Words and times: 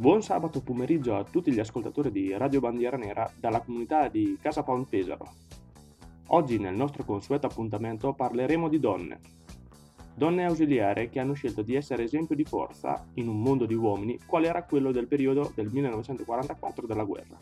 Buon 0.00 0.22
sabato 0.22 0.60
pomeriggio 0.60 1.16
a 1.16 1.24
tutti 1.24 1.50
gli 1.50 1.58
ascoltatori 1.58 2.12
di 2.12 2.32
Radio 2.36 2.60
Bandiera 2.60 2.96
Nera 2.96 3.28
dalla 3.34 3.60
comunità 3.60 4.06
di 4.06 4.38
Casa 4.40 4.62
Pound 4.62 4.86
Pesaro. 4.86 5.28
Oggi 6.28 6.56
nel 6.60 6.76
nostro 6.76 7.02
consueto 7.02 7.48
appuntamento 7.48 8.12
parleremo 8.12 8.68
di 8.68 8.78
donne. 8.78 9.18
Donne 10.14 10.44
ausiliare 10.44 11.08
che 11.08 11.18
hanno 11.18 11.32
scelto 11.32 11.62
di 11.62 11.74
essere 11.74 12.04
esempio 12.04 12.36
di 12.36 12.44
forza 12.44 13.08
in 13.14 13.26
un 13.26 13.42
mondo 13.42 13.66
di 13.66 13.74
uomini 13.74 14.20
quale 14.24 14.46
era 14.46 14.62
quello 14.62 14.92
del 14.92 15.08
periodo 15.08 15.50
del 15.52 15.68
1944 15.68 16.86
della 16.86 17.02
guerra. 17.02 17.36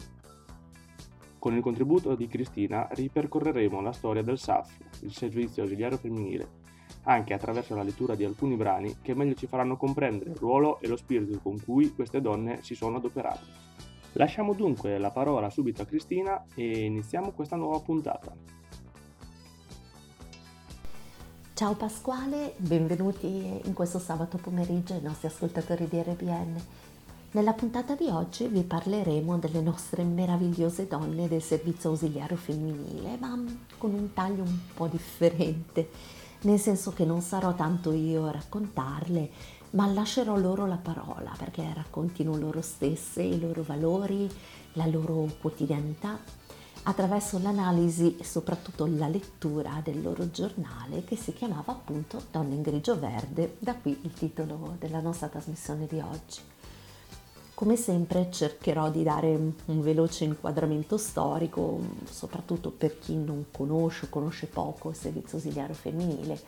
Con 1.38 1.54
il 1.54 1.60
contributo 1.60 2.14
di 2.14 2.26
Cristina 2.26 2.88
ripercorreremo 2.90 3.82
la 3.82 3.92
storia 3.92 4.22
del 4.22 4.38
SAF, 4.38 4.78
il 5.02 5.12
servizio 5.12 5.64
ausiliario 5.64 5.98
femminile, 5.98 6.48
anche 7.08 7.34
attraverso 7.34 7.74
la 7.74 7.82
lettura 7.82 8.14
di 8.14 8.24
alcuni 8.24 8.56
brani 8.56 8.96
che 9.00 9.14
meglio 9.14 9.34
ci 9.34 9.46
faranno 9.46 9.76
comprendere 9.76 10.30
il 10.30 10.36
ruolo 10.36 10.80
e 10.80 10.88
lo 10.88 10.96
spirito 10.96 11.38
con 11.40 11.62
cui 11.62 11.94
queste 11.94 12.20
donne 12.20 12.62
si 12.62 12.74
sono 12.74 12.96
adoperate. 12.96 13.64
Lasciamo 14.12 14.54
dunque 14.54 14.98
la 14.98 15.10
parola 15.10 15.50
subito 15.50 15.82
a 15.82 15.84
Cristina 15.84 16.44
e 16.54 16.84
iniziamo 16.84 17.32
questa 17.32 17.56
nuova 17.56 17.80
puntata. 17.80 18.34
Ciao 21.52 21.74
Pasquale, 21.74 22.54
benvenuti 22.56 23.60
in 23.64 23.72
questo 23.72 23.98
sabato 23.98 24.36
pomeriggio 24.36 24.94
ai 24.94 25.02
nostri 25.02 25.28
ascoltatori 25.28 25.86
di 25.88 26.02
RBN. 26.02 26.56
Nella 27.32 27.52
puntata 27.52 27.94
di 27.94 28.08
oggi 28.08 28.46
vi 28.46 28.62
parleremo 28.62 29.38
delle 29.38 29.60
nostre 29.60 30.02
meravigliose 30.02 30.86
donne 30.86 31.28
del 31.28 31.42
servizio 31.42 31.90
ausiliario 31.90 32.36
femminile, 32.36 33.16
ma 33.18 33.42
con 33.78 33.92
un 33.92 34.12
taglio 34.12 34.42
un 34.42 34.58
po' 34.74 34.86
differente 34.86 35.88
nel 36.42 36.58
senso 36.58 36.92
che 36.92 37.04
non 37.04 37.20
sarò 37.20 37.54
tanto 37.54 37.92
io 37.92 38.26
a 38.26 38.32
raccontarle, 38.32 39.30
ma 39.70 39.86
lascerò 39.86 40.36
loro 40.36 40.66
la 40.66 40.76
parola 40.76 41.32
perché 41.36 41.70
raccontino 41.74 42.36
loro 42.36 42.62
stesse 42.62 43.22
i 43.22 43.38
loro 43.40 43.62
valori, 43.62 44.28
la 44.74 44.86
loro 44.86 45.28
quotidianità 45.40 46.18
attraverso 46.88 47.38
l'analisi 47.38 48.16
e 48.16 48.24
soprattutto 48.24 48.86
la 48.86 49.08
lettura 49.08 49.80
del 49.82 50.02
loro 50.02 50.30
giornale 50.30 51.04
che 51.04 51.16
si 51.16 51.32
chiamava 51.32 51.72
appunto 51.72 52.22
Donne 52.30 52.54
in 52.54 52.62
grigio 52.62 52.98
verde, 52.98 53.56
da 53.58 53.74
qui 53.74 53.98
il 54.02 54.12
titolo 54.12 54.76
della 54.78 55.00
nostra 55.00 55.26
trasmissione 55.28 55.86
di 55.86 55.98
oggi. 55.98 56.40
Come 57.56 57.76
sempre 57.76 58.28
cercherò 58.30 58.90
di 58.90 59.02
dare 59.02 59.28
un 59.28 59.80
veloce 59.80 60.24
inquadramento 60.24 60.98
storico, 60.98 61.80
soprattutto 62.04 62.70
per 62.70 62.98
chi 62.98 63.16
non 63.16 63.46
conosce 63.50 64.04
o 64.04 64.08
conosce 64.10 64.46
poco 64.46 64.90
il 64.90 64.94
servizio 64.94 65.38
ausiliario 65.38 65.74
femminile, 65.74 66.38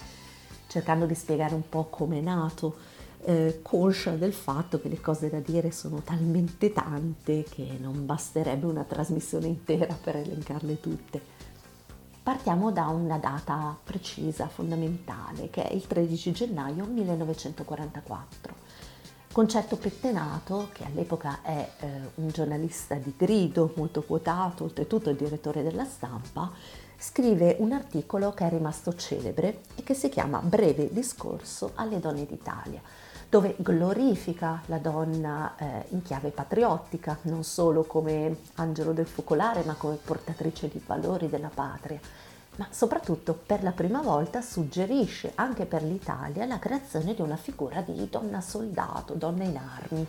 cercando 0.67 1.06
di 1.06 1.14
spiegare 1.14 1.55
un 1.55 1.67
po' 1.67 1.86
come 1.89 2.19
è 2.19 2.20
nato, 2.20 2.77
eh, 3.25 3.61
conscia 3.62 4.17
del 4.17 4.34
fatto 4.34 4.83
che 4.83 4.91
le 4.91 5.01
cose 5.01 5.31
da 5.31 5.41
dire 5.41 5.70
sono 5.70 6.03
talmente 6.03 6.75
tante 6.75 7.42
che 7.45 7.79
non 7.81 8.05
basterebbe 8.05 8.67
una 8.67 8.84
trasmissione 8.84 9.47
intera 9.47 9.95
per 9.95 10.17
elencarle 10.17 10.79
tutte. 10.79 11.23
Partiamo 12.23 12.70
da 12.70 12.89
una 12.89 13.17
data 13.17 13.75
precisa, 13.83 14.47
fondamentale, 14.47 15.48
che 15.48 15.67
è 15.67 15.75
il 15.75 15.86
13 15.86 16.33
gennaio 16.33 16.84
1944 16.84 18.67
Concetto 19.39 19.77
Pettenato, 19.77 20.70
che 20.72 20.84
all'epoca 20.84 21.42
è 21.42 21.70
eh, 21.78 21.86
un 22.17 22.27
giornalista 22.27 22.97
di 22.97 23.14
grido 23.17 23.72
molto 23.77 24.03
quotato, 24.03 24.64
oltretutto 24.64 25.11
il 25.11 25.17
direttore 25.17 25.62
della 25.62 25.84
stampa, 25.84 26.50
scrive 26.98 27.55
un 27.61 27.70
articolo 27.70 28.33
che 28.33 28.48
è 28.48 28.50
rimasto 28.50 28.97
celebre 28.97 29.61
e 29.77 29.84
che 29.84 29.95
si 29.95 30.08
chiama 30.08 30.40
Breve 30.40 30.92
discorso 30.92 31.70
alle 31.77 32.01
donne 32.01 32.27
d'Italia, 32.27 32.80
dove 33.29 33.55
glorifica 33.58 34.61
la 34.67 34.79
donna 34.79 35.55
eh, 35.57 35.85
in 35.91 36.02
chiave 36.02 36.30
patriottica, 36.30 37.17
non 37.23 37.45
solo 37.45 37.85
come 37.85 38.39
angelo 38.55 38.92
del 38.92 39.07
focolare, 39.07 39.62
ma 39.62 39.74
come 39.74 40.01
portatrice 40.02 40.67
di 40.67 40.83
valori 40.85 41.29
della 41.29 41.51
patria 41.55 42.01
ma 42.58 42.67
soprattutto 42.70 43.35
per 43.35 43.63
la 43.63 43.70
prima 43.70 44.02
volta 44.02 44.41
suggerisce 44.41 45.33
anche 45.36 45.64
per 45.64 45.83
l'Italia 45.83 46.45
la 46.45 46.58
creazione 46.58 47.14
di 47.14 47.20
una 47.20 47.36
figura 47.36 47.80
di 47.83 48.08
donna 48.11 48.41
soldato, 48.41 49.14
donna 49.14 49.45
in 49.45 49.57
armi, 49.57 50.07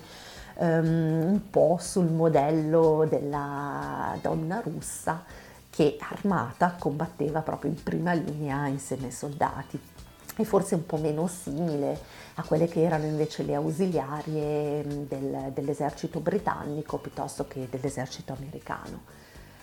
um, 0.55 1.31
un 1.31 1.41
po' 1.51 1.77
sul 1.79 2.09
modello 2.11 3.05
della 3.07 4.17
donna 4.21 4.61
russa 4.61 5.23
che 5.69 5.97
armata 5.99 6.75
combatteva 6.77 7.41
proprio 7.41 7.69
in 7.69 7.83
prima 7.83 8.13
linea 8.13 8.65
insieme 8.65 9.05
ai 9.05 9.11
soldati 9.11 9.79
e 10.35 10.43
forse 10.43 10.73
un 10.73 10.85
po' 10.87 10.97
meno 10.97 11.27
simile 11.27 11.99
a 12.35 12.43
quelle 12.43 12.67
che 12.67 12.81
erano 12.81 13.05
invece 13.05 13.43
le 13.43 13.53
ausiliarie 13.53 15.05
del, 15.07 15.51
dell'esercito 15.53 16.19
britannico 16.19 16.97
piuttosto 16.97 17.45
che 17.47 17.67
dell'esercito 17.69 18.33
americano. 18.33 19.01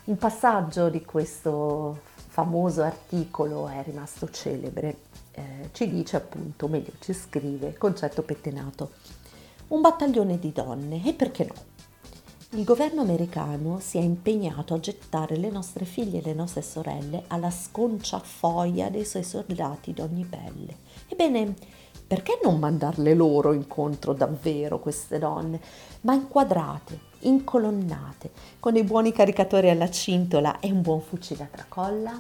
Un 0.04 0.18
passaggio 0.18 0.88
di 0.88 1.04
questo 1.04 2.14
famoso 2.36 2.82
articolo 2.82 3.66
è 3.66 3.82
rimasto 3.82 4.28
celebre, 4.28 4.98
eh, 5.32 5.70
ci 5.72 5.88
dice 5.88 6.16
appunto, 6.16 6.68
meglio 6.68 6.92
ci 6.98 7.14
scrive, 7.14 7.78
concetto 7.78 8.20
pettenato, 8.20 8.90
un 9.68 9.80
battaglione 9.80 10.38
di 10.38 10.52
donne 10.52 11.02
e 11.02 11.14
perché 11.14 11.44
no? 11.46 11.54
Il 12.50 12.64
governo 12.64 13.00
americano 13.00 13.78
si 13.80 13.96
è 13.96 14.02
impegnato 14.02 14.74
a 14.74 14.80
gettare 14.80 15.38
le 15.38 15.48
nostre 15.48 15.86
figlie 15.86 16.18
e 16.18 16.24
le 16.24 16.34
nostre 16.34 16.60
sorelle 16.60 17.24
alla 17.28 17.50
sconciafoia 17.50 18.90
dei 18.90 19.06
suoi 19.06 19.24
soldati 19.24 19.94
di 19.94 20.02
ogni 20.02 20.26
pelle. 20.26 20.76
Ebbene, 21.08 21.54
perché 22.06 22.38
non 22.42 22.58
mandarle 22.58 23.14
loro 23.14 23.54
incontro 23.54 24.12
davvero 24.12 24.78
queste 24.78 25.18
donne, 25.18 25.58
ma 26.02 26.12
inquadrate, 26.12 27.00
incolonnate, 27.26 28.30
con 28.58 28.72
dei 28.72 28.84
buoni 28.84 29.12
caricatori 29.12 29.70
alla 29.70 29.90
cintola 29.90 30.60
e 30.60 30.70
un 30.70 30.82
buon 30.82 31.00
fucile 31.00 31.44
a 31.44 31.48
tracolla? 31.50 32.18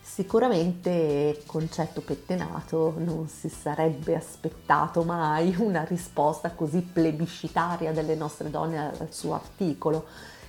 Sicuramente 0.00 1.42
concetto 1.46 2.02
pettenato 2.02 2.94
non 2.98 3.28
si 3.28 3.48
sarebbe 3.48 4.14
aspettato 4.14 5.04
mai 5.04 5.54
una 5.58 5.84
risposta 5.84 6.50
così 6.50 6.82
plebiscitaria 6.82 7.92
delle 7.92 8.14
nostre 8.14 8.50
donne 8.50 8.78
al 8.78 9.12
suo 9.12 9.34
articolo. 9.34 10.04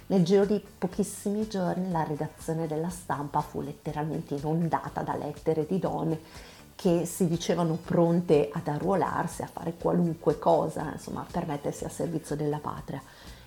Nel 0.08 0.24
giro 0.24 0.46
di 0.46 0.62
pochissimi 0.78 1.48
giorni 1.48 1.90
la 1.92 2.04
redazione 2.04 2.68
della 2.68 2.90
stampa 2.90 3.40
fu 3.40 3.62
letteralmente 3.62 4.36
inondata 4.36 5.02
da 5.02 5.16
lettere 5.16 5.66
di 5.66 5.80
donne 5.80 6.20
che 6.84 7.06
si 7.06 7.30
dicevano 7.30 7.78
pronte 7.82 8.50
ad 8.52 8.68
arruolarsi, 8.68 9.42
a 9.42 9.48
fare 9.48 9.76
qualunque 9.80 10.38
cosa, 10.38 10.92
insomma, 10.92 11.26
per 11.32 11.48
mettersi 11.48 11.86
a 11.86 11.90
servizio 11.90 12.36
della 12.36 12.58
patria. 12.58 13.02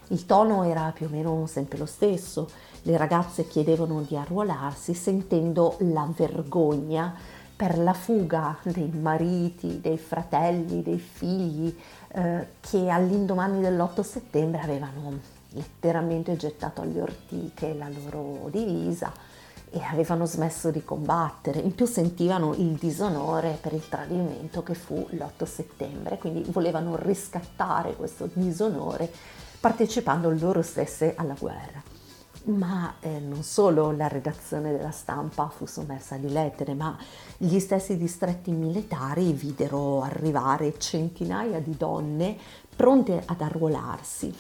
Il 0.07 0.25
tono 0.25 0.63
era 0.63 0.91
più 0.95 1.05
o 1.05 1.11
meno 1.11 1.45
sempre 1.47 1.77
lo 1.77 1.85
stesso, 1.85 2.49
le 2.81 2.97
ragazze 2.97 3.47
chiedevano 3.47 4.01
di 4.01 4.17
arruolarsi 4.17 4.95
sentendo 4.95 5.77
la 5.81 6.09
vergogna 6.17 7.15
per 7.55 7.77
la 7.77 7.93
fuga 7.93 8.57
dei 8.63 8.89
mariti, 8.89 9.83
dei 9.83 9.99
fratelli, 9.99 10.83
dei 10.83 10.99
figli 10.99 11.77
eh, 12.13 12.47
che 12.61 12.89
all'indomani 12.89 13.61
dell'8 13.61 14.01
settembre 14.01 14.63
avevano 14.63 15.13
letteralmente 15.51 16.37
gettato 16.37 16.81
alle 16.81 17.03
ortiche 17.03 17.75
la 17.75 17.91
loro 17.91 18.49
divisa 18.49 19.13
e 19.71 19.81
avevano 19.83 20.27
smesso 20.27 20.71
di 20.71 20.85
combattere, 20.85 21.61
in 21.61 21.75
più 21.75 21.87
sentivano 21.87 22.55
il 22.55 22.75
disonore 22.75 23.59
per 23.61 23.73
il 23.73 23.89
tradimento 23.89 24.63
che 24.63 24.75
fu 24.75 25.07
l'8 25.11 25.45
settembre, 25.45 26.19
quindi 26.19 26.45
volevano 26.51 26.97
riscattare 26.97 27.95
questo 27.95 28.29
disonore 28.33 29.11
partecipando 29.61 30.31
loro 30.31 30.63
stesse 30.63 31.15
alla 31.17 31.35
guerra. 31.39 31.83
Ma 32.45 32.95
eh, 33.01 33.19
non 33.19 33.43
solo 33.43 33.91
la 33.91 34.07
redazione 34.07 34.71
della 34.71 34.93
stampa 34.93 35.49
fu 35.49 35.67
sommersa 35.67 36.17
di 36.17 36.31
lettere, 36.31 36.75
ma 36.75 36.97
gli 37.37 37.59
stessi 37.59 37.97
distretti 37.97 38.53
militari 38.53 39.33
videro 39.33 40.03
arrivare 40.03 40.79
centinaia 40.79 41.59
di 41.59 41.77
donne 41.77 42.37
pronte 42.77 43.21
ad 43.25 43.41
arruolarsi. 43.41 44.33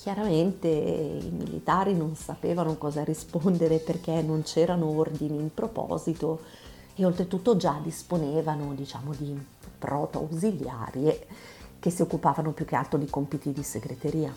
Chiaramente 0.00 0.66
i 0.66 1.30
militari 1.30 1.94
non 1.94 2.16
sapevano 2.16 2.78
cosa 2.78 3.04
rispondere 3.04 3.76
perché 3.80 4.22
non 4.22 4.40
c'erano 4.40 4.86
ordini 4.86 5.38
in 5.38 5.52
proposito 5.52 6.40
e 6.94 7.04
oltretutto 7.04 7.54
già 7.58 7.78
disponevano 7.82 8.72
diciamo, 8.72 9.12
di 9.12 9.38
proto-ausiliarie 9.78 11.26
che 11.78 11.90
si 11.90 12.00
occupavano 12.00 12.52
più 12.52 12.64
che 12.64 12.76
altro 12.76 12.96
di 12.96 13.10
compiti 13.10 13.52
di 13.52 13.62
segreteria. 13.62 14.34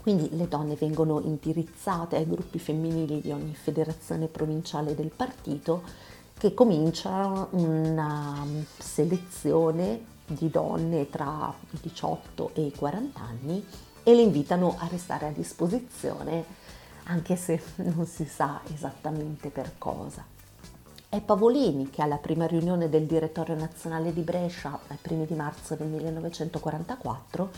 Quindi 0.00 0.34
le 0.34 0.48
donne 0.48 0.74
vengono 0.74 1.20
indirizzate 1.20 2.16
ai 2.16 2.26
gruppi 2.26 2.58
femminili 2.58 3.20
di 3.20 3.30
ogni 3.30 3.54
federazione 3.54 4.26
provinciale 4.26 4.94
del 4.94 5.10
partito 5.14 5.82
che 6.32 6.54
comincia 6.54 7.46
una 7.50 8.42
selezione 8.78 10.16
di 10.24 10.48
donne 10.48 11.10
tra 11.10 11.54
i 11.72 11.78
18 11.82 12.52
e 12.54 12.62
i 12.62 12.72
40 12.74 13.20
anni 13.20 13.64
e 14.08 14.14
le 14.14 14.22
invitano 14.22 14.76
a 14.78 14.86
restare 14.86 15.26
a 15.26 15.30
disposizione 15.30 16.42
anche 17.04 17.36
se 17.36 17.60
non 17.76 18.06
si 18.06 18.24
sa 18.24 18.62
esattamente 18.72 19.50
per 19.50 19.72
cosa. 19.76 20.24
È 21.10 21.20
Pavolini 21.20 21.90
che 21.90 22.00
alla 22.00 22.16
prima 22.16 22.46
riunione 22.46 22.88
del 22.88 23.04
direttorio 23.04 23.54
nazionale 23.54 24.14
di 24.14 24.22
Brescia, 24.22 24.78
ai 24.86 24.96
primi 24.98 25.26
di 25.26 25.34
marzo 25.34 25.74
del 25.74 25.88
1944, 25.88 27.50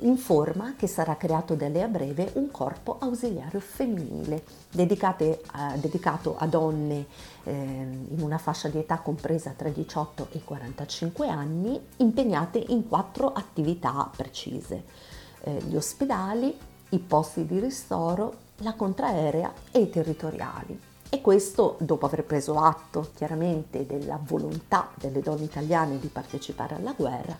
informa 0.00 0.74
che 0.74 0.86
sarà 0.86 1.18
creato 1.18 1.54
da 1.54 1.68
lei 1.68 1.82
a 1.82 1.88
breve 1.88 2.30
un 2.36 2.50
corpo 2.50 2.96
ausiliario 2.98 3.60
femminile 3.60 4.42
a, 4.72 5.76
dedicato 5.76 6.36
a 6.38 6.46
donne 6.46 7.04
eh, 7.44 7.52
in 7.52 8.22
una 8.22 8.38
fascia 8.38 8.68
di 8.68 8.78
età 8.78 9.00
compresa 9.00 9.52
tra 9.54 9.68
i 9.68 9.72
18 9.72 10.28
e 10.32 10.38
i 10.38 10.44
45 10.44 11.28
anni 11.28 11.78
impegnate 11.98 12.64
in 12.68 12.88
quattro 12.88 13.30
attività 13.34 14.10
precise. 14.16 15.12
Eh, 15.46 15.62
gli 15.68 15.76
ospedali, 15.76 16.56
i 16.90 16.98
posti 16.98 17.44
di 17.44 17.60
ristoro, 17.60 18.32
la 18.58 18.72
contraerea 18.72 19.52
e 19.70 19.80
i 19.80 19.90
territoriali. 19.90 20.80
E 21.10 21.20
questo 21.20 21.76
dopo 21.80 22.06
aver 22.06 22.24
preso 22.24 22.58
atto 22.58 23.10
chiaramente 23.14 23.84
della 23.84 24.18
volontà 24.20 24.90
delle 24.94 25.20
donne 25.20 25.44
italiane 25.44 25.98
di 25.98 26.08
partecipare 26.08 26.76
alla 26.76 26.94
guerra 26.96 27.36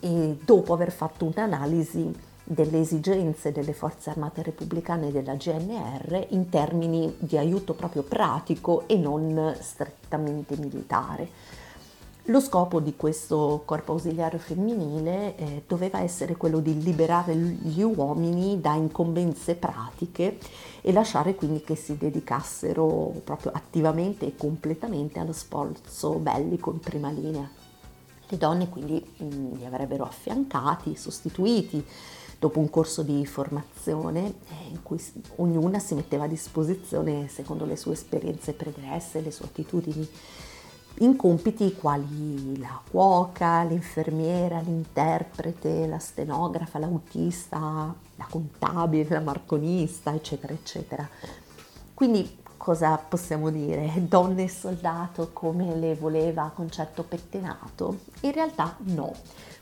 e 0.00 0.38
dopo 0.42 0.72
aver 0.72 0.90
fatto 0.90 1.26
un'analisi 1.26 2.34
delle 2.42 2.80
esigenze 2.80 3.52
delle 3.52 3.74
forze 3.74 4.10
armate 4.10 4.42
repubblicane 4.42 5.12
della 5.12 5.34
GNR 5.34 6.28
in 6.30 6.48
termini 6.48 7.14
di 7.18 7.36
aiuto 7.36 7.74
proprio 7.74 8.02
pratico 8.02 8.84
e 8.86 8.96
non 8.96 9.54
strettamente 9.60 10.56
militare. 10.56 11.28
Lo 12.28 12.40
scopo 12.40 12.80
di 12.80 12.96
questo 12.96 13.62
corpo 13.64 13.92
ausiliario 13.92 14.40
femminile 14.40 15.36
eh, 15.36 15.62
doveva 15.64 16.00
essere 16.00 16.36
quello 16.36 16.58
di 16.58 16.82
liberare 16.82 17.36
gli 17.36 17.82
uomini 17.82 18.60
da 18.60 18.74
incombenze 18.74 19.54
pratiche 19.54 20.36
e 20.80 20.92
lasciare 20.92 21.36
quindi 21.36 21.60
che 21.62 21.76
si 21.76 21.96
dedicassero 21.96 23.20
proprio 23.22 23.52
attivamente 23.54 24.26
e 24.26 24.34
completamente 24.36 25.20
allo 25.20 25.32
sforzo 25.32 26.14
bellico 26.14 26.72
in 26.72 26.80
prima 26.80 27.10
linea. 27.10 27.48
Le 28.28 28.36
donne 28.36 28.68
quindi 28.70 29.00
mh, 29.18 29.24
mm, 29.24 29.52
li 29.58 29.64
avrebbero 29.64 30.02
affiancati, 30.02 30.96
sostituiti 30.96 31.86
dopo 32.40 32.58
un 32.58 32.68
corso 32.70 33.02
di 33.02 33.24
formazione 33.24 34.26
eh, 34.48 34.70
in 34.70 34.82
cui 34.82 35.00
ognuna 35.36 35.78
si 35.78 35.94
metteva 35.94 36.24
a 36.24 36.28
disposizione 36.28 37.28
secondo 37.28 37.64
le 37.64 37.76
sue 37.76 37.92
esperienze 37.92 38.52
pregresse, 38.52 39.20
le 39.20 39.30
sue 39.30 39.44
attitudini 39.44 40.08
in 41.00 41.16
compiti 41.16 41.74
quali 41.74 42.58
la 42.58 42.80
cuoca, 42.90 43.62
l'infermiera, 43.62 44.60
l'interprete, 44.60 45.86
la 45.86 45.98
stenografa, 45.98 46.78
l'autista, 46.78 47.94
la 48.14 48.26
contabile, 48.30 49.08
la 49.10 49.20
marconista, 49.20 50.14
eccetera, 50.14 50.52
eccetera. 50.52 51.08
Quindi 51.92 52.38
cosa 52.56 52.96
possiamo 52.96 53.50
dire? 53.50 53.92
Donne 54.08 54.44
e 54.44 54.48
soldato 54.48 55.30
come 55.32 55.76
le 55.76 55.94
voleva 55.94 56.50
concetto 56.54 57.02
pettinato? 57.02 57.98
In 58.20 58.32
realtà 58.32 58.76
no. 58.78 59.12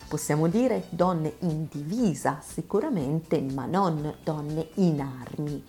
Possiamo 0.07 0.47
dire 0.49 0.85
donne 0.91 1.35
in 1.41 1.67
divisa 1.69 2.41
sicuramente, 2.47 3.41
ma 3.41 3.65
non 3.67 4.15
donne 4.23 4.69
in 4.75 5.01
armi. 5.01 5.65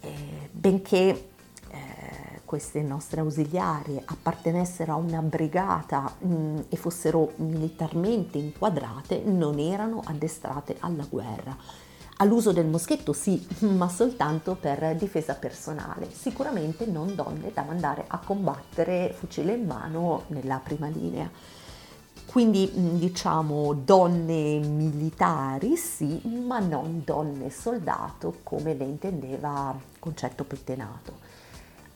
Eh, 0.00 0.48
benché 0.52 1.30
queste 2.52 2.82
nostre 2.82 3.22
ausiliarie 3.22 4.02
appartenessero 4.04 4.92
a 4.92 4.96
una 4.96 5.22
brigata 5.22 6.14
mh, 6.18 6.34
mm, 6.34 6.58
e 6.68 6.76
fossero 6.76 7.32
militarmente 7.36 8.36
inquadrate, 8.36 9.22
non 9.24 9.58
erano 9.58 10.02
addestrate 10.04 10.76
alla 10.80 11.06
guerra. 11.08 11.56
All'uso 12.18 12.52
del 12.52 12.66
moschetto 12.66 13.14
sì, 13.14 13.42
ma 13.64 13.88
soltanto 13.88 14.54
per 14.54 14.96
difesa 14.96 15.32
personale, 15.32 16.10
sicuramente 16.12 16.84
non 16.84 17.14
donne 17.14 17.52
da 17.54 17.62
mandare 17.62 18.04
a 18.06 18.18
combattere 18.18 19.14
fucile 19.16 19.54
in 19.54 19.64
mano 19.64 20.24
nella 20.26 20.60
prima 20.62 20.88
linea. 20.88 21.30
Quindi 22.26 22.70
mm, 22.70 22.96
diciamo 22.96 23.72
donne 23.72 24.58
militari 24.58 25.78
sì, 25.78 26.20
ma 26.44 26.58
non 26.58 27.00
donne 27.02 27.48
soldato 27.48 28.40
come 28.42 28.74
le 28.74 28.84
intendeva 28.84 29.74
concetto 29.98 30.44
pettenato. 30.44 31.31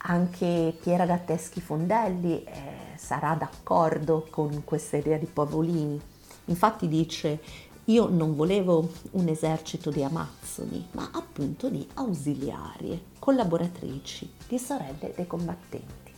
Anche 0.09 0.73
Piera 0.81 1.05
Gatteschi 1.05 1.61
Fondelli 1.61 2.45
eh, 2.45 2.53
sarà 2.97 3.35
d'accordo 3.35 4.29
con 4.31 4.63
questa 4.63 4.97
idea 4.97 5.19
di 5.19 5.27
Pavolini. 5.27 6.01
Infatti 6.45 6.87
dice 6.87 7.41
io 7.87 8.09
non 8.09 8.37
volevo 8.37 8.89
un 9.13 9.27
esercito 9.27 9.91
di 9.91 10.05
amazzoni, 10.05 10.89
ma 10.93 11.11
appunto 11.13 11.69
di 11.69 11.85
ausiliarie, 11.95 13.03
collaboratrici, 13.19 14.33
di 14.47 14.59
sorelle 14.61 15.13
dei 15.15 15.27
combattenti. 15.27 16.13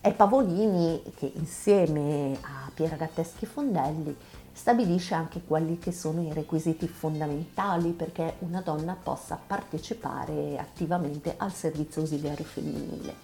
È 0.00 0.12
Pavolini 0.12 1.00
che 1.16 1.30
insieme 1.36 2.38
a 2.40 2.70
Piera 2.74 2.96
Gatteschi 2.96 3.46
Fondelli 3.46 4.16
stabilisce 4.58 5.14
anche 5.14 5.42
quali 5.46 5.78
che 5.78 5.92
sono 5.92 6.20
i 6.20 6.32
requisiti 6.32 6.88
fondamentali 6.88 7.92
perché 7.92 8.34
una 8.40 8.60
donna 8.60 8.98
possa 9.00 9.38
partecipare 9.46 10.58
attivamente 10.58 11.34
al 11.36 11.54
servizio 11.54 12.00
ausiliario 12.00 12.44
femminile. 12.44 13.14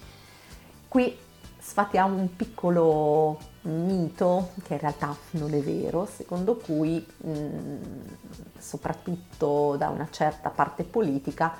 Qui 0.87 1.19
sfatiamo 1.59 2.17
un 2.17 2.37
piccolo 2.37 3.41
mito 3.63 4.51
che 4.63 4.75
in 4.75 4.79
realtà 4.79 5.17
non 5.31 5.53
è 5.53 5.59
vero, 5.59 6.07
secondo 6.07 6.55
cui 6.55 7.05
mm, 7.27 7.83
soprattutto 8.57 9.75
da 9.77 9.89
una 9.89 10.07
certa 10.11 10.51
parte 10.51 10.85
politica 10.85 11.53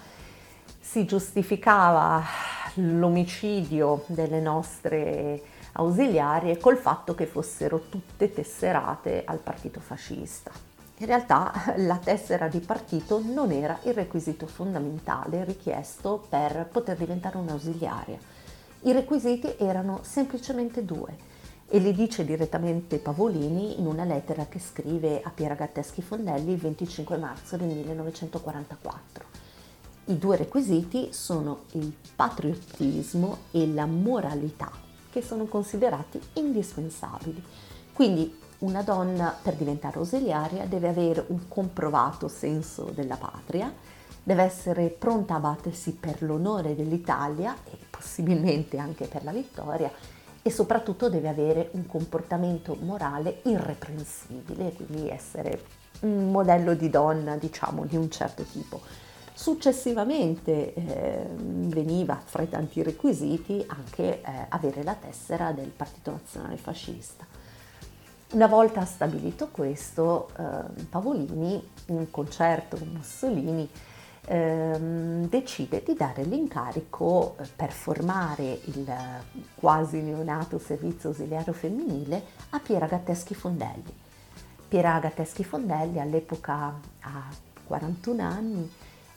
si 0.79 1.05
giustificava 1.05 2.23
l'omicidio 2.75 4.05
delle 4.07 4.41
nostre 4.41 5.43
ausiliarie 5.77 6.59
col 6.59 6.77
fatto 6.77 7.15
che 7.15 7.27
fossero 7.27 7.87
tutte 7.89 8.33
tesserate 8.33 9.25
al 9.25 9.39
partito 9.39 9.81
fascista. 9.81 10.53
In 10.99 11.07
realtà 11.07 11.75
la 11.79 11.97
tessera 11.97 12.49
di 12.49 12.61
partito 12.61 13.21
non 13.25 13.51
era 13.51 13.79
il 13.85 13.95
requisito 13.95 14.47
fondamentale 14.47 15.45
richiesto 15.45 16.25
per 16.29 16.69
poter 16.71 16.97
diventare 16.97 17.39
un'ausiliaria. 17.39 18.19
I 18.83 18.93
requisiti 18.93 19.55
erano 19.59 20.01
semplicemente 20.03 20.85
due 20.85 21.33
e 21.67 21.79
li 21.79 21.93
dice 21.93 22.25
direttamente 22.25 22.99
Pavolini 22.99 23.81
in 23.81 23.87
una 23.87 24.05
lettera 24.05 24.47
che 24.47 24.61
scrive 24.61 25.23
a 25.23 25.31
Piera 25.31 25.55
Gatteschi 25.55 26.03
Fondelli 26.03 26.53
il 26.53 26.59
25 26.59 27.17
marzo 27.17 27.57
del 27.57 27.69
1944. 27.69 29.25
I 30.07 30.19
due 30.19 30.37
requisiti 30.37 31.09
sono 31.13 31.63
il 31.73 31.93
patriottismo 32.15 33.39
e 33.51 33.67
la 33.67 33.87
moralità 33.87 34.84
che 35.15 35.23
sono 35.23 35.45
considerati 35.45 36.21
indispensabili. 36.33 37.41
Quindi 37.93 38.37
una 38.59 38.83
donna 38.83 39.33
per 39.41 39.55
diventare 39.55 39.99
ausiliaria 39.99 40.67
deve 40.67 40.89
avere 40.89 41.25
un 41.29 41.47
comprovato 41.47 42.27
senso 42.27 42.91
della 42.93 43.15
patria, 43.15 43.73
deve 44.25 44.43
essere 44.43 44.89
pronta 44.89 45.37
a 45.37 45.39
battersi 45.39 45.93
per 45.93 46.21
l'onore 46.23 46.75
dell'Italia 46.75 47.55
e 47.63 47.77
possibilmente 47.89 48.77
anche 48.79 49.07
per 49.07 49.23
la 49.23 49.31
vittoria 49.31 49.89
e 50.43 50.51
soprattutto 50.51 51.09
deve 51.09 51.29
avere 51.29 51.69
un 51.75 51.87
comportamento 51.87 52.77
morale 52.81 53.39
irreprensibile, 53.45 54.73
quindi 54.73 55.11
essere 55.11 55.63
un 56.01 56.33
modello 56.33 56.75
di 56.75 56.91
donna, 56.91 57.37
diciamo, 57.37 57.85
di 57.85 57.95
un 57.95 58.11
certo 58.11 58.43
tipo. 58.43 58.81
Successivamente 59.37 60.75
eh, 60.75 61.27
veniva 61.37 62.23
fra 62.25 62.43
i 62.43 62.49
tanti 62.49 62.85
requisiti 62.85 63.65
anche 63.67 64.21
eh, 64.23 64.47
avere 64.49 64.85
la 64.85 64.95
tessera 64.95 65.51
del 65.51 65.71
Partito 65.71 66.13
Nazionale 66.13 66.57
Fascista. 66.57 67.27
Una 68.31 68.47
volta 68.47 68.85
stabilito 68.85 69.49
questo, 69.49 70.29
eh, 70.39 70.85
Pavolini, 70.89 71.69
in 71.87 72.13
concerto 72.13 72.77
con 72.77 72.89
Mussolini, 72.95 73.69
ehm, 74.27 75.29
decide 75.29 75.83
di 75.85 75.95
dare 75.95 76.23
l'incarico 76.23 77.35
eh, 77.41 77.49
per 77.57 77.73
formare 77.73 78.61
il 78.67 78.87
quasi 79.57 80.01
neonato 80.01 80.61
servizio 80.61 81.09
ausiliario 81.09 81.53
femminile 81.53 82.23
a 82.51 82.61
Piera 82.61 82.87
Gatteschi 82.87 83.35
Fondelli. 83.35 83.93
Piera 84.69 85.01
Gatteschi 85.01 85.43
Fondelli 85.43 85.99
all'epoca 85.99 86.73
ha 87.01 87.29
41 87.67 88.23
anni 88.23 88.71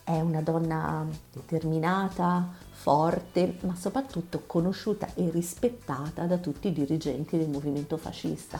è 0.08 0.20
una 0.22 0.40
donna 0.40 1.06
determinata, 1.30 2.48
forte, 2.70 3.58
ma 3.60 3.76
soprattutto 3.76 4.44
conosciuta 4.46 5.06
e 5.14 5.28
rispettata 5.28 6.24
da 6.24 6.38
tutti 6.38 6.68
i 6.68 6.72
dirigenti 6.72 7.36
del 7.36 7.50
movimento 7.50 7.98
fascista. 7.98 8.58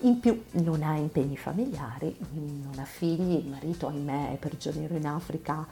In 0.00 0.18
più 0.18 0.42
non 0.54 0.82
ha 0.82 0.96
impegni 0.96 1.36
familiari, 1.36 2.16
non 2.32 2.72
ha 2.78 2.84
figli, 2.84 3.36
il 3.36 3.46
marito 3.46 3.86
ahimè 3.86 4.32
è 4.32 4.36
prigioniero 4.38 4.96
in 4.96 5.06
Africa 5.06 5.64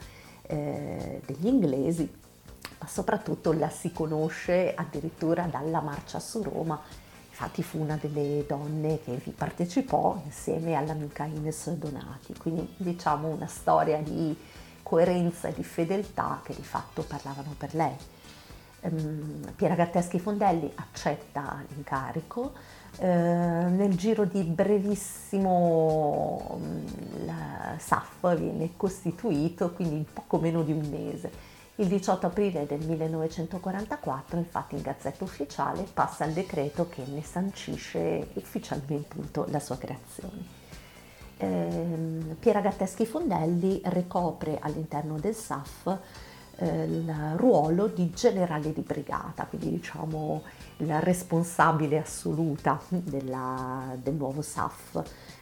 eh, 0.43 1.21
degli 1.25 1.47
inglesi, 1.47 2.09
ma 2.79 2.87
soprattutto 2.87 3.51
la 3.51 3.69
si 3.69 3.91
conosce 3.91 4.73
addirittura 4.73 5.43
dalla 5.43 5.81
marcia 5.81 6.21
su 6.21 6.41
Roma. 6.41 6.79
Infatti 7.27 7.63
fu 7.63 7.81
una 7.81 7.97
delle 7.99 8.45
donne 8.47 9.01
che 9.03 9.19
vi 9.21 9.31
partecipò 9.31 10.21
insieme 10.23 10.75
all'amica 10.75 11.25
Ines 11.25 11.69
Donati, 11.71 12.33
quindi 12.37 12.75
diciamo 12.77 13.27
una 13.27 13.47
storia 13.47 13.97
di 13.97 14.59
coerenza 14.91 15.47
e 15.47 15.53
di 15.53 15.63
fedeltà 15.63 16.41
che 16.43 16.53
di 16.53 16.63
fatto 16.63 17.03
parlavano 17.03 17.55
per 17.57 17.73
lei. 17.75 17.95
Um, 18.81 19.53
Piera 19.55 19.75
Gatteschi 19.75 20.19
Fondelli 20.19 20.69
accetta 20.75 21.63
l'incarico, 21.69 22.51
Eh, 22.97 23.07
nel 23.07 23.95
giro 23.95 24.25
di 24.25 24.43
brevissimo 24.43 26.59
la 27.25 27.75
SAF 27.77 28.37
viene 28.37 28.71
costituito, 28.75 29.71
quindi 29.71 29.95
in 29.95 30.05
poco 30.11 30.37
meno 30.37 30.61
di 30.61 30.73
un 30.73 30.87
mese. 30.89 31.31
Il 31.75 31.87
18 31.87 32.27
aprile 32.27 32.65
del 32.65 32.85
1944, 32.85 34.37
infatti, 34.37 34.75
in 34.75 34.81
Gazzetta 34.81 35.23
Ufficiale 35.23 35.87
passa 35.91 36.25
il 36.25 36.33
decreto 36.33 36.89
che 36.89 37.03
ne 37.05 37.23
sancisce 37.23 38.27
ufficialmente 38.33 39.15
la 39.47 39.59
sua 39.59 39.77
creazione. 39.77 40.60
Eh, 41.43 42.35
Piera 42.39 42.61
Fondelli 42.69 43.81
ricopre 43.85 44.59
all'interno 44.61 45.17
del 45.17 45.33
SAF 45.33 45.97
eh, 46.57 46.83
il 46.83 47.33
ruolo 47.35 47.87
di 47.87 48.11
generale 48.11 48.71
di 48.71 48.81
brigata, 48.81 49.45
quindi 49.45 49.71
diciamo 49.71 50.43
la 50.77 50.99
responsabile 50.99 51.97
assoluta 51.97 52.79
della, 52.89 53.95
del 53.99 54.13
nuovo 54.13 54.43
SAF. 54.43 55.01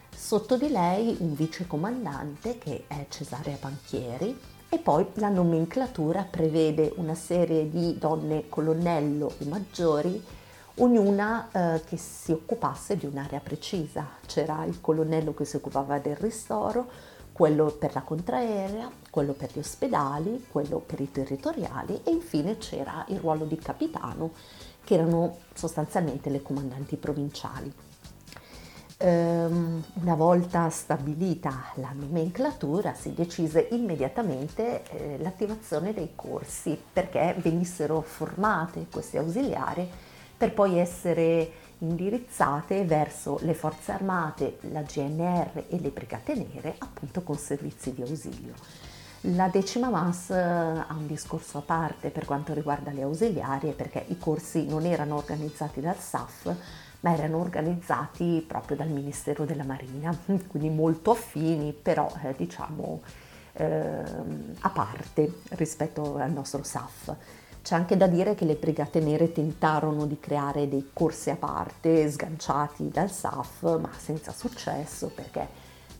Sotto 0.10 0.56
di 0.56 0.70
lei 0.70 1.18
un 1.20 1.36
vicecomandante 1.36 2.58
che 2.58 2.86
è 2.88 3.06
Cesare 3.10 3.58
Banchieri 3.60 4.40
e 4.70 4.78
poi 4.78 5.06
la 5.16 5.30
nomenclatura 5.30 6.26
prevede 6.30 6.94
una 6.96 7.16
serie 7.16 7.70
di 7.70 7.98
donne 7.98 8.48
colonnello 8.48 9.34
e 9.40 9.46
maggiori, 9.46 10.24
ognuna 10.80 11.50
eh, 11.52 11.84
che 11.86 11.98
si 11.98 12.32
occupasse 12.32 12.98
di 12.98 13.06
un'area 13.06 13.40
precisa. 13.40 14.08
C'era 14.26 14.64
il 14.66 14.82
colonnello 14.82 15.34
che 15.34 15.46
si 15.46 15.56
occupava 15.56 16.00
del 16.00 16.16
ristoro, 16.16 16.88
quello 17.32 17.68
per 17.68 17.94
la 17.94 18.02
contraerea, 18.02 18.90
quello 19.10 19.34
per 19.34 19.52
gli 19.54 19.60
ospedali, 19.60 20.46
quello 20.50 20.80
per 20.80 21.00
i 21.00 21.12
territoriali 21.12 22.02
e 22.04 22.12
infine 22.12 22.58
c'era 22.58 23.06
il 23.10 23.20
ruolo 23.20 23.46
di 23.46 23.56
capitano 23.58 24.32
che 24.84 24.96
erano 24.96 25.38
sostanzialmente 25.54 26.30
le 26.30 26.42
comandanti 26.42 26.98
provinciali. 26.98 27.74
Ehm, 29.02 29.82
una 29.94 30.16
volta 30.16 30.70
stabilita 30.70 31.72
la 31.76 31.94
nomenclatura 31.94 32.94
si 32.94 33.14
decise 33.14 33.70
immediatamente 33.72 34.84
eh, 34.90 35.18
l'attivazione 35.20 35.94
dei 35.94 36.12
corsi 36.16 36.78
perché 36.92 37.34
venissero 37.38 38.02
formate 38.02 38.88
queste 38.92 39.18
ausiliari 39.18 39.90
per 40.40 40.54
poi 40.54 40.78
essere 40.80 41.52
indirizzate 41.80 42.86
verso 42.86 43.40
le 43.42 43.54
forze 43.54 43.92
armate, 43.92 44.58
la 44.72 44.84
GNR 44.84 45.66
e 45.68 45.80
le 45.82 45.90
brigate 45.90 46.34
nere 46.34 46.76
appunto 46.78 47.24
con 47.24 47.36
servizi 47.36 47.94
di 47.94 48.02
ausilio. 48.02 48.54
La 49.24 49.50
decima 49.50 49.90
MAS 49.90 50.30
eh, 50.30 50.40
ha 50.40 50.96
un 50.98 51.08
discorso 51.08 51.58
a 51.58 51.62
parte 51.62 52.10
per 52.10 52.24
quanto 52.24 52.54
riguarda 52.54 52.92
le 52.92 53.02
ausiliarie 53.02 53.74
perché 53.74 54.06
i 54.08 54.18
corsi 54.18 54.66
non 54.66 54.86
erano 54.86 55.18
organizzati 55.18 55.82
dal 55.82 55.98
SAF 55.98 56.56
ma 57.02 57.14
erano 57.14 57.38
organizzati 57.40 58.42
proprio 58.48 58.78
dal 58.78 58.88
Ministero 58.88 59.44
della 59.44 59.66
Marina, 59.66 60.18
quindi 60.48 60.70
molto 60.70 61.12
affini 61.12 61.74
però 61.74 62.10
eh, 62.24 62.34
diciamo 62.38 63.02
eh, 63.54 64.04
a 64.60 64.70
parte 64.70 65.34
rispetto 65.50 66.16
al 66.16 66.32
nostro 66.32 66.64
SAF. 66.64 67.14
C'è 67.62 67.76
anche 67.76 67.98
da 67.98 68.08
dire 68.08 68.36
che 68.36 68.46
le 68.46 68.56
Brigate 68.56 69.00
Nere 69.00 69.32
tentarono 69.32 70.06
di 70.06 70.20
creare 70.20 70.68
dei 70.68 70.90
corsi 70.94 71.30
a 71.30 71.36
parte 71.36 72.10
sganciati 72.10 72.90
dal 72.90 73.12
SAF, 73.12 73.80
ma 73.80 73.92
senza 73.96 74.32
successo 74.32 75.12
perché 75.14 75.48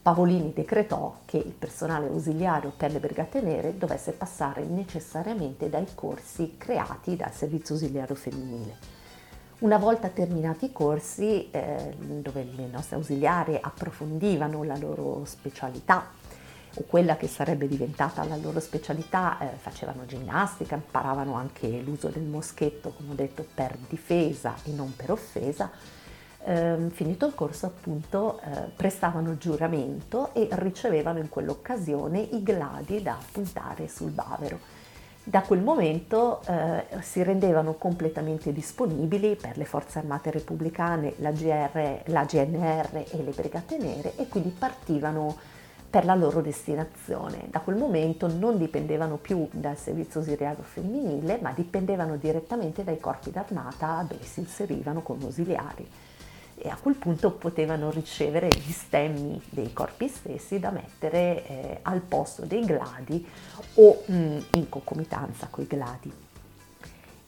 Pavolini 0.02 0.54
decretò 0.54 1.18
che 1.26 1.38
il 1.38 1.52
personale 1.52 2.08
ausiliario 2.08 2.72
per 2.76 2.92
le 2.92 3.00
Brigate 3.00 3.42
Nere 3.42 3.78
dovesse 3.78 4.14
passare 4.14 4.64
necessariamente 4.64 5.70
dai 5.70 5.86
corsi 5.94 6.56
creati 6.58 7.16
dal 7.16 7.34
Servizio 7.34 7.76
Ausiliario 7.76 8.16
Femminile. 8.16 8.98
Una 9.60 9.78
volta 9.78 10.08
terminati 10.08 10.66
i 10.66 10.72
corsi, 10.72 11.52
eh, 11.52 11.94
dove 12.00 12.48
le 12.56 12.68
nostre 12.68 12.96
ausiliarie 12.96 13.60
approfondivano 13.62 14.64
la 14.64 14.78
loro 14.78 15.26
specialità 15.26 16.08
o 16.80 16.84
quella 16.88 17.18
che 17.18 17.28
sarebbe 17.28 17.68
diventata 17.68 18.24
la 18.24 18.38
loro 18.38 18.60
specialità, 18.60 19.38
eh, 19.40 19.58
facevano 19.58 20.06
ginnastica, 20.06 20.76
imparavano 20.76 21.34
anche 21.34 21.68
l'uso 21.82 22.08
del 22.08 22.24
moschetto, 22.24 22.94
come 22.96 23.12
ho 23.12 23.16
detto, 23.16 23.46
per 23.54 23.78
difesa 23.88 24.56
e 24.64 24.72
non 24.72 24.96
per 24.96 25.12
offesa, 25.12 25.70
eh, 26.46 26.90
finito 26.92 27.26
il 27.26 27.36
corso 27.36 27.66
appunto 27.66 28.40
eh, 28.40 28.70
prestavano 28.74 29.38
giuramento 29.38 30.34
e 30.34 30.48
ricevevano 30.52 31.20
in 31.20 31.28
quell'occasione 31.28 32.20
i 32.20 32.42
gladi 32.42 33.02
da 33.02 33.18
puntare 33.32 33.90
sul 33.90 34.12
bavero. 34.12 34.78
Da 35.22 35.42
quel 35.42 35.60
momento 35.60 36.42
eh, 36.48 36.86
si 37.02 37.22
rendevano 37.22 37.74
completamente 37.74 38.54
disponibili 38.54 39.36
per 39.36 39.58
le 39.58 39.66
forze 39.66 40.00
armate 40.00 40.32
repubblicane, 40.32 41.16
la, 41.18 41.32
GR, 41.32 42.02
la 42.06 42.24
GNR 42.24 43.06
e 43.12 43.22
le 43.22 43.32
Brigate 43.32 43.78
Nere 43.78 44.16
e 44.16 44.28
quindi 44.28 44.50
partivano 44.50 45.36
per 45.90 46.06
la 46.06 46.16
loro 46.16 46.42
destinazione. 46.42 47.48
Da 47.50 47.60
quel 47.60 47.76
momento 47.76 48.28
non 48.28 48.58
dipendevano 48.58 49.18
più 49.18 49.48
dal 49.52 49.78
servizio 49.78 50.20
ausiliario 50.20 50.64
femminile, 50.64 51.40
ma 51.42 51.52
dipendevano 51.52 52.18
direttamente 52.18 52.84
dai 52.84 53.00
corpi 53.00 53.32
d'armata 53.32 54.06
dove 54.08 54.24
si 54.24 54.42
inserivano 54.42 55.02
come 55.02 55.24
ausiliari 55.24 55.88
e 56.62 56.70
a 56.70 56.78
quel 56.80 56.96
punto 56.96 57.32
potevano 57.32 57.90
ricevere 57.90 58.50
gli 58.50 58.72
stemmi 58.72 59.42
dei 59.50 59.72
corpi 59.72 60.10
stessi 60.10 60.60
da 60.60 60.72
mettere 60.72 61.48
eh, 61.48 61.80
al 61.84 62.02
posto 62.02 62.46
dei 62.46 62.66
gladi 62.66 63.26
o 63.76 64.04
mh, 64.06 64.14
mm, 64.14 64.40
in 64.52 64.70
concomitanza 64.70 65.48
con 65.50 65.64
i 65.64 65.68
gladi. 65.68 66.12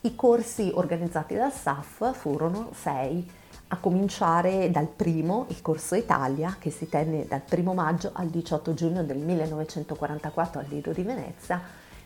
I 0.02 0.14
corsi 0.14 0.70
organizzati 0.74 1.34
dal 1.34 1.52
SAF 1.52 2.14
furono 2.14 2.72
sei, 2.74 3.26
a 3.72 3.78
cominciare 3.78 4.70
dal 4.70 4.86
primo, 4.86 5.46
il 5.48 5.62
corso 5.62 5.94
Italia, 5.94 6.56
che 6.58 6.70
si 6.70 6.90
tenne 6.90 7.26
dal 7.26 7.40
1 7.50 7.72
maggio 7.72 8.10
al 8.12 8.28
18 8.28 8.74
giugno 8.74 9.02
del 9.02 9.16
1944 9.16 10.60
al 10.60 10.66
Lido 10.68 10.92
di 10.92 11.02
Venezia, 11.02 11.60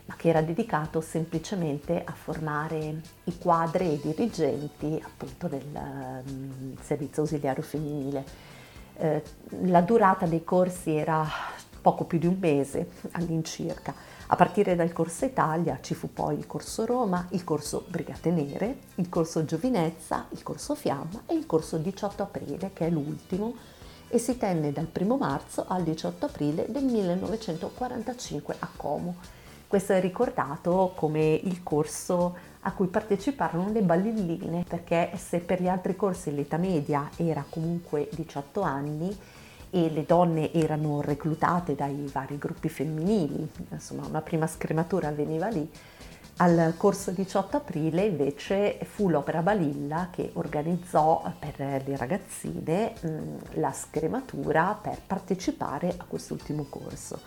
ma 0.05 0.15
che 0.15 0.29
era 0.29 0.43
dedicato 0.43 1.01
semplicemente 1.01 2.05
a 2.05 2.13
formare 2.13 3.01
i 3.25 3.37
quadri 3.37 3.89
e 3.89 3.93
i 3.95 4.01
dirigenti 4.01 5.03
appunto 5.05 5.49
del 5.49 5.67
um, 5.73 6.77
servizio 6.81 7.23
ausiliario 7.23 7.65
femminile. 7.65 8.25
Eh, 8.99 9.23
la 9.63 9.81
durata 9.81 10.25
dei 10.25 10.45
corsi 10.45 10.95
era 10.95 11.27
poco 11.83 12.05
più 12.05 12.19
di 12.19 12.29
un 12.29 12.37
mese 12.39 12.91
all'incirca. 13.11 13.93
A 14.29 14.35
partire 14.35 14.75
dal 14.75 14.93
corso 14.93 15.25
Italia 15.25 15.79
ci 15.81 15.95
fu 15.95 16.13
poi 16.13 16.37
il 16.37 16.49
corso 16.49 16.85
Roma, 16.85 17.29
il 17.31 17.45
corso 17.45 17.85
Brigate 17.87 18.33
Nere, 18.33 18.79
il 18.97 19.09
corso 19.09 19.45
Giovinezza, 19.45 20.27
il 20.31 20.43
corso 20.43 20.75
Fiamma 20.75 21.23
e 21.27 21.35
il 21.35 21.47
corso 21.47 21.79
18 21.79 22.25
aprile, 22.25 22.73
che 22.73 22.89
è 22.89 22.91
l'ultimo, 22.91 23.55
e 24.09 24.19
si 24.19 24.37
tenne 24.37 24.73
dal 24.73 24.89
1 24.93 25.17
marzo 25.17 25.65
al 25.69 25.85
18 25.85 26.27
aprile 26.27 26.67
del 26.69 26.83
1945 26.83 28.57
a 28.59 28.69
Como. 28.77 29.15
Questo 29.69 29.93
è 29.93 30.01
ricordato 30.01 30.93
come 30.97 31.41
il 31.45 31.63
corso 31.63 32.37
a 32.63 32.73
cui 32.73 32.89
parteciparono 32.89 33.71
le 33.71 33.83
balilline, 33.83 34.65
perché 34.67 35.13
se 35.15 35.39
per 35.39 35.63
gli 35.63 35.69
altri 35.69 35.95
corsi 35.95 36.35
l'età 36.35 36.57
media 36.57 37.11
era 37.15 37.45
comunque 37.49 38.09
18 38.13 38.61
anni 38.61 39.17
e 39.77 39.91
le 39.91 40.07
donne 40.07 40.55
erano 40.55 41.03
reclutate 41.03 41.75
dai 41.75 42.09
vari 42.11 42.39
gruppi 42.39 42.71
femminili, 42.71 43.47
insomma 43.69 44.07
una 44.07 44.23
prima 44.23 44.47
scrematura 44.47 45.09
avveniva 45.09 45.49
lì, 45.49 45.71
al 46.39 46.73
corso 46.79 47.11
18 47.11 47.59
aprile 47.59 48.07
invece 48.07 48.79
fu 48.85 49.11
l'Opera 49.11 49.43
Balilla 49.43 50.09
che 50.11 50.31
organizzò 50.33 51.31
per 51.39 51.83
le 51.85 51.97
ragazzine 51.97 52.95
la 53.53 53.73
scrematura 53.73 54.79
per 54.81 54.99
partecipare 55.07 55.93
a 55.95 56.05
quest'ultimo 56.09 56.65
corso. 56.71 57.21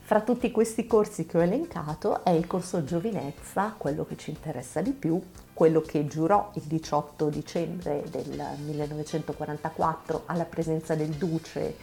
Fra 0.00 0.20
tutti 0.20 0.50
questi 0.50 0.84
corsi 0.84 1.26
che 1.26 1.38
ho 1.38 1.42
elencato 1.42 2.24
è 2.24 2.30
il 2.30 2.48
corso 2.48 2.82
Giovinezza, 2.82 3.74
quello 3.76 4.04
che 4.04 4.16
ci 4.16 4.30
interessa 4.30 4.80
di 4.80 4.92
più, 4.92 5.20
quello 5.58 5.80
che 5.80 6.06
giurò 6.06 6.52
il 6.54 6.62
18 6.62 7.30
dicembre 7.30 8.04
del 8.12 8.40
1944 8.64 10.22
alla 10.26 10.44
presenza 10.44 10.94
del 10.94 11.08
Duce 11.08 11.74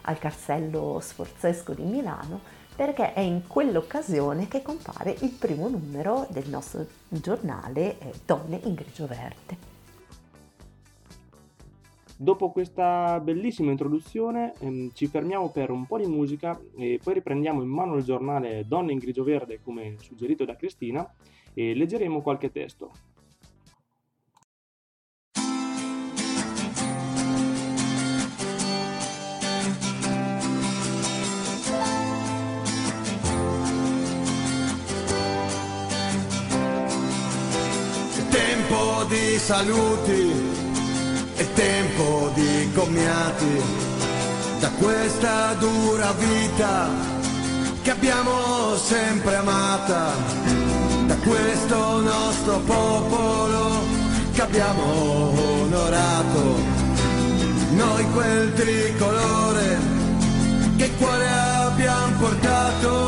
al 0.00 0.18
Carsello 0.18 0.98
Sforzesco 0.98 1.74
di 1.74 1.82
Milano, 1.82 2.40
perché 2.74 3.12
è 3.12 3.20
in 3.20 3.42
quell'occasione 3.46 4.48
che 4.48 4.62
compare 4.62 5.14
il 5.20 5.28
primo 5.32 5.68
numero 5.68 6.26
del 6.30 6.48
nostro 6.48 6.86
giornale 7.08 7.98
eh, 7.98 8.12
Donne 8.24 8.60
in 8.64 8.72
Grigio 8.72 9.06
Verde. 9.06 9.58
Dopo 12.16 12.50
questa 12.50 13.20
bellissima 13.20 13.70
introduzione 13.70 14.54
ehm, 14.58 14.92
ci 14.94 15.06
fermiamo 15.06 15.50
per 15.50 15.68
un 15.68 15.84
po' 15.84 15.98
di 15.98 16.06
musica 16.06 16.58
e 16.78 16.98
poi 17.04 17.12
riprendiamo 17.12 17.60
in 17.60 17.68
mano 17.68 17.96
il 17.96 18.04
giornale 18.04 18.64
Donne 18.66 18.92
in 18.92 18.98
grigio 18.98 19.22
verde 19.22 19.60
come 19.62 19.96
suggerito 20.00 20.46
da 20.46 20.56
Cristina 20.56 21.06
e 21.52 21.74
leggeremo 21.74 22.22
qualche 22.22 22.50
testo. 22.50 23.16
Di 39.08 39.38
saluti 39.38 40.32
e 41.36 41.52
tempo 41.54 42.30
commiati 42.74 43.62
da 44.60 44.68
questa 44.70 45.54
dura 45.54 46.12
vita 46.12 46.90
che 47.82 47.90
abbiamo 47.90 48.76
sempre 48.76 49.36
amata, 49.36 50.12
da 51.06 51.14
questo 51.16 52.00
nostro 52.00 52.58
popolo 52.58 53.82
che 54.32 54.42
abbiamo 54.42 54.82
onorato. 55.62 56.56
Noi 57.76 58.04
quel 58.12 58.52
tricolore 58.52 59.78
che 60.76 60.90
cuore 60.96 61.28
abbiamo 61.28 62.16
portato. 62.18 63.07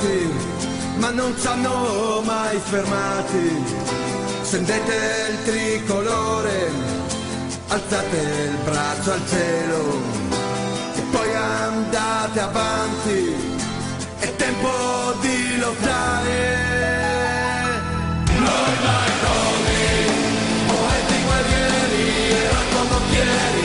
scappati, 0.00 0.30
ma 0.96 1.10
non 1.10 1.34
ci 1.38 1.46
hanno 1.46 2.22
mai 2.24 2.58
fermati. 2.58 3.64
Sendete 4.42 4.94
il 5.30 5.44
tricolore, 5.44 6.70
alzate 7.68 8.16
il 8.16 8.56
braccio 8.64 9.12
al 9.12 9.28
cielo 9.28 10.00
e 10.96 11.00
poi 11.12 11.34
andate 11.34 12.40
avanti. 12.40 13.34
È 14.18 14.36
tempo 14.36 14.68
di 15.20 15.58
lottare. 15.58 16.58
Noi 18.38 18.74
Marconi, 18.84 19.84
poeti 20.66 21.14
oh, 21.14 21.26
guerrieri 21.26 22.30
e 22.30 22.48
raccontocchieri. 22.50 23.59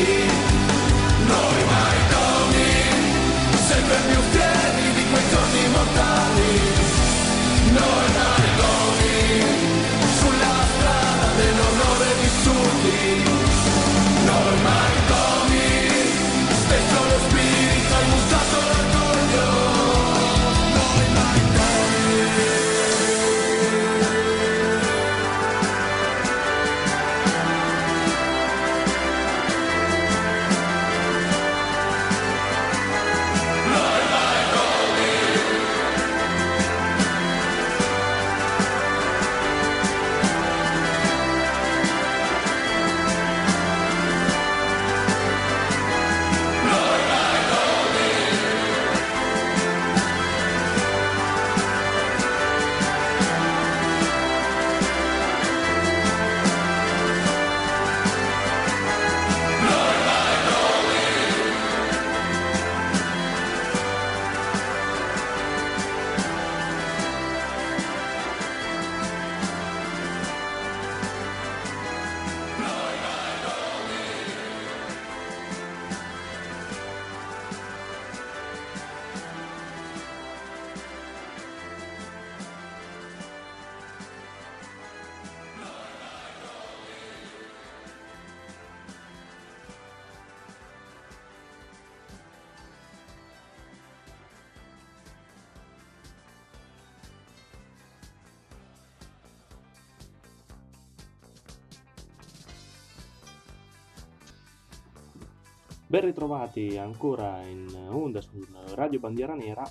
Ben 105.87 106.01
ritrovati 106.01 106.77
ancora 106.77 107.43
in 107.43 107.67
onda 107.91 108.19
su 108.19 108.43
Radio 108.73 108.99
Bandiera 108.99 109.35
Nera. 109.35 109.69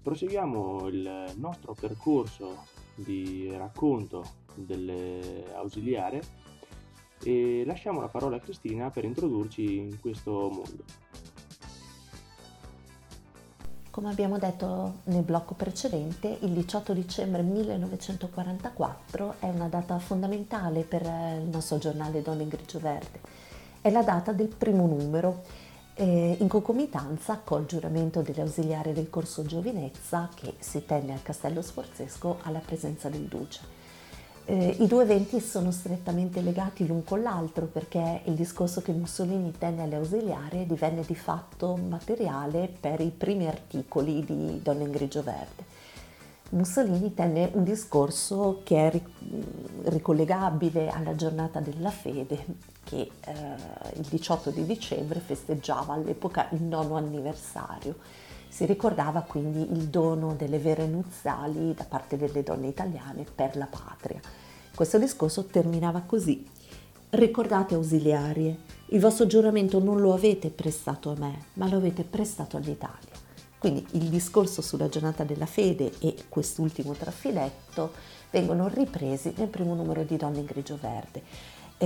Proseguiamo 0.00 0.86
il 0.86 1.32
nostro 1.38 1.74
percorso 1.74 2.66
di 2.94 3.50
racconto 3.56 4.24
delle 4.54 5.52
ausiliare 5.52 6.22
e 7.24 7.64
lasciamo 7.66 8.00
la 8.00 8.06
parola 8.06 8.36
a 8.36 8.38
Cristina 8.38 8.90
per 8.90 9.04
introdurci 9.04 9.76
in 9.76 9.98
questo 9.98 10.30
mondo. 10.30 10.84
Come 13.90 14.08
abbiamo 14.08 14.38
detto 14.38 15.00
nel 15.06 15.24
blocco 15.24 15.54
precedente, 15.54 16.38
il 16.42 16.50
18 16.50 16.92
dicembre 16.92 17.42
1944 17.42 19.34
è 19.40 19.48
una 19.48 19.66
data 19.66 19.98
fondamentale 19.98 20.84
per 20.84 21.02
il 21.02 21.48
nostro 21.50 21.78
giornale 21.78 22.22
Donne 22.22 22.44
in 22.44 22.48
Grigio 22.48 22.78
Verde 22.78 23.39
è 23.80 23.90
la 23.90 24.02
data 24.02 24.32
del 24.32 24.48
primo 24.48 24.86
numero, 24.86 25.42
eh, 25.94 26.36
in 26.38 26.48
concomitanza 26.48 27.40
col 27.42 27.66
giuramento 27.66 28.22
degli 28.22 28.40
ausiliari 28.40 28.92
del 28.92 29.10
corso 29.10 29.44
Giovinezza 29.44 30.28
che 30.34 30.54
si 30.58 30.84
tenne 30.86 31.12
al 31.12 31.22
Castello 31.22 31.62
Sforzesco 31.62 32.38
alla 32.42 32.60
presenza 32.60 33.08
del 33.08 33.24
Duce. 33.24 33.78
Eh, 34.46 34.76
I 34.80 34.86
due 34.86 35.04
eventi 35.04 35.40
sono 35.40 35.70
strettamente 35.70 36.40
legati 36.40 36.86
l'un 36.86 37.04
con 37.04 37.22
l'altro 37.22 37.66
perché 37.66 38.22
il 38.24 38.34
discorso 38.34 38.82
che 38.82 38.92
Mussolini 38.92 39.52
tenne 39.56 39.82
alle 39.82 39.96
ausiliari 39.96 40.66
divenne 40.66 41.02
di 41.06 41.14
fatto 41.14 41.76
materiale 41.76 42.72
per 42.80 43.00
i 43.00 43.10
primi 43.10 43.46
articoli 43.46 44.24
di 44.24 44.60
Donna 44.62 44.82
in 44.82 44.90
Grigio 44.90 45.22
Verde. 45.22 45.64
Mussolini 46.50 47.14
tenne 47.14 47.50
un 47.52 47.62
discorso 47.62 48.62
che 48.64 48.88
è 48.88 49.00
ricollegabile 49.84 50.88
alla 50.88 51.14
giornata 51.14 51.60
della 51.60 51.90
fede 51.90 52.44
che 52.90 53.08
eh, 53.20 53.32
il 53.94 54.06
18 54.08 54.50
di 54.50 54.66
dicembre 54.66 55.20
festeggiava 55.20 55.94
all'epoca 55.94 56.48
il 56.50 56.62
nono 56.62 56.96
anniversario. 56.96 57.94
Si 58.48 58.66
ricordava 58.66 59.20
quindi 59.20 59.60
il 59.60 59.86
dono 59.86 60.34
delle 60.34 60.58
vere 60.58 60.88
nuziali 60.88 61.72
da 61.72 61.84
parte 61.84 62.16
delle 62.16 62.42
donne 62.42 62.66
italiane 62.66 63.24
per 63.32 63.56
la 63.56 63.66
patria. 63.66 64.20
Questo 64.74 64.98
discorso 64.98 65.44
terminava 65.44 66.00
così. 66.04 66.44
Ricordate 67.10 67.74
ausiliarie, 67.74 68.58
il 68.86 69.00
vostro 69.00 69.26
giuramento 69.26 69.78
non 69.78 70.00
lo 70.00 70.12
avete 70.12 70.50
prestato 70.50 71.10
a 71.10 71.16
me, 71.16 71.44
ma 71.54 71.68
lo 71.68 71.76
avete 71.76 72.02
prestato 72.02 72.56
all'Italia. 72.56 73.18
Quindi 73.58 73.86
il 73.92 74.08
discorso 74.08 74.62
sulla 74.62 74.88
giornata 74.88 75.22
della 75.22 75.46
fede 75.46 75.92
e 76.00 76.16
quest'ultimo 76.28 76.94
trafiletto 76.94 77.92
vengono 78.30 78.68
ripresi 78.68 79.32
nel 79.36 79.48
primo 79.48 79.74
numero 79.74 80.02
di 80.02 80.16
Donne 80.16 80.38
in 80.38 80.46
Grigio 80.46 80.78
Verde 80.80 81.22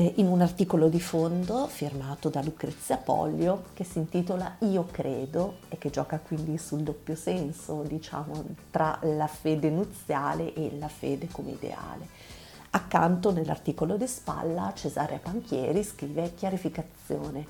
in 0.01 0.27
un 0.27 0.41
articolo 0.41 0.89
di 0.89 1.01
fondo 1.01 1.69
firmato 1.69 2.29
da 2.29 2.43
Lucrezia 2.43 2.97
Pollio 2.97 3.67
che 3.75 3.85
si 3.85 3.99
intitola 3.99 4.57
Io 4.61 4.89
credo 4.91 5.59
e 5.69 5.79
che 5.79 5.91
gioca 5.91 6.19
quindi 6.19 6.59
sul 6.59 6.81
doppio 6.81 7.15
senso, 7.15 7.83
diciamo, 7.83 8.45
tra 8.73 8.99
la 9.03 9.29
fede 9.29 9.71
nuziale 9.71 10.53
e 10.53 10.77
la 10.79 10.89
fede 10.89 11.29
come 11.31 11.53
ideale. 11.53 12.09
Accanto 12.71 13.31
nell'articolo 13.31 13.97
di 13.97 14.09
spalla 14.09 14.73
Cesare 14.75 15.21
Panchieri 15.23 15.85
scrive 15.85 16.35
chiarificazione 16.35 17.47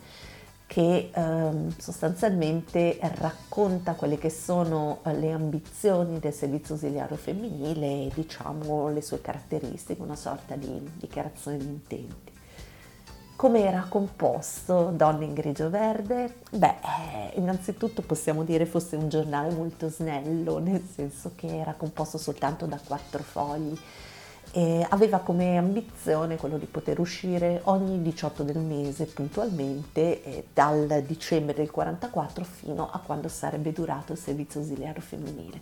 che 0.66 1.10
ehm, 1.14 1.74
sostanzialmente 1.78 2.98
racconta 3.00 3.94
quelle 3.94 4.18
che 4.18 4.28
sono 4.28 5.00
le 5.04 5.32
ambizioni 5.32 6.18
del 6.18 6.34
servizio 6.34 6.74
ausiliario 6.74 7.16
femminile 7.16 7.86
e 7.86 8.10
diciamo 8.12 8.90
le 8.90 9.00
sue 9.00 9.22
caratteristiche, 9.22 10.02
una 10.02 10.16
sorta 10.16 10.56
di 10.56 10.90
dichiarazione 10.98 11.56
di 11.56 11.64
intenti. 11.64 12.33
Come 13.36 13.64
era 13.64 13.84
composto 13.88 14.92
Donne 14.94 15.24
in 15.24 15.34
grigio 15.34 15.68
verde? 15.68 16.36
Beh, 16.50 16.66
eh, 16.68 17.32
innanzitutto 17.34 18.02
possiamo 18.02 18.44
dire 18.44 18.64
fosse 18.64 18.94
un 18.94 19.08
giornale 19.08 19.52
molto 19.52 19.88
snello, 19.88 20.58
nel 20.58 20.82
senso 20.88 21.32
che 21.34 21.58
era 21.58 21.74
composto 21.74 22.16
soltanto 22.16 22.66
da 22.66 22.78
quattro 22.82 23.22
fogli 23.24 23.76
e 24.52 24.86
aveva 24.88 25.18
come 25.18 25.58
ambizione 25.58 26.36
quello 26.36 26.58
di 26.58 26.66
poter 26.66 27.00
uscire 27.00 27.60
ogni 27.64 28.00
18 28.02 28.44
del 28.44 28.58
mese 28.58 29.06
puntualmente 29.06 30.44
dal 30.52 31.02
dicembre 31.04 31.54
del 31.54 31.72
44 31.72 32.44
fino 32.44 32.88
a 32.88 33.00
quando 33.04 33.26
sarebbe 33.26 33.72
durato 33.72 34.12
il 34.12 34.18
servizio 34.18 34.60
ausiliario 34.60 35.02
femminile. 35.02 35.60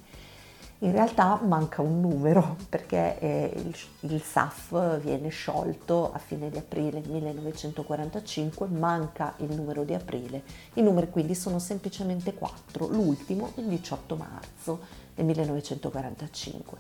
In 0.83 0.91
realtà 0.91 1.39
manca 1.45 1.81
un 1.81 2.01
numero 2.01 2.57
perché 2.69 3.17
eh, 3.21 3.53
il, 3.55 3.77
il, 4.11 4.21
SAF 4.21 4.99
viene 4.99 5.29
sciolto 5.29 6.13
a 6.13 6.19
fine 6.19 6.51
di 6.51 6.59
aprile 6.59 7.01
1945, 7.07 8.67
manca 8.67 9.35
il 9.39 9.55
numero 9.55 9.85
di 9.85 9.95
aprile, 9.95 10.43
i 10.75 10.83
numeri 10.83 11.09
quindi 11.09 11.37
sono 11.37 11.61
semplicemente 11.61 12.35
quattro, 12.35 12.89
l'ultimo 12.89 13.53
il 13.57 13.67
18 13.67 14.17
marzo 14.17 14.81
del 15.15 15.25
1945. 15.25 16.79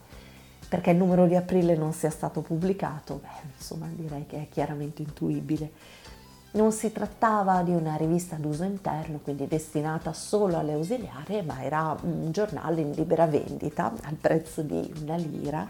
Perché 0.68 0.90
il 0.90 0.96
numero 0.96 1.26
di 1.26 1.36
aprile 1.36 1.76
non 1.76 1.92
sia 1.92 2.10
stato 2.10 2.40
pubblicato? 2.40 3.20
Beh, 3.22 3.50
insomma 3.56 3.86
direi 3.88 4.26
che 4.26 4.38
è 4.38 4.48
chiaramente 4.50 5.02
intuibile. 5.02 5.70
Non 6.54 6.70
si 6.70 6.92
trattava 6.92 7.62
di 7.62 7.70
una 7.70 7.96
rivista 7.96 8.36
d'uso 8.36 8.64
interno, 8.64 9.20
quindi 9.22 9.48
destinata 9.48 10.12
solo 10.12 10.58
alle 10.58 10.74
ausiliarie, 10.74 11.40
ma 11.40 11.62
era 11.62 11.96
un 12.02 12.30
giornale 12.30 12.82
in 12.82 12.90
libera 12.90 13.26
vendita 13.26 13.90
al 14.02 14.16
prezzo 14.16 14.60
di 14.60 14.92
una 15.00 15.16
lira, 15.16 15.66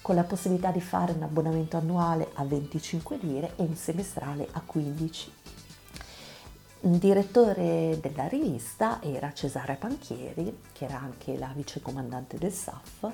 con 0.00 0.14
la 0.14 0.24
possibilità 0.24 0.70
di 0.70 0.80
fare 0.80 1.12
un 1.12 1.22
abbonamento 1.22 1.76
annuale 1.76 2.30
a 2.34 2.44
25 2.44 3.18
lire 3.20 3.52
e 3.56 3.62
un 3.64 3.74
semestrale 3.74 4.48
a 4.52 4.62
15. 4.64 5.32
Il 6.80 6.96
direttore 6.96 7.98
della 8.00 8.26
rivista 8.26 9.02
era 9.02 9.34
Cesare 9.34 9.74
Panchieri, 9.74 10.60
che 10.72 10.86
era 10.86 10.98
anche 10.98 11.36
la 11.36 11.50
vicecomandante 11.54 12.38
del 12.38 12.52
SAF, 12.52 13.12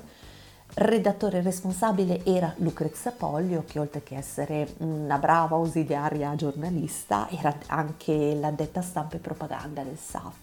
Redattore 0.75 1.43
responsabile 1.43 2.25
era 2.25 2.51
Lucrezia 2.57 3.11
Pollio, 3.11 3.63
che 3.67 3.77
oltre 3.77 4.01
che 4.01 4.15
essere 4.15 4.73
una 4.79 5.19
brava 5.19 5.55
ausiliaria 5.55 6.33
giornalista, 6.33 7.29
era 7.29 7.55
anche 7.67 8.33
l'addetta 8.33 8.81
stampa 8.81 9.17
e 9.17 9.19
propaganda 9.19 9.83
del 9.83 9.99
SAF. 9.99 10.33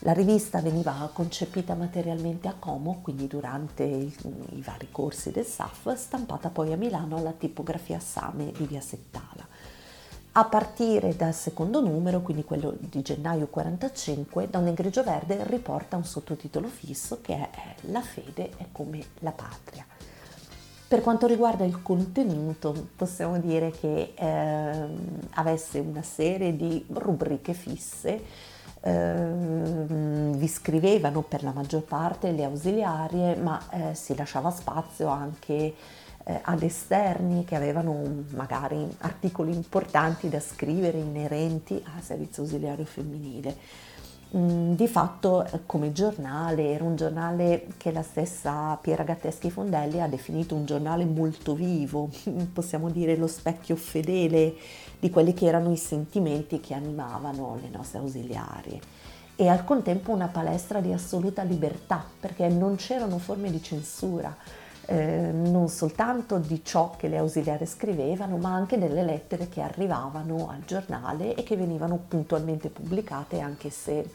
La 0.00 0.12
rivista 0.12 0.60
veniva 0.60 1.08
concepita 1.12 1.74
materialmente 1.74 2.48
a 2.48 2.54
Como, 2.58 3.00
quindi 3.00 3.28
durante 3.28 3.84
i, 3.84 4.12
i 4.54 4.60
vari 4.60 4.88
corsi 4.90 5.30
del 5.30 5.46
SAF, 5.46 5.94
stampata 5.94 6.48
poi 6.48 6.72
a 6.72 6.76
Milano 6.76 7.16
alla 7.16 7.32
tipografia 7.32 8.00
Same 8.00 8.50
di 8.50 8.66
via 8.66 8.80
Settala. 8.80 9.46
A 10.38 10.44
partire 10.44 11.16
dal 11.16 11.34
secondo 11.34 11.80
numero, 11.80 12.20
quindi 12.20 12.44
quello 12.44 12.72
di 12.78 13.02
gennaio 13.02 13.48
45, 13.48 14.48
Donna 14.48 14.68
in 14.68 14.74
grigio 14.74 15.02
verde 15.02 15.42
riporta 15.48 15.96
un 15.96 16.04
sottotitolo 16.04 16.68
fisso 16.68 17.18
che 17.20 17.34
è 17.34 17.74
La 17.90 18.02
fede 18.02 18.50
è 18.56 18.66
come 18.70 19.02
la 19.18 19.32
patria. 19.32 19.84
Per 20.86 21.00
quanto 21.00 21.26
riguarda 21.26 21.64
il 21.64 21.82
contenuto, 21.82 22.90
possiamo 22.94 23.40
dire 23.40 23.72
che 23.72 24.12
eh, 24.14 24.88
avesse 25.30 25.80
una 25.80 26.02
serie 26.02 26.54
di 26.54 26.86
rubriche 26.86 27.52
fisse, 27.52 28.22
eh, 28.80 29.32
vi 30.36 30.46
scrivevano 30.46 31.22
per 31.22 31.42
la 31.42 31.50
maggior 31.50 31.82
parte 31.82 32.30
le 32.30 32.44
ausiliarie, 32.44 33.34
ma 33.34 33.60
eh, 33.70 33.94
si 33.96 34.14
lasciava 34.14 34.52
spazio 34.52 35.08
anche 35.08 35.74
eh, 36.28 36.40
ad 36.42 36.62
esterni 36.62 37.46
che 37.46 37.56
avevano 37.56 38.24
magari 38.34 38.86
articoli 38.98 39.54
importanti 39.54 40.28
da 40.28 40.40
scrivere 40.40 40.98
inerenti 40.98 41.82
al 41.96 42.02
servizio 42.02 42.42
ausiliario 42.42 42.84
femminile. 42.84 43.56
Mm, 44.36 44.72
di 44.72 44.86
fatto 44.88 45.46
eh, 45.46 45.60
come 45.64 45.90
giornale 45.92 46.74
era 46.74 46.84
un 46.84 46.96
giornale 46.96 47.68
che 47.78 47.92
la 47.92 48.02
stessa 48.02 48.76
Piera 48.76 49.04
Gatteschi 49.04 49.50
Fondelli 49.50 50.02
ha 50.02 50.06
definito 50.06 50.54
un 50.54 50.66
giornale 50.66 51.06
molto 51.06 51.54
vivo, 51.54 52.10
possiamo 52.52 52.90
dire 52.90 53.16
lo 53.16 53.26
specchio 53.26 53.74
fedele 53.74 54.54
di 55.00 55.08
quelli 55.08 55.32
che 55.32 55.46
erano 55.46 55.72
i 55.72 55.78
sentimenti 55.78 56.60
che 56.60 56.74
animavano 56.74 57.58
le 57.62 57.70
nostre 57.70 58.00
ausiliarie 58.00 58.80
e 59.34 59.48
al 59.48 59.64
contempo 59.64 60.10
una 60.10 60.26
palestra 60.26 60.80
di 60.80 60.92
assoluta 60.92 61.42
libertà 61.44 62.04
perché 62.20 62.48
non 62.48 62.74
c'erano 62.74 63.18
forme 63.18 63.50
di 63.50 63.62
censura 63.62 64.36
eh, 64.90 65.30
non 65.32 65.68
soltanto 65.68 66.38
di 66.38 66.64
ciò 66.64 66.94
che 66.96 67.08
le 67.08 67.18
ausiliarie 67.18 67.66
scrivevano, 67.66 68.38
ma 68.38 68.54
anche 68.54 68.78
delle 68.78 69.02
lettere 69.02 69.48
che 69.48 69.60
arrivavano 69.60 70.48
al 70.48 70.64
giornale 70.64 71.34
e 71.34 71.42
che 71.42 71.56
venivano 71.56 72.02
puntualmente 72.08 72.70
pubblicate, 72.70 73.38
anche 73.40 73.68
se 73.68 74.08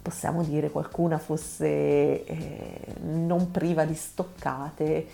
possiamo 0.00 0.44
dire 0.44 0.70
qualcuna 0.70 1.18
fosse 1.18 2.24
eh, 2.24 2.80
non 3.00 3.50
priva 3.50 3.84
di 3.84 3.94
stoccate 3.94 5.06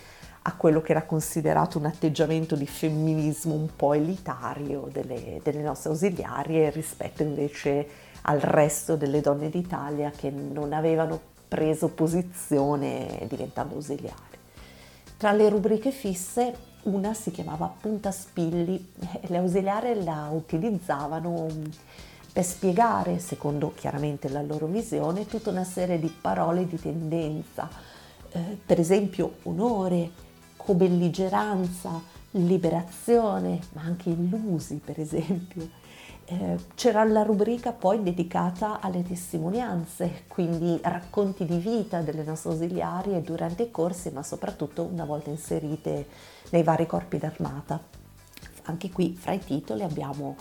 a 0.43 0.53
quello 0.53 0.81
che 0.81 0.91
era 0.91 1.01
considerato 1.01 1.79
un 1.79 1.85
atteggiamento 1.85 2.55
di 2.55 2.67
femminismo 2.67 3.55
un 3.55 3.69
po' 3.75 3.93
elitario 3.93 4.87
delle, 4.91 5.39
delle 5.41 5.63
nostre 5.63 5.89
ausiliarie 5.89 6.69
rispetto 6.69 7.23
invece 7.23 7.87
al 8.21 8.39
resto 8.39 8.95
delle 8.95 9.21
donne 9.21 9.49
d'Italia 9.49 10.11
che 10.15 10.29
non 10.29 10.73
avevano 10.73 11.19
preso 11.47 11.87
posizione 11.87 13.25
diventando 13.27 13.73
ausiliari. 13.73 14.34
Tra 15.17 15.31
le 15.31 15.47
rubriche 15.47 15.91
fisse 15.91 16.53
una 16.83 17.13
si 17.13 17.31
chiamava 17.31 17.73
Punta 17.79 18.11
Spilli, 18.11 18.93
le 19.21 19.37
ausiliarie 19.37 20.03
la 20.03 20.29
utilizzavano 20.31 21.47
per 22.33 22.43
spiegare, 22.43 23.19
secondo 23.19 23.73
chiaramente 23.73 24.27
la 24.27 24.41
loro 24.41 24.65
visione, 24.65 25.25
tutta 25.25 25.51
una 25.51 25.63
serie 25.63 25.99
di 25.99 26.13
parole 26.19 26.67
di 26.67 26.77
tendenza, 26.77 27.69
eh, 28.31 28.57
per 28.63 28.77
esempio 28.79 29.37
onore, 29.43 30.11
cobelligeranza, 30.57 32.01
liberazione, 32.31 33.61
ma 33.71 33.83
anche 33.83 34.09
illusi, 34.09 34.81
per 34.83 34.99
esempio. 34.99 35.69
Eh, 36.27 36.57
c'era 36.73 37.03
la 37.03 37.21
rubrica 37.21 37.71
poi 37.71 38.01
dedicata 38.01 38.79
alle 38.79 39.03
testimonianze, 39.03 40.23
quindi 40.27 40.79
racconti 40.81 41.45
di 41.45 41.57
vita 41.57 42.01
delle 42.01 42.23
nostre 42.23 42.51
ausiliarie 42.51 43.21
durante 43.21 43.63
i 43.63 43.71
corsi, 43.71 44.09
ma 44.09 44.23
soprattutto 44.23 44.83
una 44.83 45.05
volta 45.05 45.29
inserite 45.29 46.07
nei 46.49 46.63
vari 46.63 46.87
corpi 46.87 47.17
d'armata. 47.17 47.79
Anche 48.63 48.89
qui 48.89 49.15
fra 49.15 49.33
i 49.33 49.39
titoli 49.39 49.83
abbiamo 49.83 50.35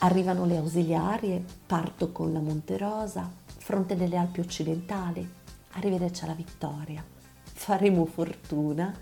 Arrivano 0.00 0.44
le 0.44 0.58
ausiliarie, 0.58 1.44
parto 1.66 2.12
con 2.12 2.32
la 2.32 2.38
Monterosa, 2.38 3.28
fronte 3.44 3.96
delle 3.96 4.16
Alpi 4.16 4.38
occidentali, 4.38 5.28
arrivederci 5.72 6.22
alla 6.22 6.34
vittoria, 6.34 7.04
faremo 7.42 8.04
fortuna, 8.04 8.96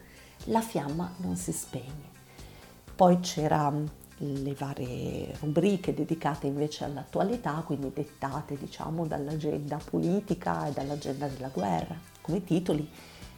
la 0.44 0.62
fiamma 0.62 1.12
non 1.18 1.36
si 1.36 1.52
spegne. 1.52 2.14
Poi 2.94 3.20
c'era 3.20 3.70
le 4.18 4.54
varie 4.54 5.34
rubriche 5.40 5.94
dedicate 5.94 6.46
invece 6.46 6.84
all'attualità, 6.84 7.62
quindi 7.66 7.92
dettate 7.92 8.56
diciamo 8.56 9.06
dall'agenda 9.06 9.78
politica 9.78 10.66
e 10.66 10.72
dall'agenda 10.72 11.26
della 11.28 11.50
guerra, 11.52 11.96
come 12.20 12.42
titoli 12.44 12.88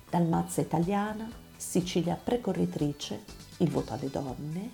Dalmazia 0.08 0.62
italiana, 0.62 1.28
Sicilia 1.56 2.18
precorritrice, 2.22 3.24
Il 3.58 3.70
voto 3.70 3.92
alle 3.92 4.08
donne, 4.08 4.70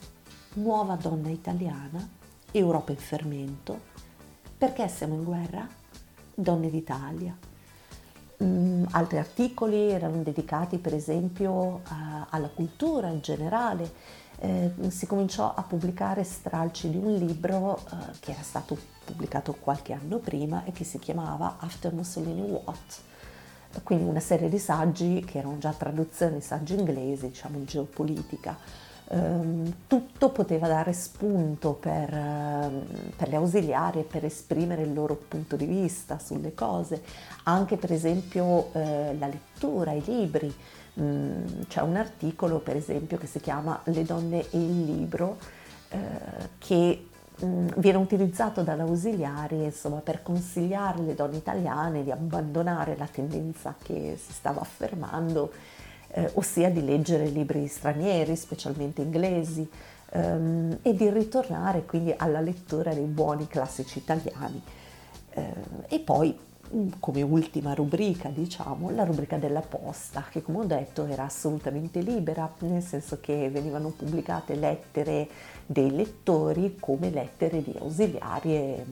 Nuova 0.54 0.96
donna 0.96 1.30
italiana, 1.30 2.06
Europa 2.52 2.92
in 2.92 2.98
fermento, 2.98 3.92
Perché 4.56 4.88
siamo 4.88 5.14
in 5.14 5.24
guerra? 5.24 5.68
Donne 6.34 6.70
d'Italia. 6.70 7.36
Mm, 8.42 8.84
altri 8.92 9.18
articoli 9.18 9.90
erano 9.90 10.22
dedicati 10.22 10.78
per 10.78 10.94
esempio 10.94 11.80
a, 11.84 12.28
alla 12.30 12.48
cultura 12.48 13.08
in 13.08 13.20
generale, 13.20 13.92
eh, 14.40 14.70
si 14.88 15.06
cominciò 15.06 15.54
a 15.54 15.62
pubblicare 15.62 16.24
stralci 16.24 16.90
di 16.90 16.96
un 16.96 17.14
libro 17.14 17.78
eh, 17.78 18.18
che 18.20 18.32
era 18.32 18.42
stato 18.42 18.76
pubblicato 19.04 19.54
qualche 19.58 19.92
anno 19.92 20.18
prima 20.18 20.64
e 20.64 20.72
che 20.72 20.84
si 20.84 20.98
chiamava 20.98 21.56
After 21.58 21.92
Mussolini 21.92 22.50
What, 22.50 23.00
quindi 23.82 24.04
una 24.04 24.20
serie 24.20 24.48
di 24.48 24.58
saggi 24.58 25.24
che 25.24 25.38
erano 25.38 25.58
già 25.58 25.72
traduzioni, 25.72 26.40
saggi 26.40 26.74
inglesi, 26.74 27.28
diciamo 27.28 27.58
in 27.58 27.64
geopolitica. 27.64 28.56
Um, 29.06 29.70
tutto 29.86 30.30
poteva 30.30 30.66
dare 30.66 30.94
spunto 30.94 31.74
per, 31.74 32.10
uh, 32.10 33.12
per 33.14 33.28
le 33.28 33.36
ausiliari 33.36 34.00
e 34.00 34.04
per 34.04 34.24
esprimere 34.24 34.80
il 34.80 34.94
loro 34.94 35.14
punto 35.14 35.56
di 35.56 35.66
vista 35.66 36.18
sulle 36.18 36.54
cose, 36.54 37.02
anche 37.42 37.76
per 37.76 37.92
esempio 37.92 38.70
uh, 38.72 39.18
la 39.18 39.26
lettura, 39.26 39.92
i 39.92 40.02
libri. 40.06 40.54
Mm, 41.00 41.62
c'è 41.66 41.80
un 41.80 41.96
articolo 41.96 42.60
per 42.60 42.76
esempio 42.76 43.18
che 43.18 43.26
si 43.26 43.40
chiama 43.40 43.80
Le 43.84 44.04
donne 44.04 44.48
e 44.50 44.58
il 44.58 44.84
libro 44.84 45.38
eh, 45.88 45.98
che 46.58 47.08
mm, 47.44 47.68
viene 47.78 47.98
utilizzato 47.98 48.62
dall'ausiliari 48.62 49.64
insomma, 49.64 49.98
per 49.98 50.22
consigliare 50.22 51.02
le 51.02 51.14
donne 51.14 51.36
italiane 51.36 52.04
di 52.04 52.12
abbandonare 52.12 52.96
la 52.96 53.08
tendenza 53.10 53.74
che 53.82 54.16
si 54.24 54.32
stava 54.32 54.60
affermando, 54.60 55.52
eh, 56.08 56.30
ossia 56.34 56.70
di 56.70 56.84
leggere 56.84 57.26
libri 57.26 57.66
stranieri, 57.66 58.36
specialmente 58.36 59.02
inglesi, 59.02 59.68
ehm, 60.10 60.78
e 60.82 60.94
di 60.94 61.10
ritornare 61.10 61.84
quindi 61.84 62.14
alla 62.16 62.40
lettura 62.40 62.94
dei 62.94 63.06
buoni 63.06 63.48
classici 63.48 63.98
italiani. 63.98 64.62
Eh, 65.30 65.54
e 65.88 65.98
poi 65.98 66.38
come 66.98 67.22
ultima 67.22 67.74
rubrica, 67.74 68.28
diciamo, 68.28 68.90
la 68.90 69.04
rubrica 69.04 69.36
della 69.36 69.60
posta, 69.60 70.24
che 70.30 70.42
come 70.42 70.58
ho 70.58 70.64
detto 70.64 71.06
era 71.06 71.24
assolutamente 71.24 72.00
libera, 72.00 72.52
nel 72.60 72.82
senso 72.82 73.18
che 73.20 73.48
venivano 73.50 73.90
pubblicate 73.90 74.54
lettere 74.54 75.28
dei 75.66 75.94
lettori 75.94 76.76
come 76.78 77.10
lettere 77.10 77.62
di 77.62 77.74
ausiliarie 77.78 78.84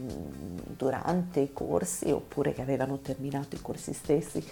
durante 0.76 1.40
i 1.40 1.52
corsi 1.52 2.10
oppure 2.10 2.52
che 2.52 2.62
avevano 2.62 2.98
terminato 2.98 3.56
i 3.56 3.60
corsi 3.60 3.92
stessi. 3.92 4.44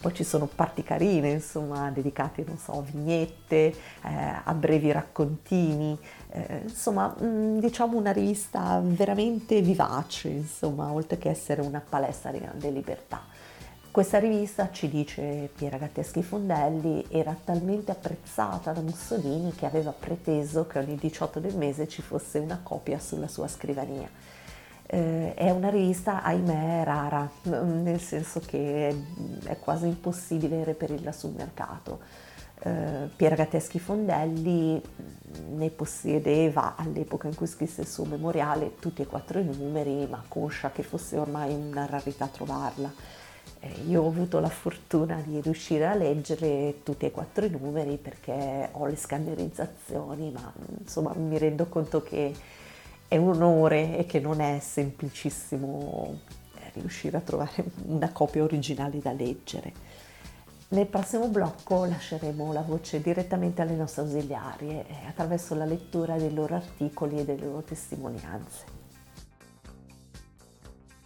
Poi 0.00 0.14
ci 0.14 0.22
sono 0.22 0.46
parti 0.46 0.84
carine, 0.84 1.30
insomma, 1.30 1.90
dedicate, 1.90 2.44
non 2.46 2.56
so, 2.56 2.70
a 2.78 2.82
vignette, 2.82 3.56
eh, 3.66 3.74
a 4.44 4.54
brevi 4.54 4.92
raccontini, 4.92 5.98
eh, 6.46 6.60
insomma, 6.64 7.14
mm, 7.22 7.58
diciamo 7.58 7.96
una 7.96 8.12
rivista 8.12 8.80
veramente 8.82 9.60
vivace, 9.60 10.28
insomma, 10.28 10.92
oltre 10.92 11.18
che 11.18 11.30
essere 11.30 11.62
una 11.62 11.82
palestra 11.86 12.30
di 12.30 12.38
grande 12.38 12.70
libertà. 12.70 13.22
Questa 13.90 14.18
rivista, 14.18 14.70
ci 14.70 14.88
dice 14.88 15.50
Piera 15.56 15.76
Gatteschi 15.78 16.22
Fondelli, 16.22 17.04
era 17.08 17.36
talmente 17.42 17.90
apprezzata 17.90 18.72
da 18.72 18.80
Mussolini 18.80 19.52
che 19.54 19.66
aveva 19.66 19.92
preteso 19.92 20.66
che 20.66 20.78
ogni 20.78 20.96
18 20.96 21.40
del 21.40 21.56
mese 21.56 21.88
ci 21.88 22.02
fosse 22.02 22.38
una 22.38 22.60
copia 22.62 22.98
sulla 22.98 23.28
sua 23.28 23.48
scrivania 23.48 24.08
eh, 24.90 25.34
è 25.34 25.50
una 25.50 25.68
rivista, 25.68 26.22
ahimè, 26.22 26.82
rara, 26.82 27.30
nel 27.42 28.00
senso 28.00 28.40
che 28.40 29.04
è 29.44 29.58
quasi 29.58 29.86
impossibile 29.86 30.64
reperirla 30.64 31.12
sul 31.12 31.32
mercato. 31.36 32.00
Eh, 32.60 33.08
Pier 33.14 33.34
Gatteschi 33.34 33.78
Fondelli 33.78 34.80
ne 35.50 35.70
possedeva 35.70 36.74
all'epoca 36.76 37.28
in 37.28 37.34
cui 37.34 37.46
scrisse 37.46 37.82
il 37.82 37.86
suo 37.86 38.04
memoriale 38.04 38.74
tutti 38.78 39.02
e 39.02 39.06
quattro 39.06 39.38
i 39.38 39.44
numeri, 39.44 40.06
ma 40.08 40.22
conscia 40.26 40.70
che 40.70 40.82
fosse 40.82 41.16
ormai 41.16 41.54
una 41.54 41.86
rarità 41.86 42.26
trovarla. 42.26 42.92
Eh, 43.60 43.72
io 43.88 44.02
ho 44.02 44.08
avuto 44.08 44.38
la 44.38 44.48
fortuna 44.48 45.20
di 45.24 45.40
riuscire 45.40 45.86
a 45.86 45.94
leggere 45.94 46.80
tutti 46.82 47.06
e 47.06 47.10
quattro 47.10 47.44
i 47.44 47.50
numeri 47.50 47.96
perché 47.96 48.68
ho 48.72 48.86
le 48.86 48.96
scannerizzazioni, 48.96 50.30
ma 50.30 50.52
insomma 50.78 51.12
mi 51.14 51.38
rendo 51.38 51.66
conto 51.66 52.02
che 52.02 52.32
è 53.08 53.16
un 53.16 53.42
onore 53.42 53.96
e 53.96 54.06
che 54.06 54.20
non 54.20 54.40
è 54.40 54.58
semplicissimo 54.60 56.20
eh, 56.56 56.70
riuscire 56.74 57.16
a 57.16 57.20
trovare 57.20 57.64
una 57.86 58.12
copia 58.12 58.42
originale 58.42 58.98
da 58.98 59.12
leggere. 59.12 59.87
Nel 60.70 60.86
prossimo 60.86 61.28
blocco 61.28 61.86
lasceremo 61.86 62.52
la 62.52 62.60
voce 62.60 63.00
direttamente 63.00 63.62
alle 63.62 63.74
nostre 63.74 64.02
ausiliarie 64.02 64.86
eh, 64.86 65.06
attraverso 65.06 65.54
la 65.54 65.64
lettura 65.64 66.18
dei 66.18 66.34
loro 66.34 66.56
articoli 66.56 67.20
e 67.20 67.24
delle 67.24 67.46
loro 67.46 67.62
testimonianze. 67.62 68.76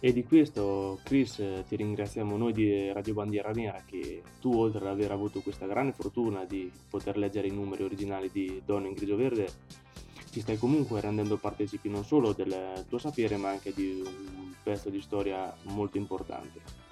E 0.01 0.11
di 0.11 0.25
questo, 0.25 0.99
Chris, 1.03 1.41
ti 1.65 1.77
ringraziamo 1.77 2.35
noi 2.35 2.51
di 2.51 2.91
Radio 2.91 3.13
Bandiera 3.13 3.51
Nera 3.51 3.81
che 3.85 4.21
tu, 4.41 4.53
oltre 4.53 4.79
ad 4.79 4.87
aver 4.87 5.11
avuto 5.11 5.39
questa 5.39 5.65
grande 5.65 5.93
fortuna 5.93 6.43
di 6.43 6.69
poter 6.89 7.15
leggere 7.17 7.47
i 7.47 7.53
numeri 7.53 7.83
originali 7.83 8.29
di 8.29 8.61
Donne 8.65 8.89
in 8.89 8.95
Grigio 8.95 9.15
Verde, 9.15 9.47
ci 10.29 10.41
stai 10.41 10.57
comunque 10.57 10.99
rendendo 10.99 11.37
partecipi 11.37 11.87
non 11.87 12.03
solo 12.03 12.33
del 12.33 12.83
tuo 12.89 12.97
sapere 12.97 13.37
ma 13.37 13.51
anche 13.51 13.71
di 13.73 14.03
un 14.03 14.53
pezzo 14.61 14.89
di 14.89 14.99
storia 14.99 15.55
molto 15.67 15.97
importante. 15.97 16.82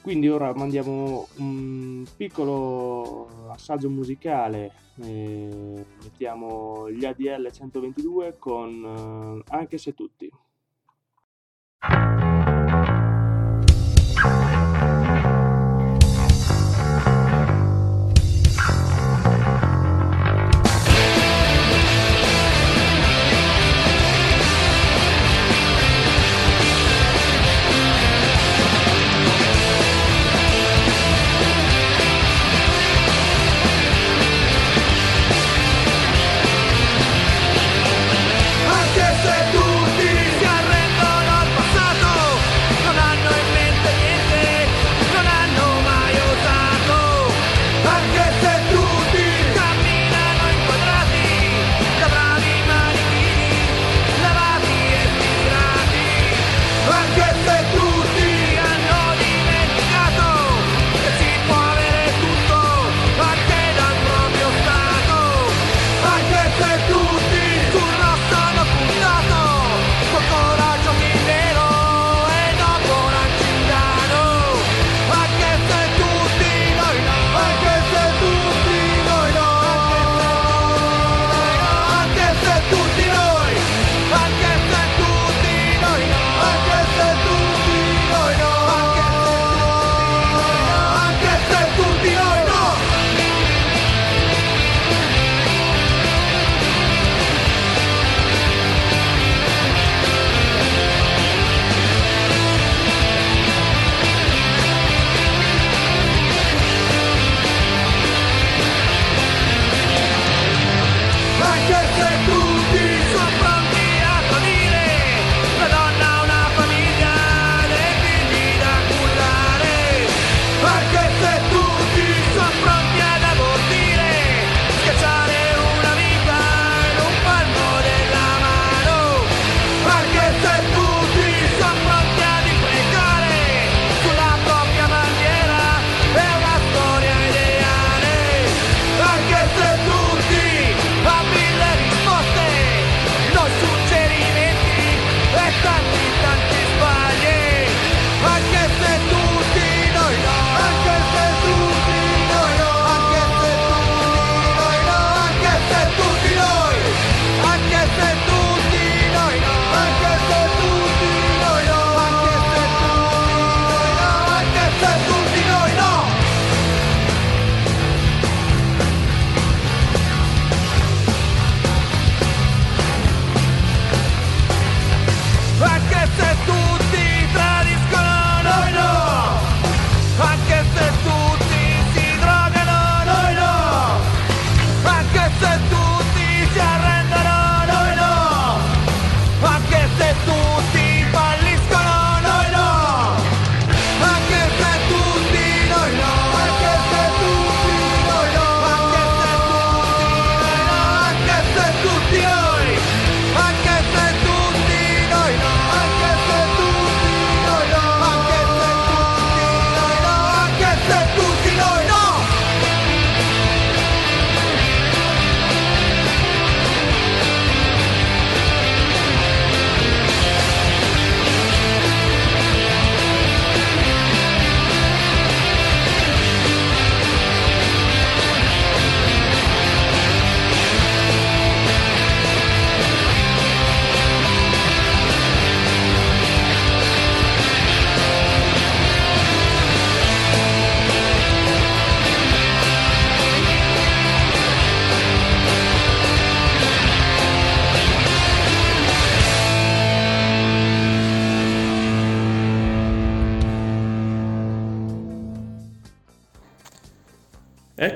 Quindi 0.00 0.28
ora 0.28 0.54
mandiamo 0.54 1.28
un 1.36 2.04
piccolo 2.16 3.50
assaggio 3.50 3.90
musicale, 3.90 4.72
eh, 5.02 5.84
mettiamo 6.02 6.90
gli 6.90 7.04
ADL 7.04 7.50
122 7.52 8.36
con 8.38 9.42
eh, 9.46 9.54
Anche 9.54 9.76
se 9.78 9.94
tutti. 9.94 10.30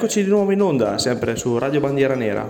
Eccoci 0.03 0.25
di 0.25 0.31
nuovo 0.31 0.51
in 0.51 0.61
onda, 0.61 0.99
sempre 0.99 1.37
su 1.37 1.59
Radio 1.59 1.79
Bandiera 1.79 2.17
Nera. 2.17 2.45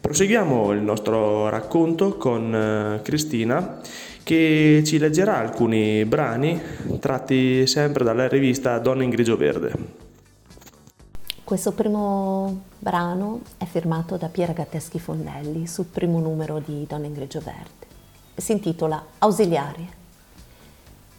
Proseguiamo 0.00 0.72
il 0.72 0.80
nostro 0.80 1.50
racconto 1.50 2.16
con 2.16 2.54
eh, 2.54 3.02
Cristina 3.02 3.78
che 4.22 4.82
ci 4.86 4.96
leggerà 4.96 5.36
alcuni 5.36 6.06
brani 6.06 6.58
tratti 6.98 7.66
sempre 7.66 8.04
dalla 8.04 8.26
rivista 8.26 8.78
Donne 8.78 9.04
in 9.04 9.10
Grigio 9.10 9.36
Verde. 9.36 9.72
Questo 11.44 11.72
primo 11.72 12.62
brano 12.78 13.42
è 13.58 13.66
firmato 13.66 14.16
da 14.16 14.28
Piera 14.28 14.54
Gatteschi 14.54 14.98
Fonnelli 14.98 15.66
sul 15.66 15.84
primo 15.84 16.20
numero 16.20 16.58
di 16.58 16.86
Donne 16.88 17.08
in 17.08 17.12
Grigio 17.12 17.40
Verde. 17.40 17.86
Si 18.34 18.52
intitola 18.52 19.04
Ausiliarie. 19.18 19.88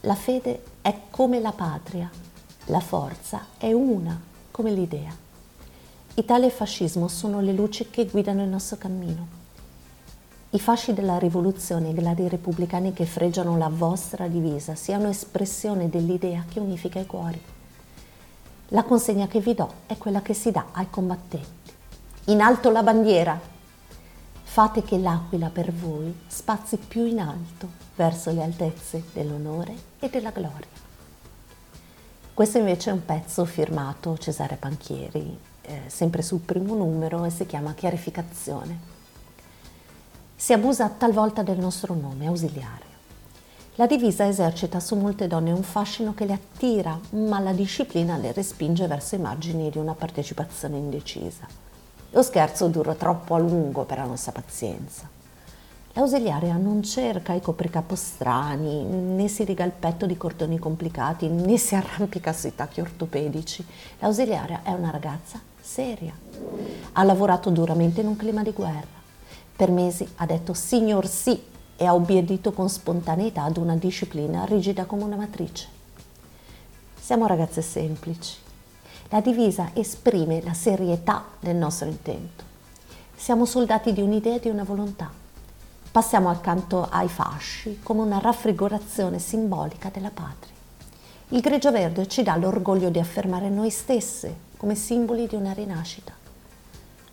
La 0.01 0.15
fede 0.15 0.63
è 0.81 0.95
come 1.11 1.39
la 1.39 1.51
patria, 1.51 2.09
la 2.65 2.79
forza 2.79 3.49
è 3.59 3.71
una 3.71 4.19
come 4.49 4.71
l'idea. 4.71 5.27
Italia 6.19 6.47
e 6.47 6.51
fascismo 6.51 7.07
sono 7.07 7.39
le 7.39 7.53
luci 7.53 7.89
che 7.89 8.05
guidano 8.05 8.43
il 8.43 8.49
nostro 8.49 8.75
cammino. 8.75 9.25
I 10.49 10.59
fasci 10.59 10.91
della 10.91 11.17
rivoluzione 11.17 11.87
e 11.87 11.91
i 11.91 11.93
gladi 11.93 12.27
repubblicani 12.27 12.91
che 12.91 13.05
freggiano 13.05 13.57
la 13.57 13.69
vostra 13.71 14.27
divisa 14.27 14.75
siano 14.75 15.07
espressione 15.07 15.87
dell'idea 15.87 16.43
che 16.49 16.59
unifica 16.59 16.99
i 16.99 17.05
cuori. 17.05 17.41
La 18.69 18.83
consegna 18.83 19.27
che 19.27 19.39
vi 19.39 19.53
do 19.53 19.71
è 19.87 19.97
quella 19.97 20.21
che 20.21 20.33
si 20.33 20.51
dà 20.51 20.65
ai 20.73 20.89
combattenti. 20.89 21.71
In 22.25 22.41
alto 22.41 22.69
la 22.69 22.83
bandiera! 22.83 23.39
Fate 24.43 24.83
che 24.83 24.97
l'aquila 24.97 25.47
per 25.47 25.71
voi 25.71 26.13
spazi 26.27 26.75
più 26.75 27.05
in 27.05 27.21
alto 27.21 27.69
verso 27.95 28.29
le 28.31 28.43
altezze 28.43 29.05
dell'onore 29.13 29.73
e 29.99 30.09
della 30.09 30.31
gloria. 30.31 30.67
Questo 32.33 32.57
invece 32.57 32.89
è 32.89 32.93
un 32.93 33.05
pezzo 33.05 33.45
firmato 33.45 34.17
Cesare 34.17 34.57
Panchieri 34.57 35.47
eh, 35.69 35.81
sempre 35.87 36.23
sul 36.23 36.39
primo 36.39 36.73
numero 36.73 37.23
e 37.25 37.29
si 37.29 37.45
chiama 37.45 37.75
chiarificazione. 37.75 38.97
Si 40.35 40.51
abusa 40.51 40.89
talvolta 40.89 41.43
del 41.43 41.59
nostro 41.59 41.93
nome, 41.93 42.25
ausiliario. 42.25 42.87
La 43.75 43.85
divisa 43.85 44.27
esercita 44.27 44.79
su 44.79 44.95
molte 44.95 45.27
donne 45.27 45.51
un 45.51 45.63
fascino 45.63 46.13
che 46.13 46.25
le 46.25 46.33
attira, 46.33 46.99
ma 47.11 47.39
la 47.39 47.53
disciplina 47.53 48.17
le 48.17 48.33
respinge 48.33 48.87
verso 48.87 49.15
i 49.15 49.19
margini 49.19 49.69
di 49.69 49.77
una 49.77 49.93
partecipazione 49.93 50.77
indecisa. 50.77 51.47
Lo 52.09 52.23
scherzo 52.23 52.67
dura 52.67 52.95
troppo 52.95 53.35
a 53.35 53.39
lungo 53.39 53.83
per 53.83 53.99
la 53.99 54.05
nostra 54.05 54.31
pazienza. 54.31 55.07
L'ausiliaria 55.93 56.55
non 56.55 56.81
cerca 56.83 57.33
i 57.33 57.41
copricapo 57.41 57.95
strani, 57.95 58.83
né 58.83 59.27
si 59.27 59.43
riga 59.43 59.63
il 59.63 59.71
petto 59.71 60.05
di 60.05 60.17
cordoni 60.17 60.57
complicati, 60.57 61.27
né 61.27 61.57
si 61.57 61.75
arrampica 61.75 62.33
sui 62.33 62.55
tacchi 62.55 62.81
ortopedici. 62.81 63.65
L'ausiliaria 63.99 64.61
è 64.63 64.71
una 64.71 64.89
ragazza 64.89 65.39
seria. 65.69 66.17
Ha 66.93 67.03
lavorato 67.03 67.51
duramente 67.51 68.01
in 68.01 68.07
un 68.07 68.15
clima 68.15 68.41
di 68.41 68.51
guerra. 68.51 68.97
Per 69.55 69.69
mesi 69.69 70.07
ha 70.15 70.25
detto 70.25 70.53
signor 70.53 71.05
sì 71.05 71.41
e 71.75 71.85
ha 71.85 71.93
obbedito 71.93 72.51
con 72.51 72.69
spontaneità 72.69 73.43
ad 73.43 73.57
una 73.57 73.75
disciplina 73.75 74.45
rigida 74.45 74.85
come 74.85 75.03
una 75.03 75.15
matrice. 75.15 75.67
Siamo 76.99 77.27
ragazze 77.27 77.61
semplici. 77.61 78.37
La 79.09 79.21
divisa 79.21 79.69
esprime 79.73 80.41
la 80.41 80.53
serietà 80.53 81.25
del 81.39 81.55
nostro 81.55 81.87
intento. 81.87 82.43
Siamo 83.15 83.45
soldati 83.45 83.93
di 83.93 84.01
un'idea 84.01 84.35
e 84.35 84.39
di 84.39 84.49
una 84.49 84.63
volontà. 84.63 85.11
Passiamo 85.91 86.29
accanto 86.29 86.87
ai 86.89 87.09
fasci 87.09 87.79
come 87.83 88.01
una 88.01 88.19
raffigurazione 88.19 89.19
simbolica 89.19 89.89
della 89.89 90.11
patria. 90.11 90.53
Il 91.29 91.41
grigio 91.41 91.71
verde 91.71 92.07
ci 92.07 92.23
dà 92.23 92.35
l'orgoglio 92.35 92.89
di 92.89 92.99
affermare 92.99 93.49
noi 93.49 93.69
stesse 93.69 94.47
come 94.59 94.75
simboli 94.75 95.25
di 95.25 95.35
una 95.35 95.53
rinascita. 95.53 96.11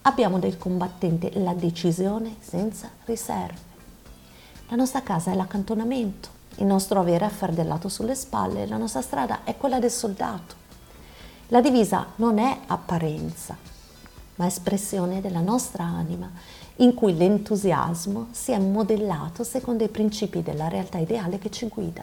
Abbiamo 0.03 0.41
del 0.41 0.59
combattente 0.59 1.31
la 1.35 1.55
decisione 1.55 2.39
senza 2.41 2.91
riserve. 3.05 3.75
La 4.69 4.75
nostra 4.75 5.01
casa 5.03 5.31
è 5.31 5.37
l'accantonamento, 5.37 6.29
il 6.57 6.67
nostro 6.67 6.99
avere 6.99 7.25
affardellato 7.25 7.89
sulle 7.89 8.17
spalle, 8.17 8.67
la 8.67 8.77
nostra 8.77 9.01
strada 9.01 9.45
è 9.45 9.57
quella 9.57 9.79
del 9.79 9.93
soldato. 9.93 10.57
La 11.49 11.61
divisa 11.61 12.07
non 12.17 12.39
è 12.39 12.63
apparenza, 12.67 13.57
ma 14.35 14.47
espressione 14.47 15.21
della 15.21 15.39
nostra 15.39 15.85
anima, 15.85 16.29
in 16.79 16.95
cui 16.95 17.17
l'entusiasmo 17.17 18.27
si 18.33 18.51
è 18.51 18.59
modellato 18.59 19.45
secondo 19.45 19.85
i 19.85 19.89
principi 19.89 20.43
della 20.43 20.67
realtà 20.67 20.99
ideale 20.99 21.39
che 21.39 21.53
ci 21.53 21.69
guida. 21.69 22.03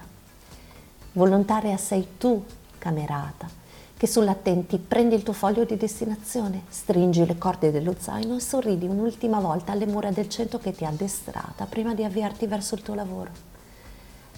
Volontaria 1.12 1.76
sei 1.76 2.16
tu, 2.18 2.42
camerata, 2.78 3.62
che 4.04 4.10
sull'attenti 4.10 4.80
prendi 4.80 5.16
il 5.16 5.24
tuo 5.24 5.32
foglio 5.32 5.64
di 5.64 5.78
destinazione, 5.78 6.64
stringi 6.68 7.26
le 7.26 7.38
corde 7.38 7.72
dello 7.72 7.96
zaino 7.98 8.36
e 8.36 8.42
sorridi 8.42 8.86
un'ultima 8.86 9.40
volta 9.40 9.72
alle 9.72 9.86
mura 9.86 10.12
del 10.12 10.28
centro 10.28 10.60
che 10.60 10.74
ti 10.74 10.84
ha 10.84 10.90
addestrata 10.90 11.64
prima 11.68 11.94
di 11.94 12.04
avviarti 12.04 12.46
verso 12.46 12.76
il 12.76 12.82
tuo 12.82 12.96
lavoro. 12.96 13.30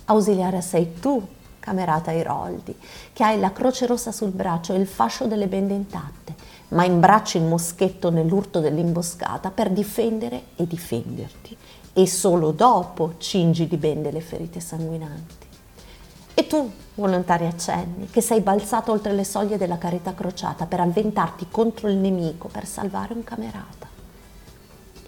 Ausiliare 0.06 0.62
sei 0.62 1.00
tu, 1.00 1.20
camerata 1.58 2.12
Iroldi, 2.12 2.78
che 3.12 3.24
hai 3.24 3.40
la 3.40 3.52
croce 3.52 3.88
rossa 3.88 4.12
sul 4.12 4.30
braccio 4.30 4.76
e 4.76 4.78
il 4.78 4.86
fascio 4.86 5.26
delle 5.26 5.48
bende 5.48 5.74
intatte, 5.74 6.36
ma 6.68 6.86
imbracci 6.86 7.38
il 7.38 7.46
moschetto 7.46 8.12
nell'urto 8.12 8.60
dell'imboscata 8.60 9.50
per 9.50 9.72
difendere 9.72 10.44
e 10.58 10.68
difenderti, 10.68 11.58
e 11.92 12.06
solo 12.06 12.52
dopo 12.52 13.14
cingi 13.18 13.68
di 13.68 13.78
bende 13.78 14.12
le 14.12 14.22
ferite 14.22 14.60
sanguinanti. 14.60 15.48
E 16.36 16.46
tu, 16.46 16.72
volontario 16.96 17.48
accenni, 17.48 18.08
che 18.10 18.22
sei 18.22 18.42
balzato 18.42 18.92
oltre 18.92 19.14
le 19.14 19.24
soglie 19.24 19.58
della 19.58 19.78
carità 19.78 20.14
crociata 20.14 20.66
per 20.66 20.80
avventarti 20.80 21.48
contro 21.50 21.90
il 21.90 21.98
nemico 21.98 22.48
per 22.48 22.66
salvare 22.66 23.14
un 23.14 23.24
camerata. 23.24 23.88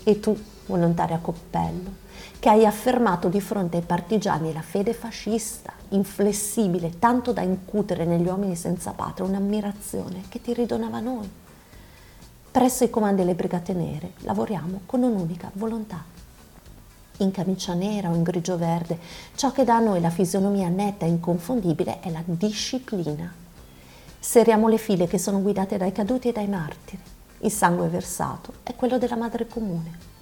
E 0.03 0.19
tu, 0.19 0.37
volontario 0.65 1.15
a 1.15 1.19
coppello, 1.19 2.05
che 2.39 2.49
hai 2.49 2.65
affermato 2.65 3.29
di 3.29 3.41
fronte 3.41 3.77
ai 3.77 3.83
partigiani 3.83 4.53
la 4.53 4.61
fede 4.61 4.93
fascista, 4.93 5.73
inflessibile, 5.89 6.99
tanto 6.99 7.31
da 7.31 7.41
incutere 7.41 8.05
negli 8.05 8.27
uomini 8.27 8.55
senza 8.55 8.91
patria 8.91 9.25
un'ammirazione 9.25 10.23
che 10.29 10.41
ti 10.41 10.53
ridonava 10.53 10.99
noi. 10.99 11.29
Presso 12.51 12.83
i 12.83 12.89
comandi 12.89 13.21
delle 13.21 13.35
Brigate 13.35 13.73
Nere 13.73 14.13
lavoriamo 14.19 14.81
con 14.85 15.03
un'unica 15.03 15.51
volontà, 15.53 16.03
in 17.17 17.31
camicia 17.31 17.73
nera 17.73 18.09
o 18.09 18.15
in 18.15 18.23
grigio 18.23 18.57
verde, 18.57 18.97
ciò 19.35 19.51
che 19.51 19.63
dà 19.63 19.77
a 19.77 19.79
noi 19.79 20.01
la 20.01 20.09
fisionomia 20.09 20.69
netta 20.69 21.05
e 21.05 21.09
inconfondibile 21.09 21.99
è 21.99 22.09
la 22.09 22.23
disciplina. 22.25 23.31
Serriamo 24.19 24.67
le 24.67 24.77
file 24.77 25.07
che 25.07 25.17
sono 25.17 25.41
guidate 25.41 25.77
dai 25.77 25.91
caduti 25.91 26.29
e 26.29 26.31
dai 26.31 26.47
martiri. 26.47 27.01
Il 27.39 27.51
sangue 27.51 27.87
versato 27.87 28.53
è 28.63 28.75
quello 28.75 28.97
della 28.97 29.15
madre 29.15 29.47
comune. 29.47 30.15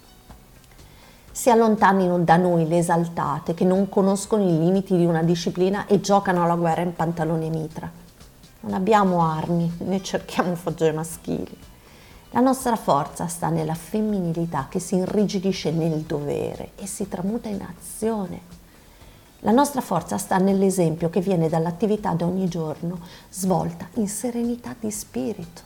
Si 1.32 1.50
allontanino 1.50 2.18
da 2.18 2.36
noi 2.36 2.66
le 2.66 2.78
esaltate 2.78 3.54
che 3.54 3.64
non 3.64 3.88
conoscono 3.88 4.42
i 4.42 4.58
limiti 4.58 4.96
di 4.96 5.04
una 5.04 5.22
disciplina 5.22 5.86
e 5.86 6.00
giocano 6.00 6.42
alla 6.42 6.54
guerra 6.54 6.82
in 6.82 6.94
pantaloni 6.94 7.50
mitra. 7.50 7.90
Non 8.60 8.74
abbiamo 8.74 9.22
armi 9.22 9.70
né 9.78 10.02
cerchiamo 10.02 10.54
fogge 10.54 10.92
maschili. 10.92 11.58
La 12.36 12.42
nostra 12.42 12.76
forza 12.76 13.28
sta 13.28 13.48
nella 13.48 13.72
femminilità 13.72 14.66
che 14.68 14.78
si 14.78 14.96
irrigidisce 14.96 15.70
nel 15.70 16.00
dovere 16.00 16.72
e 16.76 16.86
si 16.86 17.08
tramuta 17.08 17.48
in 17.48 17.62
azione. 17.62 18.40
La 19.38 19.52
nostra 19.52 19.80
forza 19.80 20.18
sta 20.18 20.36
nell'esempio 20.36 21.08
che 21.08 21.22
viene 21.22 21.48
dall'attività 21.48 22.12
di 22.12 22.24
ogni 22.24 22.46
giorno 22.46 22.98
svolta 23.30 23.88
in 23.94 24.06
serenità 24.06 24.76
di 24.78 24.90
spirito. 24.90 25.62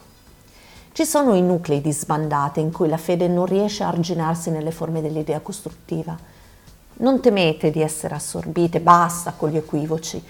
Ci 0.92 1.04
sono 1.04 1.34
i 1.34 1.42
nuclei 1.42 1.80
di 1.80 1.92
sbandate 1.92 2.60
in 2.60 2.70
cui 2.70 2.86
la 2.86 2.98
fede 2.98 3.26
non 3.26 3.46
riesce 3.46 3.82
a 3.82 3.88
arginarsi 3.88 4.50
nelle 4.50 4.70
forme 4.70 5.02
dell'idea 5.02 5.40
costruttiva. 5.40 6.16
Non 6.98 7.20
temete 7.20 7.72
di 7.72 7.82
essere 7.82 8.14
assorbite, 8.14 8.78
basta 8.78 9.32
con 9.32 9.50
gli 9.50 9.56
equivoci. 9.56 10.22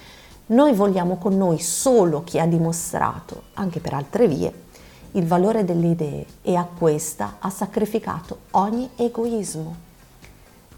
Noi 0.46 0.72
vogliamo 0.72 1.18
con 1.18 1.36
noi 1.36 1.58
solo 1.58 2.24
chi 2.24 2.38
ha 2.38 2.46
dimostrato, 2.46 3.42
anche 3.52 3.78
per 3.80 3.92
altre 3.92 4.26
vie, 4.26 4.68
il 5.12 5.26
valore 5.26 5.64
delle 5.64 5.88
idee 5.88 6.26
e 6.42 6.56
a 6.56 6.64
questa 6.64 7.36
ha 7.38 7.50
sacrificato 7.50 8.40
ogni 8.52 8.88
egoismo. 8.96 9.88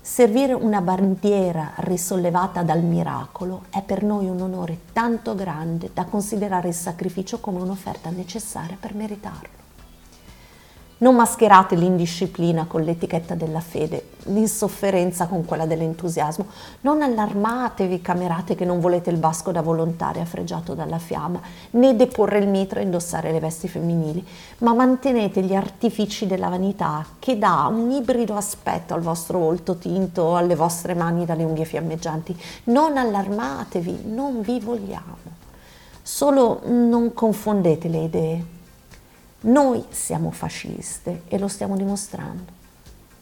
Servire 0.00 0.52
una 0.52 0.80
bandiera 0.80 1.72
risollevata 1.76 2.62
dal 2.62 2.82
miracolo 2.82 3.64
è 3.70 3.82
per 3.82 4.02
noi 4.02 4.28
un 4.28 4.40
onore 4.40 4.78
tanto 4.92 5.34
grande 5.34 5.90
da 5.94 6.04
considerare 6.04 6.68
il 6.68 6.74
sacrificio 6.74 7.38
come 7.38 7.60
un'offerta 7.60 8.10
necessaria 8.10 8.76
per 8.78 8.94
meritarlo. 8.94 9.61
Non 11.02 11.16
mascherate 11.16 11.74
l'indisciplina 11.74 12.66
con 12.68 12.82
l'etichetta 12.82 13.34
della 13.34 13.58
fede, 13.58 14.10
l'insofferenza 14.26 15.26
con 15.26 15.44
quella 15.44 15.66
dell'entusiasmo. 15.66 16.46
Non 16.82 17.02
allarmatevi, 17.02 18.00
camerate, 18.00 18.54
che 18.54 18.64
non 18.64 18.78
volete 18.78 19.10
il 19.10 19.16
basco 19.16 19.50
da 19.50 19.62
volontaria 19.62 20.24
fregiato 20.24 20.74
dalla 20.74 20.98
fiamma, 20.98 21.40
né 21.70 21.96
deporre 21.96 22.38
il 22.38 22.46
mitra 22.46 22.78
e 22.78 22.84
indossare 22.84 23.32
le 23.32 23.40
vesti 23.40 23.66
femminili, 23.66 24.24
ma 24.58 24.74
mantenete 24.74 25.42
gli 25.42 25.56
artifici 25.56 26.28
della 26.28 26.48
vanità 26.48 27.04
che 27.18 27.36
dà 27.36 27.68
un 27.68 27.90
ibrido 27.90 28.36
aspetto 28.36 28.94
al 28.94 29.00
vostro 29.00 29.40
volto 29.40 29.74
tinto 29.74 30.22
o 30.22 30.36
alle 30.36 30.54
vostre 30.54 30.94
mani 30.94 31.24
dalle 31.24 31.42
unghie 31.42 31.64
fiammeggianti. 31.64 32.40
Non 32.64 32.96
allarmatevi, 32.96 34.02
non 34.04 34.40
vi 34.40 34.60
vogliamo. 34.60 35.16
Solo 36.00 36.60
non 36.66 37.12
confondete 37.12 37.88
le 37.88 37.98
idee 38.04 38.60
Noi 39.44 39.84
siamo 39.88 40.30
fasciste 40.30 41.22
e 41.26 41.36
lo 41.36 41.48
stiamo 41.48 41.76
dimostrando. 41.76 42.60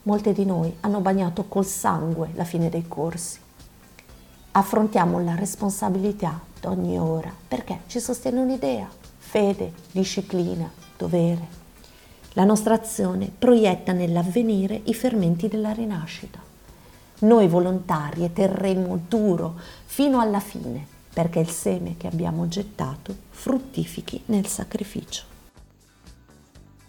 Molte 0.03 0.35
di 0.35 0.45
noi 0.45 0.77
hanno 0.81 1.01
bagnato 1.01 1.45
col 1.45 1.65
sangue 1.65 2.33
la 2.35 2.45
fine 2.45 2.69
dei 2.69 2.87
corsi. 2.87 3.39
Affrontiamo 4.53 5.19
la 5.25 5.35
responsabilità 5.35 6.39
di 6.61 6.67
ogni 6.67 6.99
ora 6.99 7.33
perché 7.49 7.81
ci 7.87 8.01
sostiene 8.01 8.39
un'idea, 8.39 8.87
fede, 9.17 9.73
disciplina, 9.93 10.71
dovere. 10.99 11.59
La 12.35 12.45
nostra 12.45 12.75
azione 12.75 13.33
proietta 13.39 13.93
nell'avvenire 13.93 14.79
i 14.85 14.93
fermenti 14.93 15.49
della 15.49 15.73
rinascita. 15.73 16.39
Noi 17.21 17.49
volontarie 17.49 18.31
terremo 18.35 19.01
duro 19.09 19.59
fino 19.87 20.21
alla 20.21 20.41
fine 20.41 20.87
perché 21.15 21.39
il 21.39 21.49
seme 21.49 21.97
che 21.97 22.09
abbiamo 22.09 22.47
gettato 22.47 23.17
fruttifichi 23.31 24.23
nel 24.27 24.47
sacrificio. 24.47 25.30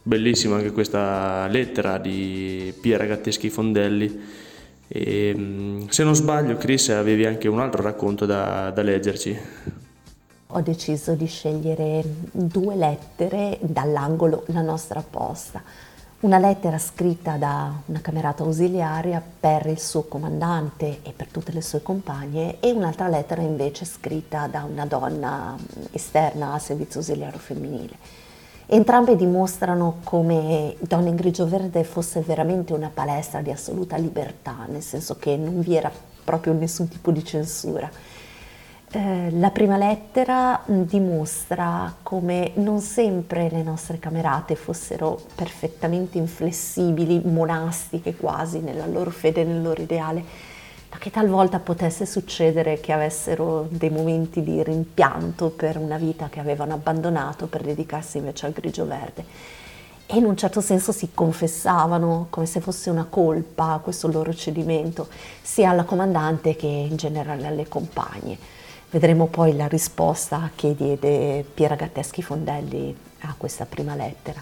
Bellissima 0.03 0.55
anche 0.55 0.71
questa 0.71 1.47
lettera 1.47 1.97
di 1.97 2.73
Piera 2.81 3.05
Gatteschi 3.05 3.49
Fondelli. 3.49 4.19
E, 4.87 5.33
mm, 5.35 5.87
se 5.87 6.03
non 6.03 6.15
sbaglio, 6.15 6.57
Chris, 6.57 6.89
avevi 6.89 7.25
anche 7.25 7.47
un 7.47 7.59
altro 7.59 7.81
racconto 7.81 8.25
da, 8.25 8.71
da 8.71 8.81
leggerci 8.81 9.37
ho 10.53 10.61
deciso 10.61 11.13
di 11.13 11.27
scegliere 11.27 12.03
due 12.31 12.75
lettere 12.75 13.57
dall'angolo 13.61 14.43
La 14.47 14.61
nostra 14.61 15.01
posta. 15.07 15.61
Una 16.21 16.37
lettera 16.37 16.77
scritta 16.77 17.37
da 17.37 17.73
una 17.85 18.01
camerata 18.01 18.43
ausiliaria 18.43 19.23
per 19.39 19.65
il 19.65 19.79
suo 19.79 20.03
comandante 20.03 20.99
e 21.01 21.13
per 21.15 21.27
tutte 21.27 21.51
le 21.51 21.61
sue 21.61 21.81
compagne 21.81 22.59
e 22.59 22.71
un'altra 22.71 23.07
lettera 23.07 23.41
invece 23.41 23.85
scritta 23.85 24.47
da 24.47 24.63
una 24.63 24.85
donna 24.85 25.57
esterna 25.91 26.53
al 26.53 26.61
servizio 26.61 26.99
ausiliario 26.99 27.39
femminile. 27.39 28.29
Entrambe 28.73 29.17
dimostrano 29.17 29.97
come 30.05 30.77
Donna 30.79 31.09
in 31.09 31.17
grigio 31.17 31.45
verde 31.45 31.83
fosse 31.83 32.21
veramente 32.21 32.71
una 32.71 32.89
palestra 32.93 33.41
di 33.41 33.51
assoluta 33.51 33.97
libertà, 33.97 34.65
nel 34.69 34.81
senso 34.81 35.17
che 35.17 35.35
non 35.35 35.59
vi 35.59 35.75
era 35.75 35.91
proprio 36.23 36.53
nessun 36.53 36.87
tipo 36.87 37.11
di 37.11 37.21
censura. 37.21 37.91
Eh, 38.93 39.29
la 39.31 39.49
prima 39.49 39.75
lettera 39.75 40.63
mm, 40.71 40.83
dimostra 40.83 41.93
come 42.01 42.53
non 42.55 42.79
sempre 42.79 43.49
le 43.49 43.61
nostre 43.61 43.99
camerate 43.99 44.55
fossero 44.55 45.19
perfettamente 45.35 46.17
inflessibili, 46.17 47.19
monastiche 47.25 48.15
quasi 48.15 48.59
nella 48.59 48.87
loro 48.87 49.09
fede, 49.09 49.43
nel 49.43 49.61
loro 49.61 49.81
ideale, 49.81 50.23
ma 50.91 50.97
che 50.97 51.09
talvolta 51.09 51.59
potesse 51.59 52.05
succedere 52.05 52.81
che 52.81 52.91
avessero 52.91 53.65
dei 53.69 53.89
momenti 53.89 54.43
di 54.43 54.61
rimpianto 54.61 55.49
per 55.49 55.77
una 55.77 55.97
vita 55.97 56.27
che 56.27 56.41
avevano 56.41 56.73
abbandonato 56.73 57.47
per 57.47 57.61
dedicarsi 57.61 58.17
invece 58.17 58.45
al 58.45 58.51
grigio 58.51 58.85
verde. 58.85 59.23
E 60.05 60.17
in 60.17 60.25
un 60.25 60.35
certo 60.35 60.59
senso 60.59 60.91
si 60.91 61.11
confessavano 61.13 62.27
come 62.29 62.45
se 62.45 62.59
fosse 62.59 62.89
una 62.89 63.05
colpa 63.05 63.79
questo 63.81 64.11
loro 64.11 64.33
cedimento, 64.33 65.07
sia 65.41 65.69
alla 65.69 65.85
comandante 65.85 66.57
che 66.57 66.67
in 66.67 66.97
generale 66.97 67.47
alle 67.47 67.69
compagne. 67.69 68.37
Vedremo 68.89 69.27
poi 69.27 69.55
la 69.55 69.67
risposta 69.67 70.51
che 70.53 70.75
diede 70.75 71.45
Piera 71.53 71.75
Gatteschi 71.75 72.21
Fondelli 72.21 72.93
a 73.21 73.33
questa 73.37 73.65
prima 73.65 73.95
lettera. 73.95 74.41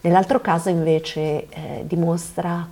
Nell'altro 0.00 0.40
caso 0.40 0.70
invece 0.70 1.48
eh, 1.50 1.84
dimostra 1.84 2.66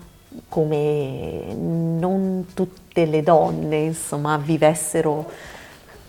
come 0.49 1.55
non 1.55 2.47
tutte 2.55 3.05
le 3.07 3.23
donne 3.23 3.77
insomma, 3.77 4.37
vivessero 4.37 5.31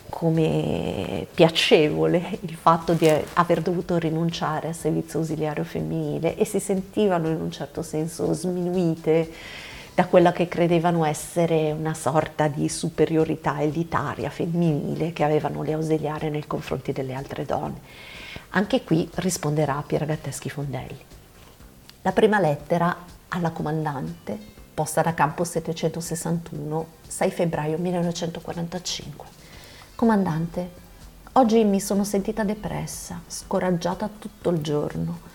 come 0.08 1.26
piacevole 1.34 2.38
il 2.40 2.54
fatto 2.54 2.92
di 2.92 3.10
aver 3.34 3.62
dovuto 3.62 3.96
rinunciare 3.96 4.68
al 4.68 4.74
servizio 4.74 5.20
ausiliario 5.20 5.64
femminile 5.64 6.36
e 6.36 6.44
si 6.44 6.60
sentivano 6.60 7.28
in 7.28 7.40
un 7.40 7.50
certo 7.50 7.82
senso 7.82 8.32
sminuite 8.32 9.30
da 9.94 10.06
quella 10.06 10.32
che 10.32 10.48
credevano 10.48 11.04
essere 11.04 11.72
una 11.72 11.94
sorta 11.94 12.48
di 12.48 12.68
superiorità 12.68 13.60
elitaria 13.60 14.30
femminile 14.30 15.12
che 15.12 15.24
avevano 15.24 15.62
le 15.62 15.72
ausiliare 15.72 16.30
nei 16.30 16.46
confronti 16.46 16.92
delle 16.92 17.14
altre 17.14 17.44
donne. 17.44 17.80
Anche 18.50 18.84
qui 18.84 19.08
risponderà 19.14 19.82
Pier 19.86 20.04
Gatteschi 20.06 20.50
Fondelli. 20.50 20.98
La 22.02 22.12
prima 22.12 22.38
lettera 22.38 22.96
alla 23.34 23.50
comandante, 23.50 24.38
posta 24.74 25.00
da 25.00 25.14
campo 25.14 25.44
761, 25.44 26.86
6 27.06 27.30
febbraio 27.30 27.78
1945. 27.78 29.26
Comandante, 29.94 30.70
oggi 31.32 31.64
mi 31.64 31.80
sono 31.80 32.04
sentita 32.04 32.44
depressa, 32.44 33.20
scoraggiata 33.26 34.08
tutto 34.18 34.50
il 34.50 34.60
giorno. 34.60 35.30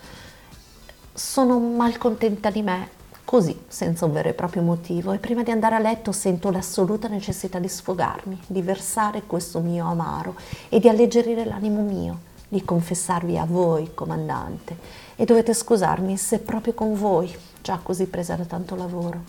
Sono 1.11 1.59
malcontenta 1.59 2.51
di 2.51 2.61
me 2.61 2.89
così, 3.25 3.59
senza 3.67 4.05
un 4.05 4.11
vero 4.11 4.29
e 4.29 4.33
proprio 4.33 4.61
motivo, 4.61 5.11
e 5.11 5.17
prima 5.17 5.41
di 5.41 5.49
andare 5.49 5.75
a 5.75 5.79
letto 5.79 6.11
sento 6.11 6.51
l'assoluta 6.51 7.07
necessità 7.07 7.57
di 7.57 7.67
sfogarmi, 7.67 8.41
di 8.45 8.61
versare 8.61 9.23
questo 9.23 9.59
mio 9.59 9.87
amaro 9.87 10.35
e 10.69 10.79
di 10.79 10.87
alleggerire 10.87 11.45
l'animo 11.45 11.81
mio, 11.81 12.19
di 12.47 12.63
confessarvi 12.63 13.37
a 13.39 13.45
voi, 13.45 13.93
comandante, 13.95 14.77
e 15.15 15.25
dovete 15.25 15.53
scusarmi 15.53 16.15
se 16.15 16.39
proprio 16.39 16.73
con 16.73 16.93
voi, 16.93 17.35
già 17.67 17.79
così 17.83 18.05
presa 18.05 18.35
da 18.35 18.45
tanto 18.45 18.77
lavoro. 18.77 19.19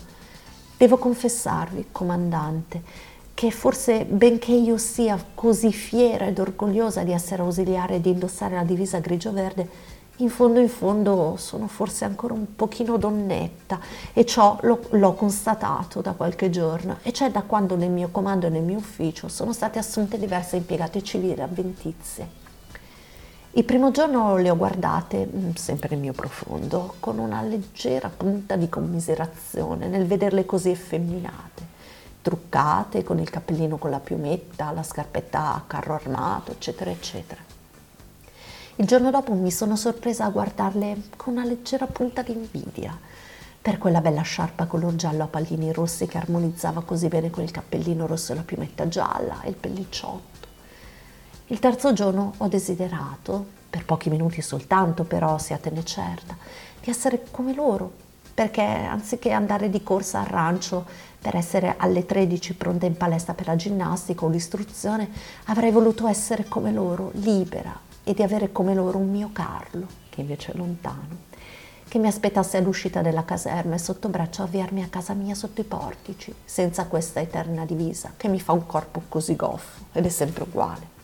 Devo 0.77 0.97
confessarvi, 0.97 1.87
comandante, 1.91 2.83
che 3.35 3.51
forse 3.51 4.05
benché 4.05 4.53
io 4.53 4.79
sia 4.79 5.21
così 5.35 5.73
fiera 5.73 6.27
ed 6.27 6.39
orgogliosa 6.39 7.03
di 7.03 7.11
essere 7.11 7.43
ausiliare 7.43 7.97
e 7.97 8.01
di 8.01 8.11
indossare 8.11 8.55
la 8.55 8.63
divisa 8.63 9.01
grigio-verde, 9.01 9.97
in 10.19 10.31
fondo 10.31 10.61
in 10.61 10.69
fondo 10.69 11.35
sono 11.37 11.67
forse 11.67 12.05
ancora 12.05 12.35
un 12.35 12.55
pochino 12.55 12.97
donnetta 12.97 13.81
e 14.13 14.25
ciò 14.25 14.57
l'ho, 14.63 14.83
l'ho, 14.91 15.15
constatato 15.15 16.01
da 16.01 16.13
qualche 16.13 16.49
giorno 16.49 16.99
e 17.03 17.13
cioè 17.13 17.33
da 17.33 17.43
quando 17.43 17.75
nel 17.75 17.91
mio 17.91 18.09
comando 18.13 18.47
e 18.47 18.51
nel 18.51 18.63
mio 18.63 18.79
ufficio 18.79 19.27
sono 19.29 19.53
state 19.53 19.81
assunte 19.81 20.17
diverse 20.17 20.57
impiegate 20.57 21.03
civili 21.03 21.41
avventizie. 21.41 22.48
Il 23.53 23.65
primo 23.65 23.91
giorno 23.91 24.37
le 24.37 24.51
ho 24.51 24.57
guardate, 24.57 25.27
mm, 25.27 25.53
sempre 25.55 25.89
nel 25.91 25.99
mio 25.99 26.13
profondo, 26.13 26.95
con 27.01 27.19
una 27.19 27.41
leggera 27.43 28.09
punta 28.09 28.57
di 28.57 28.69
commiserazione 28.69 29.89
nel 29.89 30.07
vederle 30.07 30.45
così 30.45 30.71
effeminate, 30.71 31.67
truccate, 32.21 33.03
con 33.03 33.19
il 33.19 33.31
cappellino 33.31 33.79
con 33.79 33.91
la 33.91 34.01
piumetta, 34.01 34.71
la 34.71 34.83
scarpetta 34.83 35.55
a 35.55 35.65
carro 35.67 35.95
armato, 35.95 36.53
eccetera, 36.53 36.91
eccetera. 36.91 37.41
Il 38.77 38.87
giorno 38.87 39.11
dopo 39.11 39.33
mi 39.33 39.51
sono 39.51 39.77
sorpresa 39.77 40.25
a 40.25 40.31
guardarle 40.31 41.03
con 41.17 41.33
una 41.33 41.45
leggera 41.45 41.87
punta 41.87 42.23
di 42.23 42.33
invidia 42.33 42.97
per 43.61 43.79
quella 43.79 44.01
bella 44.01 44.23
sciarpa 44.23 44.67
color 44.67 44.95
giallo 44.95 45.25
a 45.25 45.27
pallini 45.27 45.73
rossi 45.73 46.07
che 46.07 46.17
armonizzava 46.17 46.83
così 46.83 47.09
bene 47.09 47.31
con 47.31 47.43
il 47.43 47.51
cappellino 47.51 48.07
rosso 48.07 48.33
e 48.33 48.37
la 48.37 48.43
piumetta 48.43 48.87
gialla 48.87 49.41
e 49.43 49.49
il 49.49 49.57
pellicciotto. 49.57 50.38
Il 51.51 51.61
terzo 51.61 51.95
giorno 51.95 52.35
ho 52.37 52.47
desiderato, 52.47 53.43
per 53.71 53.87
pochi 53.87 54.11
minuti 54.11 54.43
soltanto 54.43 55.05
però, 55.05 55.39
siatene 55.39 55.83
certa, 55.83 56.37
di 56.79 56.91
essere 56.91 57.25
come 57.31 57.55
loro, 57.55 57.91
perché 58.35 58.61
anziché 58.61 59.31
andare 59.31 59.71
di 59.71 59.83
corsa 59.83 60.21
al 60.21 60.27
rancio 60.27 60.85
per 61.19 61.37
essere 61.37 61.77
alle 61.79 62.05
13 62.05 62.55
pronta 62.55 62.85
in 62.85 62.99
palestra 62.99 63.33
per 63.33 63.47
la 63.47 63.57
ginnastica 63.57 64.27
o 64.27 64.29
l'istruzione, 64.29 65.09
avrei 65.45 65.71
voluto 65.71 66.07
essere 66.07 66.45
come 66.49 66.71
loro, 66.71 67.13
libera, 67.15 67.75
e 68.05 68.13
di 68.13 68.23
avere 68.23 68.53
come 68.53 68.75
loro 68.75 68.99
un 68.99 69.11
mio 69.11 69.31
Carlo, 69.33 69.87
che 70.11 70.21
invece 70.21 70.53
è 70.53 70.55
lontano, 70.55 71.17
che 71.89 71.99
mi 71.99 72.09
aspettasse 72.09 72.59
all'uscita 72.59 73.01
della 73.01 73.25
caserma 73.25 73.75
e 73.75 73.79
sotto 73.79 74.11
braccio 74.11 74.43
avviarmi 74.43 74.83
a 74.83 74.89
casa 74.89 75.15
mia 75.15 75.35
sotto 75.35 75.63
i 75.63 75.65
portici, 75.65 76.31
senza 76.45 76.85
questa 76.85 77.21
eterna 77.21 77.65
divisa 77.65 78.13
che 78.19 78.29
mi 78.29 78.39
fa 78.39 78.53
un 78.53 78.67
corpo 78.67 79.05
così 79.09 79.35
goffo 79.35 79.87
ed 79.93 80.05
è 80.05 80.11
sempre 80.11 80.43
uguale. 80.43 80.97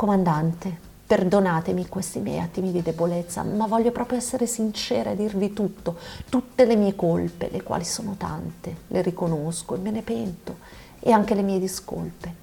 Comandante, 0.00 0.74
perdonatemi 1.06 1.86
questi 1.86 2.20
miei 2.20 2.38
attimi 2.38 2.72
di 2.72 2.80
debolezza, 2.80 3.42
ma 3.42 3.66
voglio 3.66 3.90
proprio 3.90 4.16
essere 4.16 4.46
sincera 4.46 5.10
e 5.10 5.14
dirvi 5.14 5.52
tutto, 5.52 5.98
tutte 6.30 6.64
le 6.64 6.74
mie 6.74 6.96
colpe, 6.96 7.50
le 7.52 7.62
quali 7.62 7.84
sono 7.84 8.14
tante, 8.16 8.76
le 8.86 9.02
riconosco 9.02 9.74
e 9.74 9.78
me 9.78 9.90
ne 9.90 10.00
pento, 10.00 10.56
e 11.00 11.12
anche 11.12 11.34
le 11.34 11.42
mie 11.42 11.58
discolpe. 11.58 12.34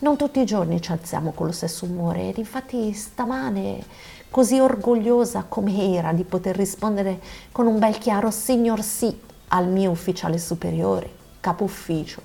Non 0.00 0.16
tutti 0.16 0.40
i 0.40 0.44
giorni 0.44 0.82
ci 0.82 0.90
alziamo 0.90 1.30
con 1.30 1.46
lo 1.46 1.52
stesso 1.52 1.84
umore 1.84 2.30
ed 2.30 2.38
infatti 2.38 2.92
stamane, 2.92 3.84
così 4.28 4.58
orgogliosa 4.58 5.44
come 5.48 5.94
era 5.94 6.12
di 6.12 6.24
poter 6.24 6.56
rispondere 6.56 7.20
con 7.52 7.68
un 7.68 7.78
bel 7.78 7.96
chiaro 7.98 8.32
signor 8.32 8.82
sì 8.82 9.16
al 9.50 9.68
mio 9.68 9.92
ufficiale 9.92 10.36
superiore, 10.36 11.08
capo 11.38 11.62
ufficio, 11.62 12.20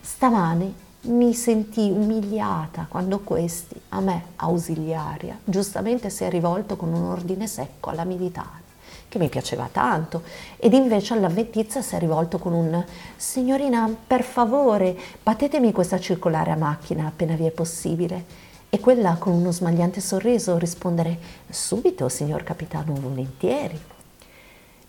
stamane 0.00 0.86
mi 1.02 1.32
sentii 1.32 1.90
umiliata 1.90 2.86
quando 2.88 3.20
questi, 3.20 3.80
a 3.90 4.00
me 4.00 4.24
ausiliaria, 4.36 5.38
giustamente 5.44 6.10
si 6.10 6.24
è 6.24 6.30
rivolto 6.30 6.76
con 6.76 6.92
un 6.92 7.04
ordine 7.04 7.46
secco 7.46 7.90
alla 7.90 8.04
militare 8.04 8.66
che 9.08 9.18
mi 9.18 9.30
piaceva 9.30 9.68
tanto, 9.72 10.22
ed 10.58 10.74
invece 10.74 11.14
all'avventizia 11.14 11.80
si 11.80 11.94
è 11.94 11.98
rivolto 11.98 12.38
con 12.38 12.52
un 12.52 12.84
signorina, 13.16 13.88
per 14.06 14.22
favore, 14.22 14.94
battetemi 15.22 15.72
questa 15.72 15.98
circolare 15.98 16.50
a 16.50 16.56
macchina 16.56 17.06
appena 17.06 17.34
vi 17.34 17.46
è 17.46 17.50
possibile. 17.50 18.46
e 18.70 18.80
quella 18.80 19.16
con 19.18 19.32
uno 19.32 19.50
smagliante 19.50 20.00
sorriso 20.00 20.58
rispondere 20.58 21.18
subito, 21.48 22.08
signor 22.08 22.42
capitano, 22.44 22.92
volentieri. 22.94 23.80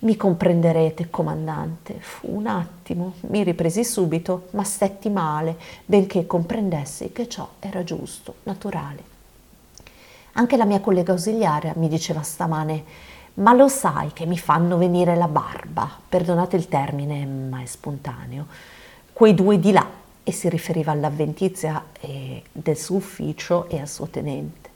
Mi 0.02 0.16
comprenderete, 0.16 1.10
comandante. 1.10 1.96
Fu 2.00 2.34
un 2.34 2.48
attimo, 2.48 3.16
mi 3.28 3.44
ripresi 3.44 3.84
subito, 3.84 4.48
ma 4.52 4.64
stetti 4.64 5.10
male, 5.10 5.58
benché 5.86 6.26
comprendessi 6.26 7.12
che 7.12 7.28
ciò 7.28 7.48
era 7.60 7.84
giusto, 7.84 8.36
naturale. 8.44 9.04
Anche 10.34 10.56
la 10.56 10.64
mia 10.64 10.80
collega 10.80 11.12
ausiliaria 11.12 11.74
mi 11.76 11.90
diceva 11.90 12.22
stamane, 12.22 12.84
ma 13.36 13.52
lo 13.54 13.68
sai 13.68 14.14
che 14.14 14.26
mi 14.26 14.38
fanno 14.38 14.78
venire 14.78 15.18
la 15.18 15.28
barba, 15.28 15.90
perdonate 16.08 16.56
il 16.56 16.70
termine, 16.70 17.26
ma 17.26 17.62
è 17.62 17.66
spontaneo, 17.66 18.46
quei 19.12 19.34
due 19.34 19.60
di 19.60 19.74
là, 19.74 19.86
e 20.24 20.32
si 20.32 20.48
riferiva 20.48 20.94
all'avventizia 20.94 21.84
del 22.52 22.78
suo 22.78 22.96
ufficio 22.98 23.68
e 23.68 23.82
al 23.82 23.88
suo 23.90 24.08
tenente, 24.08 24.70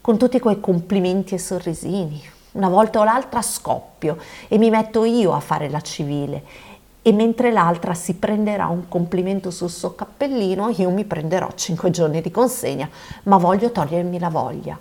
con 0.00 0.18
tutti 0.18 0.40
quei 0.40 0.58
complimenti 0.58 1.34
e 1.34 1.38
sorrisini, 1.38 2.22
una 2.54 2.68
volta 2.68 3.00
o 3.00 3.04
l'altra 3.04 3.42
scoppio 3.42 4.16
e 4.48 4.58
mi 4.58 4.70
metto 4.70 5.04
io 5.04 5.32
a 5.32 5.40
fare 5.40 5.68
la 5.68 5.80
civile 5.80 6.42
e 7.06 7.12
mentre 7.12 7.52
l'altra 7.52 7.92
si 7.92 8.14
prenderà 8.14 8.66
un 8.66 8.88
complimento 8.88 9.50
sul 9.50 9.68
suo 9.68 9.94
cappellino, 9.94 10.70
io 10.70 10.88
mi 10.88 11.04
prenderò 11.04 11.50
cinque 11.54 11.90
giorni 11.90 12.22
di 12.22 12.30
consegna, 12.30 12.88
ma 13.24 13.36
voglio 13.36 13.70
togliermi 13.70 14.18
la 14.18 14.30
voglia. 14.30 14.78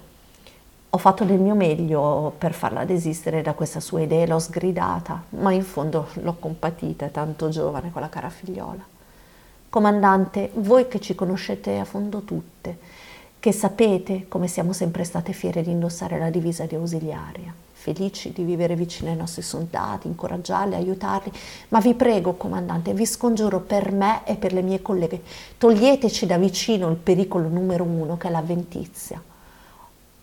Ho 0.89 0.97
fatto 0.97 1.25
del 1.25 1.39
mio 1.39 1.53
meglio 1.53 2.33
per 2.37 2.53
farla 2.53 2.85
desistere 2.85 3.41
da 3.41 3.51
questa 3.51 3.81
sua 3.81 3.99
idea, 3.99 4.25
l'ho 4.25 4.39
sgridata, 4.39 5.21
ma 5.31 5.51
in 5.51 5.63
fondo 5.63 6.07
l'ho 6.13 6.35
compatita, 6.39 7.07
tanto 7.07 7.49
giovane 7.49 7.91
quella 7.91 8.07
cara 8.07 8.29
figliola. 8.29 8.85
Comandante, 9.67 10.51
voi 10.53 10.87
che 10.87 11.01
ci 11.01 11.15
conoscete 11.15 11.77
a 11.77 11.83
fondo 11.83 12.21
tutte, 12.21 12.77
che 13.43 13.51
sapete 13.51 14.29
come 14.29 14.47
siamo 14.47 14.71
sempre 14.71 15.03
state 15.03 15.33
fiere 15.33 15.63
di 15.63 15.69
indossare 15.69 16.17
la 16.17 16.29
divisa 16.29 16.65
di 16.65 16.75
ausiliaria, 16.75 17.53
felici 17.73 18.31
di 18.31 18.41
vivere 18.41 18.73
vicino 18.73 19.09
ai 19.09 19.17
nostri 19.17 19.41
soldati, 19.41 20.07
incoraggiarli, 20.07 20.75
aiutarli, 20.75 21.29
ma 21.67 21.81
vi 21.81 21.93
prego, 21.93 22.35
comandante, 22.35 22.93
vi 22.93 23.05
scongiuro 23.05 23.59
per 23.59 23.91
me 23.91 24.21
e 24.23 24.37
per 24.37 24.53
le 24.53 24.61
mie 24.61 24.81
colleghe, 24.81 25.21
toglieteci 25.57 26.25
da 26.25 26.37
vicino 26.37 26.87
il 26.89 26.95
pericolo 26.95 27.49
numero 27.49 27.83
uno 27.83 28.15
che 28.15 28.29
è 28.29 28.31
l'avventizia. 28.31 29.21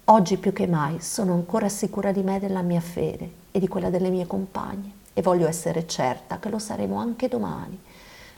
Oggi 0.05 0.39
più 0.39 0.55
che 0.55 0.67
mai 0.67 1.03
sono 1.03 1.35
ancora 1.35 1.69
sicura 1.69 2.13
di 2.13 2.23
me 2.23 2.37
e 2.37 2.41
della 2.41 2.63
mia 2.63 2.81
fede 2.81 3.31
e 3.51 3.59
di 3.59 3.69
quella 3.69 3.91
delle 3.91 4.09
mie 4.09 4.27
compagne. 4.27 4.93
E 5.13 5.21
voglio 5.21 5.47
essere 5.47 5.87
certa 5.87 6.39
che 6.39 6.49
lo 6.49 6.59
saremo 6.59 6.97
anche 6.97 7.29
domani, 7.29 7.79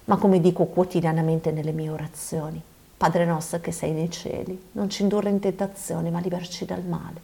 ma 0.07 0.17
come 0.17 0.41
dico 0.41 0.65
quotidianamente 0.65 1.53
nelle 1.53 1.71
mie 1.71 1.89
orazioni, 1.89 2.61
Padre 3.03 3.25
nostro 3.25 3.59
che 3.59 3.73
sei 3.73 3.91
nei 3.91 4.13
cieli, 4.13 4.57
non 4.75 4.89
ci 4.89 5.03
indurre 5.03 5.29
in 5.29 5.41
tentazione, 5.41 6.09
ma 6.11 6.21
liberci 6.21 6.65
dal 6.65 6.85
male. 6.85 7.21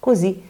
Così 0.00 0.42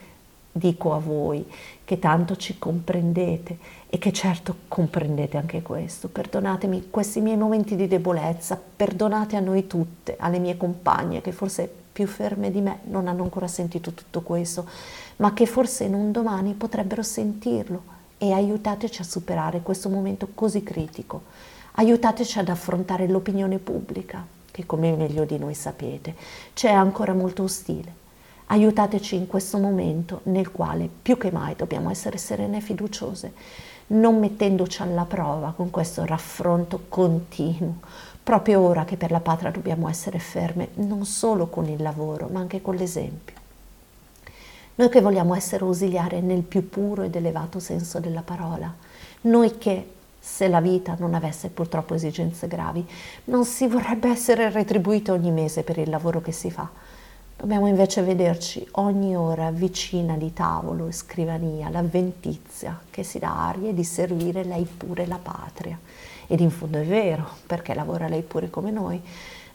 dico 0.51 0.95
a 0.95 0.99
voi 0.99 1.47
che 1.85 1.99
tanto 1.99 2.37
ci 2.37 2.59
comprendete 2.59 3.59
e 3.87 3.99
che 3.99 4.15
certo 4.15 4.57
comprendete 4.67 5.37
anche 5.37 5.61
questo. 5.61 6.09
Perdonatemi 6.09 6.89
questi 6.89 7.21
miei 7.21 7.37
momenti 7.37 7.77
di 7.77 7.87
debolezza, 7.87 8.59
perdonate 8.77 9.37
a 9.37 9.41
noi 9.41 9.67
tutte, 9.67 10.17
alle 10.19 10.39
mie 10.39 10.57
compagne 10.57 11.21
che 11.21 11.33
forse 11.33 11.71
più 11.93 12.07
ferme 12.07 12.51
di 12.51 12.63
me 12.63 12.79
non 12.85 13.09
hanno 13.09 13.25
ancora 13.25 13.49
sentito 13.49 13.93
tutto 13.93 14.23
questo, 14.23 14.67
ma 15.17 15.35
che 15.35 15.45
forse 15.45 15.85
in 15.85 15.93
un 15.93 16.13
domani 16.13 16.55
potrebbero 16.55 17.03
sentirlo 17.03 17.83
e 18.17 18.33
aiutateci 18.33 19.03
a 19.03 19.05
superare 19.05 19.61
questo 19.61 19.91
momento 19.91 20.29
così 20.33 20.63
critico. 20.63 21.25
Aiutateci 21.73 22.39
ad 22.39 22.49
affrontare 22.49 23.07
l'opinione 23.07 23.59
pubblica, 23.59 24.35
che 24.57 24.65
come 24.65 24.97
meglio 24.97 25.27
di 25.27 25.37
noi 25.37 25.53
sapete 25.53 26.15
c'è 26.55 26.71
ancora 26.71 27.13
molto 27.13 27.43
ostile. 27.43 28.05
Aiutateci 28.47 29.15
in 29.15 29.27
questo 29.27 29.59
momento 29.59 30.21
nel 30.25 30.51
quale 30.51 30.89
più 31.03 31.19
che 31.19 31.31
mai 31.31 31.55
dobbiamo 31.55 31.91
essere 31.91 32.17
serene 32.17 32.57
e 32.57 32.61
fiduciose, 32.63 33.35
non 33.89 34.19
mettendoci 34.19 34.81
alla 34.81 35.05
prova 35.05 35.53
con 35.55 35.69
questo 35.69 36.07
raffronto 36.07 36.85
continuo, 36.89 37.81
proprio 38.23 38.63
ora 38.63 38.87
che 38.87 38.97
per 38.97 39.11
la 39.11 39.21
patria 39.21 39.51
dobbiamo 39.51 39.91
essere 39.91 40.19
ferme 40.19 40.69
non 40.77 41.05
solo 41.05 41.49
con 41.49 41.67
il 41.67 41.83
lavoro, 41.83 42.29
ma 42.31 42.41
anche 42.41 42.63
con 42.63 42.77
l'esempio. 42.77 43.35
Noi 44.77 44.89
che 44.89 45.03
vogliamo 45.03 45.35
essere 45.35 45.65
ausiliari 45.65 46.23
nel 46.23 46.43
più 46.43 46.67
puro 46.71 47.03
ed 47.03 47.15
elevato 47.15 47.59
senso 47.59 48.01
della 48.01 48.23
parola, 48.23 48.75
noi 49.23 49.59
che 49.59 49.96
se 50.29 50.49
la 50.49 50.61
vita 50.61 50.97
non 50.99 51.15
avesse 51.15 51.51
purtroppo 51.51 51.95
esigenze 51.95 52.49
gravi, 52.49 52.85
non 53.27 53.45
si 53.45 53.69
vorrebbe 53.69 54.11
essere 54.11 54.51
retribuito 54.51 55.13
ogni 55.13 55.31
mese 55.31 55.63
per 55.63 55.79
il 55.79 55.89
lavoro 55.89 56.21
che 56.21 56.33
si 56.33 56.51
fa. 56.51 56.69
Dobbiamo 57.37 57.69
invece 57.69 58.03
vederci 58.03 58.67
ogni 58.73 59.17
ora 59.17 59.53
vicina 59.53 60.17
di 60.17 60.33
tavolo 60.33 60.89
e 60.89 60.93
scrivania 60.93 61.69
l'avventizia 61.69 62.79
che 62.91 63.05
si 63.05 63.21
dà 63.21 63.47
aria 63.47 63.73
di 63.73 63.85
servire 63.85 64.43
lei 64.43 64.65
pure 64.65 65.07
la 65.07 65.21
patria. 65.23 65.79
Ed 66.27 66.41
in 66.41 66.51
fondo 66.51 66.79
è 66.79 66.85
vero, 66.85 67.29
perché 67.47 67.73
lavora 67.73 68.09
lei 68.09 68.23
pure 68.23 68.51
come 68.51 68.73
noi, 68.73 69.01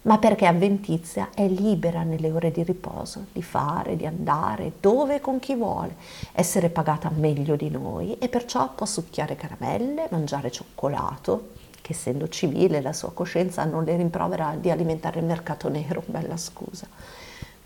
ma 0.04 0.18
perché 0.18 0.48
Avventizia 0.48 1.30
è 1.34 1.48
libera 1.48 2.02
nelle 2.02 2.32
ore 2.32 2.52
di 2.52 2.64
riposo 2.64 3.26
di 3.32 3.44
fare, 3.44 3.96
di 3.96 4.06
andare 4.06 4.74
dove 4.80 5.16
e 5.16 5.22
con 5.22 5.40
chi 5.40 5.54
vuole, 5.54 5.96
essere 6.32 6.70
pagata 6.70 7.12
meglio 7.14 7.56
di 7.56 7.70
noi 7.70 8.18
e 8.18 8.28
perciò 8.28 8.74
può 8.74 8.88
succhiare 8.88 9.36
caramelle, 9.36 10.08
mangiare 10.10 10.50
cioccolato, 10.50 11.50
che 11.82 11.94
essendo 11.94 12.28
civile 12.30 12.82
la 12.82 12.94
sua 12.94 13.12
coscienza 13.12 13.64
non 13.64 13.84
le 13.84 13.96
rimprovera 13.96 14.56
di 14.60 14.72
alimentare 14.72 15.20
il 15.20 15.26
mercato 15.26 15.70
nero, 15.70 16.02
bella 16.06 16.38
scusa. 16.38 16.88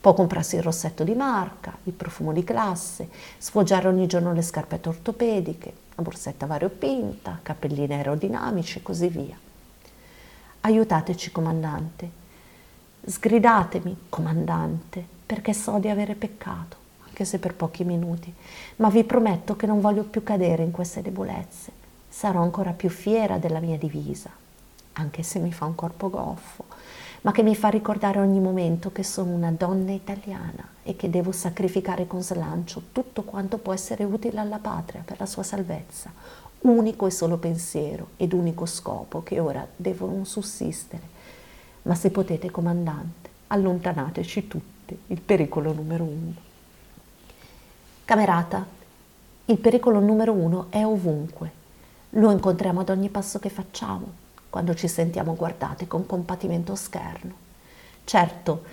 Può 0.02 0.14
comprarsi 0.14 0.58
il 0.58 0.62
rossetto 0.62 1.04
di 1.04 1.14
marca, 1.14 1.76
il 1.84 1.94
profumo 1.94 2.32
di 2.32 2.44
classe, 2.44 3.10
sfoggiare 3.38 3.88
ogni 3.88 4.08
giorno 4.08 4.34
le 4.34 4.42
scarpette 4.42 4.90
ortopediche, 4.90 5.74
la 5.96 6.04
borsetta 6.04 6.46
variopinta, 6.46 7.40
cappellini 7.42 7.94
aerodinamici 7.94 8.80
e 8.80 8.82
così 8.84 9.08
via. 9.08 9.38
Aiutateci, 10.62 11.32
comandante, 11.32 12.24
Sgridatemi, 13.08 13.96
comandante, 14.10 15.06
perché 15.28 15.54
so 15.54 15.78
di 15.78 15.90
avere 15.90 16.16
peccato, 16.16 16.76
anche 17.06 17.24
se 17.24 17.38
per 17.38 17.54
pochi 17.54 17.84
minuti, 17.84 18.34
ma 18.78 18.90
vi 18.90 19.04
prometto 19.04 19.56
che 19.56 19.68
non 19.68 19.80
voglio 19.80 20.06
più 20.06 20.24
cadere 20.24 20.64
in 20.64 20.72
queste 20.72 21.04
debolezze. 21.04 21.72
Sarò 22.10 22.42
ancora 22.42 22.72
più 22.72 22.90
fiera 22.90 23.38
della 23.38 23.60
mia 23.60 23.78
divisa, 23.78 24.32
anche 24.94 25.22
se 25.22 25.38
mi 25.38 25.54
fa 25.54 25.66
un 25.66 25.76
corpo 25.76 26.10
goffo, 26.10 26.66
ma 27.22 27.32
che 27.32 27.44
mi 27.44 27.56
fa 27.56 27.68
ricordare 27.68 28.20
ogni 28.20 28.40
momento 28.40 28.92
che 28.92 29.04
sono 29.04 29.34
una 29.34 29.52
donna 29.52 29.92
italiana 29.92 30.68
e 30.82 30.96
che 30.96 31.08
devo 31.08 31.32
sacrificare 31.32 32.08
con 32.08 32.24
slancio 32.24 32.86
tutto 32.92 33.22
quanto 33.22 33.60
può 33.60 33.72
essere 33.72 34.04
utile 34.04 34.40
alla 34.40 34.58
patria 34.58 35.04
per 35.06 35.20
la 35.20 35.28
sua 35.28 35.44
salvezza, 35.44 36.12
unico 36.62 37.06
e 37.06 37.12
solo 37.12 37.38
pensiero 37.38 38.10
ed 38.18 38.34
unico 38.34 38.66
scopo 38.66 39.22
che 39.22 39.40
ora 39.40 39.68
devono 39.76 40.24
sussistere 40.24 41.14
ma 41.86 41.96
se 41.96 42.10
potete, 42.10 42.52
comandante, 42.52 43.30
allontanateci 43.48 44.48
tutti, 44.48 44.98
il 45.08 45.22
pericolo 45.22 45.72
numero 45.72 46.04
uno. 46.04 46.34
Camerata, 48.06 48.66
il 49.46 49.58
pericolo 49.58 50.00
numero 50.00 50.34
uno 50.34 50.68
è 50.70 50.84
ovunque. 50.84 51.64
Lo 52.12 52.32
incontriamo 52.32 52.82
ad 52.82 52.90
ogni 52.90 53.10
passo 53.10 53.40
che 53.40 53.50
facciamo, 53.50 54.24
quando 54.50 54.74
ci 54.74 54.88
sentiamo 54.88 55.36
guardate 55.36 55.88
con 55.88 56.06
compatimento 56.06 56.76
scherno. 56.76 57.34
Certo, 58.04 58.64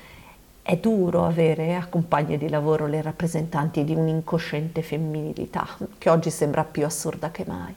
è 0.63 0.77
duro 0.79 1.27
avere 1.27 1.75
a 1.75 1.87
compagne 1.87 2.39
di 2.39 2.49
lavoro 2.49 2.87
le 2.87 3.03
rappresentanti 3.03 3.85
di 3.85 3.95
un'incosciente 3.95 4.81
femminilità, 4.81 5.67
che 5.99 6.09
oggi 6.09 6.31
sembra 6.31 6.65
più 6.65 6.85
assurda 6.85 7.31
che 7.31 7.45
mai. 7.47 7.75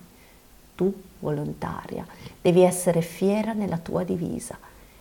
Tu, 0.75 0.93
volontaria, 1.19 2.05
devi 2.41 2.61
essere 2.61 3.01
fiera 3.01 3.53
nella 3.53 3.77
tua 3.77 4.03
divisa, 4.03 4.57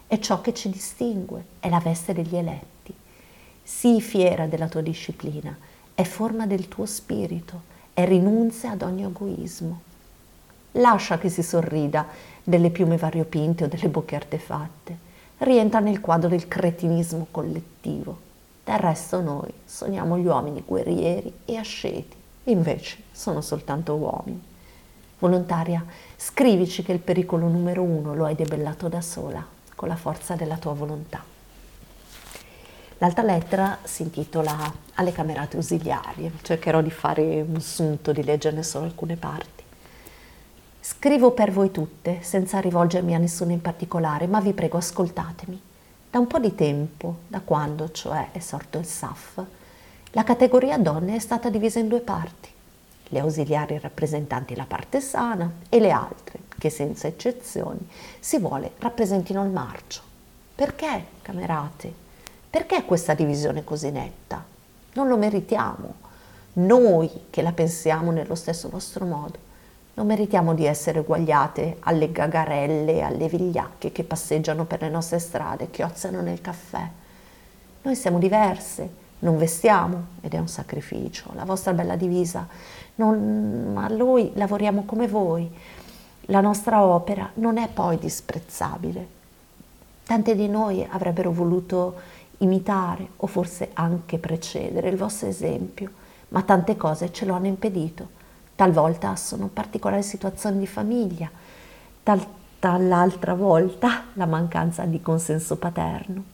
è 0.06 0.18
ciò 0.18 0.40
che 0.40 0.52
ci 0.52 0.68
distingue, 0.70 1.44
è 1.60 1.68
la 1.68 1.80
veste 1.80 2.12
degli 2.12 2.36
eletti. 2.36 2.94
Sii 3.62 4.00
fiera 4.00 4.46
della 4.46 4.68
tua 4.68 4.82
disciplina, 4.82 5.56
è 5.94 6.02
forma 6.02 6.46
del 6.46 6.68
tuo 6.68 6.86
spirito, 6.86 7.72
è 7.94 8.04
rinunzia 8.04 8.72
ad 8.72 8.82
ogni 8.82 9.04
egoismo. 9.04 9.80
Lascia 10.72 11.18
che 11.18 11.30
si 11.30 11.42
sorrida 11.42 12.06
delle 12.42 12.70
piume 12.70 12.96
variopinte 12.96 13.64
o 13.64 13.68
delle 13.68 13.88
bocche 13.88 14.16
artefatte, 14.16 14.96
rientra 15.38 15.80
nel 15.80 16.00
quadro 16.00 16.28
del 16.28 16.48
cretinismo 16.48 17.28
collettivo. 17.30 18.32
Del 18.64 18.78
resto 18.78 19.20
noi 19.20 19.52
sogniamo 19.64 20.18
gli 20.18 20.26
uomini 20.26 20.62
guerrieri 20.64 21.32
e 21.44 21.56
asceti, 21.56 22.16
invece 22.44 22.98
sono 23.12 23.40
soltanto 23.40 23.94
uomini. 23.94 24.42
Volontaria, 25.18 25.84
scrivici 26.16 26.82
che 26.82 26.92
il 26.92 26.98
pericolo 26.98 27.48
numero 27.48 27.82
uno 27.82 28.14
lo 28.14 28.26
hai 28.26 28.34
debellato 28.34 28.88
da 28.88 29.00
sola 29.00 29.53
con 29.74 29.88
la 29.88 29.96
forza 29.96 30.34
della 30.34 30.56
tua 30.56 30.72
volontà. 30.72 31.22
L'altra 32.98 33.22
lettera 33.22 33.78
si 33.82 34.02
intitola 34.02 34.72
Alle 34.94 35.12
camerate 35.12 35.56
ausiliarie, 35.56 36.32
cercherò 36.42 36.80
di 36.80 36.90
fare 36.90 37.40
un 37.40 37.60
sunto, 37.60 38.12
di 38.12 38.22
leggerne 38.22 38.62
solo 38.62 38.84
alcune 38.84 39.16
parti. 39.16 39.62
Scrivo 40.80 41.32
per 41.32 41.50
voi 41.50 41.70
tutte, 41.70 42.18
senza 42.22 42.60
rivolgermi 42.60 43.14
a 43.14 43.18
nessuno 43.18 43.52
in 43.52 43.60
particolare, 43.60 44.26
ma 44.26 44.40
vi 44.40 44.52
prego 44.52 44.76
ascoltatemi. 44.76 45.60
Da 46.10 46.18
un 46.18 46.26
po' 46.26 46.38
di 46.38 46.54
tempo, 46.54 47.16
da 47.26 47.40
quando 47.40 47.90
cioè 47.90 48.28
è 48.30 48.38
sorto 48.38 48.78
il 48.78 48.86
SAF, 48.86 49.44
la 50.12 50.22
categoria 50.22 50.78
donne 50.78 51.16
è 51.16 51.18
stata 51.18 51.50
divisa 51.50 51.80
in 51.80 51.88
due 51.88 52.00
parti, 52.00 52.48
le 53.08 53.18
ausiliari 53.18 53.78
rappresentanti 53.78 54.54
la 54.54 54.64
parte 54.64 55.00
sana 55.00 55.50
e 55.68 55.80
le 55.80 55.90
altre, 55.90 56.38
che 56.58 56.70
senza 56.70 57.06
eccezioni 57.06 57.88
si 58.20 58.38
vuole 58.38 58.72
rappresentino 58.78 59.42
il 59.44 59.50
marcio. 59.50 60.02
Perché, 60.54 61.06
camerate? 61.22 61.92
Perché 62.48 62.84
questa 62.84 63.14
divisione 63.14 63.64
così 63.64 63.90
netta? 63.90 64.44
Non 64.94 65.08
lo 65.08 65.16
meritiamo. 65.16 66.02
Noi 66.54 67.10
che 67.30 67.42
la 67.42 67.52
pensiamo 67.52 68.12
nello 68.12 68.36
stesso 68.36 68.68
nostro 68.70 69.04
modo. 69.04 69.38
Non 69.94 70.06
meritiamo 70.06 70.54
di 70.54 70.64
essere 70.64 71.00
uguagliate 71.00 71.78
alle 71.80 72.12
gagarelle, 72.12 73.02
alle 73.02 73.28
vigliacche 73.28 73.92
che 73.92 74.04
passeggiano 74.04 74.64
per 74.64 74.82
le 74.82 74.88
nostre 74.88 75.18
strade, 75.18 75.70
che 75.70 75.82
ozzano 75.82 76.20
nel 76.20 76.40
caffè. 76.40 76.88
Noi 77.82 77.96
siamo 77.96 78.18
diverse, 78.18 78.88
non 79.20 79.36
vestiamo 79.36 80.04
ed 80.20 80.34
è 80.34 80.38
un 80.38 80.48
sacrificio. 80.48 81.30
La 81.34 81.44
vostra 81.44 81.72
bella 81.72 81.96
divisa, 81.96 82.46
non, 82.96 83.72
ma 83.72 83.88
noi 83.88 84.32
lavoriamo 84.34 84.84
come 84.84 85.08
voi. 85.08 85.50
La 86.26 86.40
nostra 86.40 86.84
opera 86.84 87.30
non 87.34 87.58
è 87.58 87.68
poi 87.68 87.98
disprezzabile. 87.98 89.06
Tante 90.04 90.34
di 90.34 90.48
noi 90.48 90.86
avrebbero 90.88 91.32
voluto 91.32 91.94
imitare 92.38 93.08
o 93.16 93.26
forse 93.26 93.70
anche 93.74 94.18
precedere 94.18 94.88
il 94.88 94.96
vostro 94.96 95.28
esempio, 95.28 95.90
ma 96.28 96.42
tante 96.42 96.76
cose 96.76 97.12
ce 97.12 97.24
lo 97.24 97.34
hanno 97.34 97.46
impedito 97.46 98.22
talvolta 98.54 99.16
sono 99.16 99.48
particolari 99.48 100.02
situazioni 100.02 100.58
di 100.58 100.66
famiglia, 100.66 101.30
tal, 102.02 102.24
tal'altra 102.58 103.34
volta 103.34 104.06
la 104.14 104.26
mancanza 104.26 104.84
di 104.84 105.00
consenso 105.00 105.56
paterno. 105.56 106.32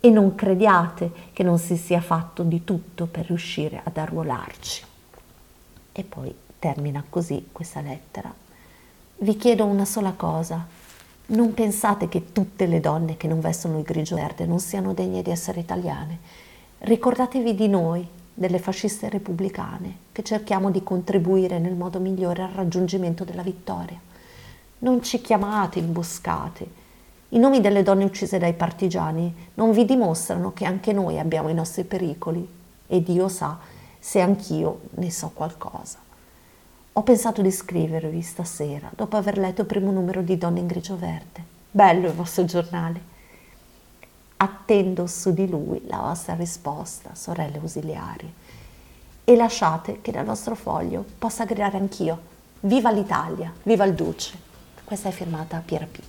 E 0.00 0.10
non 0.10 0.36
crediate 0.36 1.10
che 1.32 1.42
non 1.42 1.58
si 1.58 1.76
sia 1.76 2.00
fatto 2.00 2.44
di 2.44 2.62
tutto 2.62 3.06
per 3.06 3.26
riuscire 3.26 3.80
ad 3.82 3.96
arruolarci. 3.96 4.84
E 5.90 6.04
poi 6.04 6.32
termina 6.58 7.02
così 7.08 7.48
questa 7.50 7.80
lettera. 7.80 8.32
Vi 9.20 9.36
chiedo 9.36 9.64
una 9.64 9.84
sola 9.84 10.12
cosa. 10.12 10.64
Non 11.26 11.52
pensate 11.52 12.08
che 12.08 12.30
tutte 12.30 12.66
le 12.66 12.78
donne 12.78 13.16
che 13.16 13.26
non 13.26 13.40
vestono 13.40 13.78
il 13.78 13.82
grigio 13.82 14.14
verde 14.14 14.46
non 14.46 14.60
siano 14.60 14.94
degne 14.94 15.22
di 15.22 15.32
essere 15.32 15.58
italiane. 15.58 16.18
Ricordatevi 16.78 17.52
di 17.56 17.66
noi, 17.66 18.06
delle 18.32 18.60
fasciste 18.60 19.08
repubblicane, 19.08 19.96
che 20.12 20.22
cerchiamo 20.22 20.70
di 20.70 20.84
contribuire 20.84 21.58
nel 21.58 21.74
modo 21.74 21.98
migliore 21.98 22.42
al 22.42 22.50
raggiungimento 22.50 23.24
della 23.24 23.42
vittoria. 23.42 23.98
Non 24.78 25.02
ci 25.02 25.20
chiamate 25.20 25.80
imboscate. 25.80 26.66
I 27.30 27.40
nomi 27.40 27.60
delle 27.60 27.82
donne 27.82 28.04
uccise 28.04 28.38
dai 28.38 28.54
partigiani 28.54 29.48
non 29.54 29.72
vi 29.72 29.84
dimostrano 29.84 30.52
che 30.52 30.64
anche 30.64 30.92
noi 30.92 31.18
abbiamo 31.18 31.48
i 31.48 31.54
nostri 31.54 31.82
pericoli 31.82 32.48
e 32.86 33.02
Dio 33.02 33.26
sa 33.26 33.58
se 33.98 34.20
anch'io 34.20 34.82
ne 34.90 35.10
so 35.10 35.32
qualcosa. 35.34 36.06
Ho 36.98 37.04
pensato 37.04 37.42
di 37.42 37.52
scrivervi 37.52 38.20
stasera, 38.22 38.90
dopo 38.92 39.16
aver 39.16 39.38
letto 39.38 39.60
il 39.60 39.68
primo 39.68 39.92
numero 39.92 40.20
di 40.20 40.36
Donne 40.36 40.58
in 40.58 40.66
grigio 40.66 40.96
verde. 40.96 41.44
Bello 41.70 42.08
il 42.08 42.12
vostro 42.12 42.44
giornale 42.44 43.00
attendo 44.38 45.06
su 45.06 45.32
di 45.32 45.48
lui 45.48 45.80
la 45.86 45.98
vostra 45.98 46.34
risposta, 46.34 47.14
sorelle 47.14 47.58
ausiliari, 47.58 48.34
e 49.22 49.36
lasciate 49.36 50.00
che 50.00 50.10
dal 50.10 50.24
vostro 50.24 50.56
foglio 50.56 51.04
possa 51.16 51.44
gridare 51.44 51.76
anch'io, 51.76 52.20
viva 52.62 52.90
l'Italia, 52.90 53.52
viva 53.62 53.84
il 53.84 53.94
Duce. 53.94 54.36
Questa 54.82 55.08
è 55.08 55.12
firmata 55.12 55.62
Piera 55.64 55.86
P. 55.86 56.00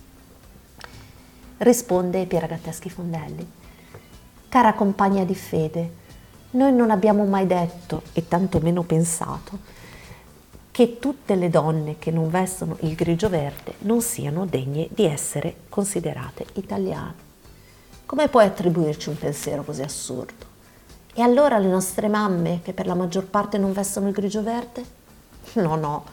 Risponde 1.58 2.26
Piera 2.26 2.48
Gatteschi 2.48 2.90
Fondelli. 2.90 3.48
Cara 4.48 4.74
compagna 4.74 5.22
di 5.22 5.36
fede, 5.36 5.94
noi 6.50 6.72
non 6.72 6.90
abbiamo 6.90 7.24
mai 7.26 7.46
detto, 7.46 8.02
e 8.12 8.26
tantomeno 8.26 8.82
pensato, 8.82 9.78
che 10.80 10.98
tutte 10.98 11.34
le 11.34 11.50
donne 11.50 11.98
che 11.98 12.10
non 12.10 12.30
vestono 12.30 12.78
il 12.80 12.94
grigio 12.94 13.28
verde 13.28 13.74
non 13.80 14.00
siano 14.00 14.46
degne 14.46 14.88
di 14.90 15.04
essere 15.04 15.56
considerate 15.68 16.46
italiane. 16.54 17.12
Come 18.06 18.28
puoi 18.28 18.46
attribuirci 18.46 19.10
un 19.10 19.18
pensiero 19.18 19.62
così 19.62 19.82
assurdo? 19.82 20.46
E 21.12 21.20
allora 21.20 21.58
le 21.58 21.66
nostre 21.66 22.08
mamme, 22.08 22.60
che 22.62 22.72
per 22.72 22.86
la 22.86 22.94
maggior 22.94 23.26
parte 23.26 23.58
non 23.58 23.74
vestono 23.74 24.08
il 24.08 24.14
grigio 24.14 24.42
verde? 24.42 24.82
No, 25.56 25.76
no, 25.76 26.04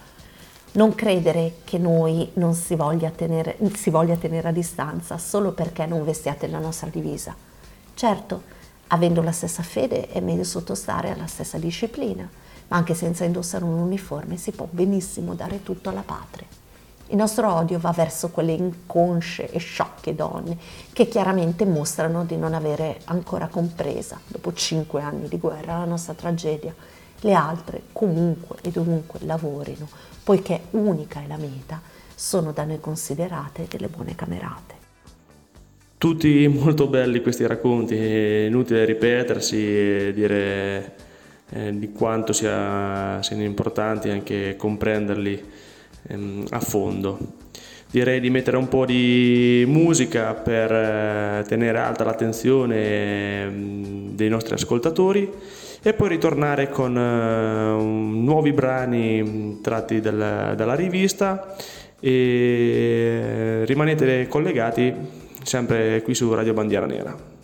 non 0.74 0.94
credere 0.96 1.60
che 1.64 1.78
noi 1.78 2.30
non 2.34 2.54
si 2.54 2.76
voglia, 2.76 3.10
tenere, 3.10 3.58
si 3.74 3.90
voglia 3.90 4.18
tenere 4.18 4.50
a 4.50 4.52
distanza 4.52 5.18
solo 5.18 5.54
perché 5.54 5.86
non 5.86 6.04
vestiate 6.04 6.46
la 6.48 6.60
nostra 6.60 6.90
divisa. 6.90 7.34
Certo, 7.94 8.42
avendo 8.88 9.22
la 9.22 9.32
stessa 9.32 9.64
fede 9.64 10.10
è 10.10 10.20
meglio 10.20 10.44
sottostare 10.44 11.12
alla 11.12 11.28
stessa 11.28 11.58
disciplina, 11.58 12.30
ma 12.68 12.78
anche 12.78 12.94
senza 12.94 13.24
indossare 13.24 13.64
un 13.64 13.80
uniforme 13.80 14.38
si 14.38 14.52
può 14.52 14.68
benissimo 14.70 15.34
dare 15.34 15.64
tutto 15.64 15.90
alla 15.90 16.04
patria. 16.06 16.48
Il 17.10 17.16
nostro 17.16 17.54
odio 17.54 17.80
va 17.80 17.92
verso 17.92 18.30
quelle 18.30 18.52
inconsce 18.52 19.50
e 19.50 19.60
sciocche 19.60 20.14
donne 20.14 20.58
che 20.92 21.08
chiaramente 21.08 21.66
mostrano 21.66 22.26
di 22.26 22.36
non 22.36 22.54
avere 22.54 23.00
ancora 23.06 23.48
compresa, 23.48 24.20
dopo 24.28 24.52
cinque 24.52 25.02
anni 25.02 25.30
di 25.30 25.38
guerra, 25.38 25.78
la 25.78 25.86
nostra 25.86 26.14
tragedia. 26.14 26.76
Le 27.22 27.34
altre, 27.34 27.84
comunque 27.94 28.58
e 28.62 28.72
dovunque 28.72 29.20
lavorino, 29.24 29.88
poiché 30.22 30.64
unica 30.72 31.24
è 31.24 31.28
la 31.28 31.38
meta, 31.38 31.82
sono 32.14 32.52
da 32.52 32.64
noi 32.66 32.80
considerate 32.80 33.68
delle 33.70 33.88
buone 33.88 34.14
camerate. 34.14 34.76
Tutti 35.98 36.48
molto 36.48 36.88
belli 36.88 37.22
questi 37.22 37.48
racconti, 37.48 37.96
inutile 37.96 38.86
ripetersi 38.86 39.56
e 39.58 40.12
dire 40.14 40.96
eh, 41.50 41.78
di 41.78 41.92
quanto 41.92 42.34
sia, 42.34 43.22
siano 43.22 43.44
importanti 43.44 44.10
anche 44.10 44.56
comprenderli 44.58 45.44
ehm, 46.08 46.46
a 46.50 46.60
fondo. 46.60 47.46
Direi 47.90 48.20
di 48.20 48.30
mettere 48.30 48.58
un 48.58 48.68
po' 48.68 48.86
di 48.86 49.64
musica 49.66 50.34
per 50.34 50.72
eh, 50.72 51.46
tenere 51.48 51.80
alta 51.80 52.04
l'attenzione 52.04 52.76
eh, 52.76 53.50
dei 54.12 54.28
nostri 54.28 54.56
ascoltatori 54.56 55.32
e 55.82 55.94
poi 55.94 56.10
ritornare 56.10 56.70
con 56.70 56.98
eh, 56.98 57.82
nuovi 57.82 58.52
brani 58.52 59.24
mm, 59.24 59.62
tratti 59.62 60.02
dal, 60.02 60.54
dalla 60.58 60.76
rivista 60.76 61.56
e 62.00 63.64
rimanete 63.66 64.28
collegati 64.28 64.94
sempre 65.44 66.02
qui 66.02 66.14
su 66.14 66.34
Radio 66.34 66.54
Bandiera 66.54 66.86
Nera. 66.86 67.37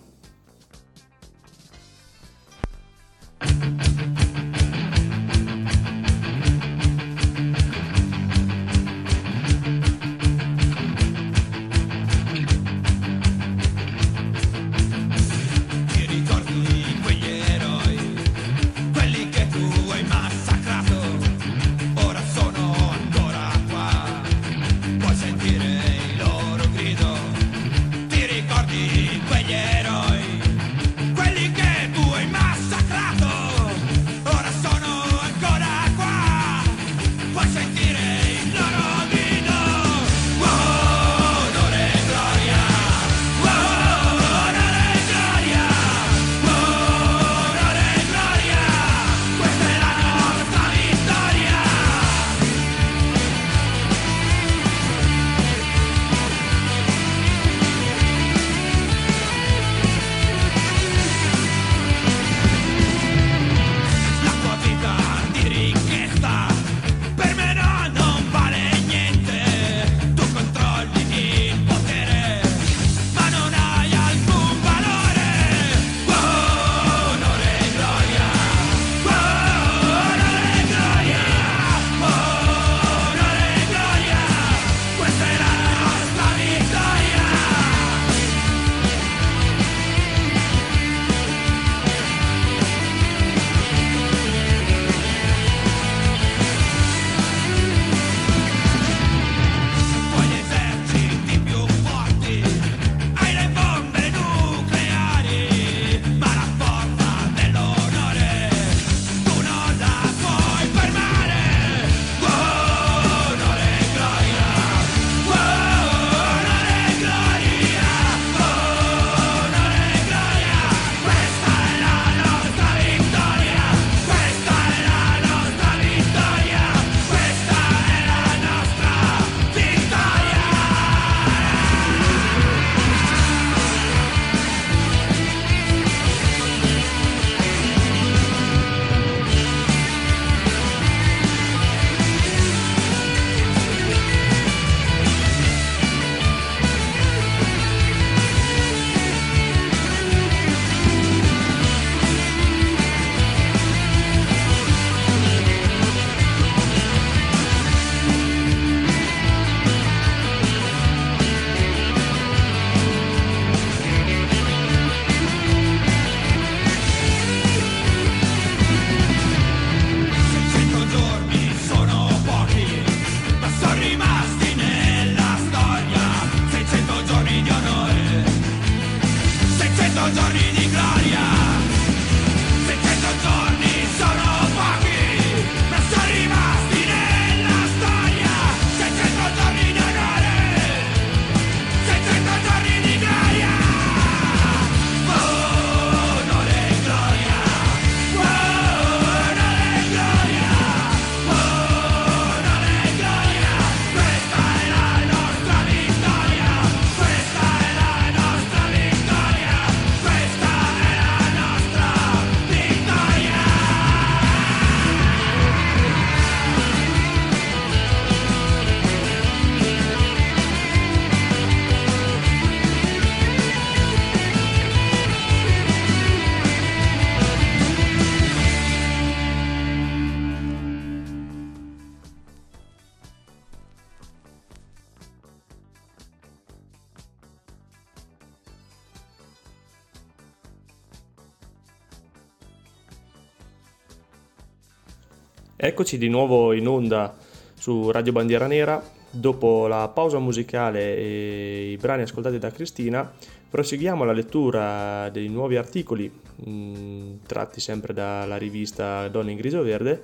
Eccoci 245.84 245.98
di 245.98 246.08
nuovo 246.08 246.54
in 246.54 246.66
onda 246.66 247.14
su 247.56 247.92
Radio 247.92 248.14
Bandiera 248.14 248.48
Nera. 248.48 248.82
Dopo 249.12 249.68
la 249.68 249.90
pausa 249.90 250.18
musicale 250.18 250.96
e 250.96 251.72
i 251.72 251.76
brani 251.76 252.04
ascoltati 252.04 252.40
da 252.40 252.52
Cristina, 252.52 253.12
proseguiamo 253.50 254.06
la 254.06 254.14
lettura 254.14 255.10
dei 255.10 255.28
nuovi 255.28 255.58
articoli 255.58 256.10
mh, 256.10 256.50
mm, 256.50 257.14
tratti 257.28 257.60
sempre 257.60 257.92
dalla 257.94 258.38
rivista 258.38 259.10
Donne 259.10 259.32
in 259.32 259.38
Grigio 259.38 259.62
Verde 259.62 260.04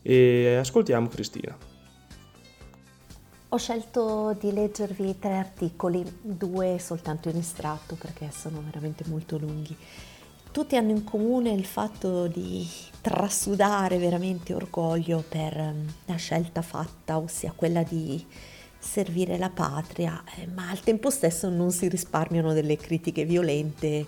e 0.00 0.58
ascoltiamo 0.60 1.08
Cristina. 1.08 1.56
Ho 3.48 3.56
scelto 3.56 4.36
di 4.38 4.52
leggervi 4.52 5.18
tre 5.18 5.38
articoli, 5.38 6.04
due 6.20 6.78
soltanto 6.78 7.28
in 7.28 7.38
estratto 7.38 7.96
perché 7.96 8.30
sono 8.30 8.62
veramente 8.64 9.02
molto 9.08 9.38
lunghi 9.38 9.76
tutti 10.56 10.74
hanno 10.74 10.92
in 10.92 11.04
comune 11.04 11.50
il 11.50 11.66
fatto 11.66 12.28
di 12.28 12.66
trasudare 13.06 13.98
veramente 13.98 14.52
orgoglio 14.52 15.22
per 15.28 15.56
ehm, 15.56 15.94
la 16.06 16.16
scelta 16.16 16.60
fatta, 16.60 17.18
ossia 17.18 17.52
quella 17.54 17.84
di 17.84 18.26
servire 18.80 19.38
la 19.38 19.48
patria, 19.48 20.24
eh, 20.34 20.48
ma 20.48 20.70
al 20.70 20.80
tempo 20.80 21.08
stesso 21.10 21.48
non 21.48 21.70
si 21.70 21.86
risparmiano 21.86 22.52
delle 22.52 22.76
critiche 22.76 23.24
violente 23.24 24.06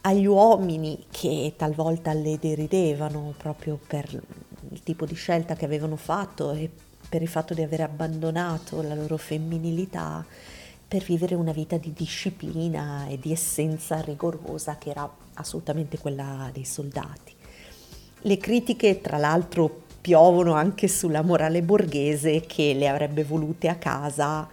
agli 0.00 0.26
uomini 0.26 1.06
che 1.08 1.54
talvolta 1.56 2.12
le 2.14 2.36
deridevano 2.40 3.32
proprio 3.36 3.78
per 3.86 4.20
il 4.70 4.82
tipo 4.82 5.06
di 5.06 5.14
scelta 5.14 5.54
che 5.54 5.64
avevano 5.64 5.94
fatto 5.94 6.50
e 6.50 6.68
per 7.08 7.22
il 7.22 7.28
fatto 7.28 7.54
di 7.54 7.62
aver 7.62 7.82
abbandonato 7.82 8.82
la 8.82 8.96
loro 8.96 9.18
femminilità 9.18 10.26
per 10.88 11.04
vivere 11.04 11.36
una 11.36 11.52
vita 11.52 11.76
di 11.76 11.92
disciplina 11.92 13.06
e 13.06 13.20
di 13.20 13.30
essenza 13.30 14.00
rigorosa 14.00 14.78
che 14.78 14.90
era 14.90 15.08
assolutamente 15.34 15.96
quella 15.98 16.50
dei 16.52 16.64
soldati. 16.64 17.41
Le 18.24 18.36
critiche, 18.36 19.00
tra 19.00 19.16
l'altro, 19.16 19.82
piovono 20.00 20.54
anche 20.54 20.86
sulla 20.86 21.22
morale 21.22 21.60
borghese 21.60 22.42
che 22.42 22.72
le 22.72 22.86
avrebbe 22.86 23.24
volute 23.24 23.68
a 23.68 23.74
casa 23.74 24.48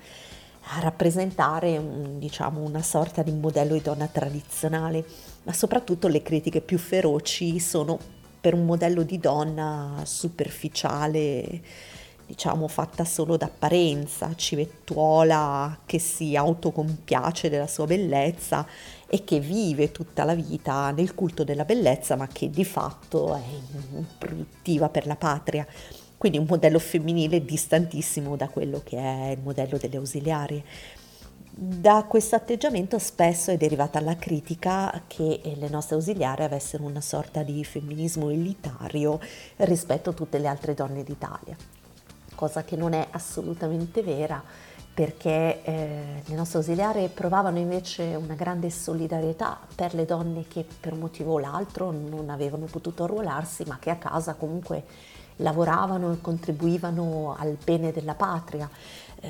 a 0.72 0.80
rappresentare 0.80 1.78
un, 1.78 2.18
diciamo, 2.18 2.62
una 2.62 2.82
sorta 2.82 3.22
di 3.22 3.32
modello 3.32 3.74
di 3.74 3.82
donna 3.82 4.08
tradizionale, 4.08 5.06
ma 5.44 5.54
soprattutto 5.54 6.08
le 6.08 6.24
critiche 6.24 6.62
più 6.62 6.80
feroci 6.80 7.60
sono 7.60 8.00
per 8.42 8.56
un 8.56 8.66
modello 8.66 9.04
di 9.04 9.20
donna 9.20 10.02
superficiale, 10.04 11.62
diciamo 12.26 12.68
fatta 12.68 13.06
solo 13.06 13.38
d'apparenza, 13.38 14.34
civettuola 14.36 15.80
che 15.86 16.00
si 16.00 16.36
autocompiace 16.36 17.50
della 17.50 17.68
sua 17.68 17.86
bellezza 17.86 18.66
e 19.10 19.24
che 19.24 19.40
vive 19.40 19.92
tutta 19.92 20.24
la 20.24 20.36
vita 20.36 20.92
nel 20.92 21.16
culto 21.16 21.44
della 21.44 21.66
bellezza 21.66 22.16
ma 22.16 22.28
che 22.28 22.50
di 22.50 22.64
fatto 22.64 23.36
è 23.36 23.42
improduttiva 23.96 24.90
per 24.90 25.08
la 25.08 25.16
patria. 25.16 25.66
Quindi 26.18 26.38
un 26.38 26.46
modello 26.48 26.80
femminile 26.80 27.44
distantissimo 27.44 28.36
da 28.36 28.48
quello 28.50 28.82
che 28.84 28.98
è 28.98 29.32
il 29.32 29.40
modello 29.42 29.78
delle 29.78 29.98
ausiliarie. 29.98 30.64
Da 31.52 32.06
questo 32.08 32.36
atteggiamento 32.36 33.00
spesso 33.00 33.52
è 33.52 33.58
derivata 33.58 34.00
la 34.00 34.16
critica 34.16 35.04
che 35.08 35.42
le 35.56 35.70
nostre 35.70 35.96
ausiliarie 35.96 36.46
avessero 36.46 36.84
una 36.84 37.02
sorta 37.02 37.44
di 37.44 37.64
femminismo 37.64 38.30
elitario 38.30 39.20
rispetto 39.58 40.12
a 40.12 40.14
tutte 40.14 40.38
le 40.38 40.48
altre 40.48 40.74
donne 40.74 41.04
d'Italia 41.04 41.58
cosa 42.40 42.64
che 42.64 42.78
non 42.78 42.94
è 42.94 43.06
assolutamente 43.12 44.02
vera 44.02 44.42
perché 45.00 45.62
eh, 45.64 46.24
le 46.26 46.36
nostre 46.36 46.58
ausiliari 46.58 47.08
provavano 47.08 47.58
invece 47.58 48.16
una 48.16 48.34
grande 48.34 48.70
solidarietà 48.70 49.58
per 49.74 49.94
le 49.94 50.04
donne 50.04 50.44
che 50.50 50.66
per 50.78 50.92
un 50.92 51.00
motivo 51.00 51.36
o 51.36 51.40
l'altro 51.40 51.92
non 51.92 52.30
avevano 52.30 52.66
potuto 52.66 53.06
arruolarsi 53.06 53.64
ma 53.66 53.80
che 53.80 53.92
a 53.92 53.96
casa 53.96 54.34
comunque 54.34 54.84
lavoravano 55.38 56.12
e 56.12 56.20
contribuivano 56.20 57.34
al 57.40 57.56
bene 57.64 57.94
della 57.94 58.14
patria. 58.14 58.70
Eh, 59.22 59.30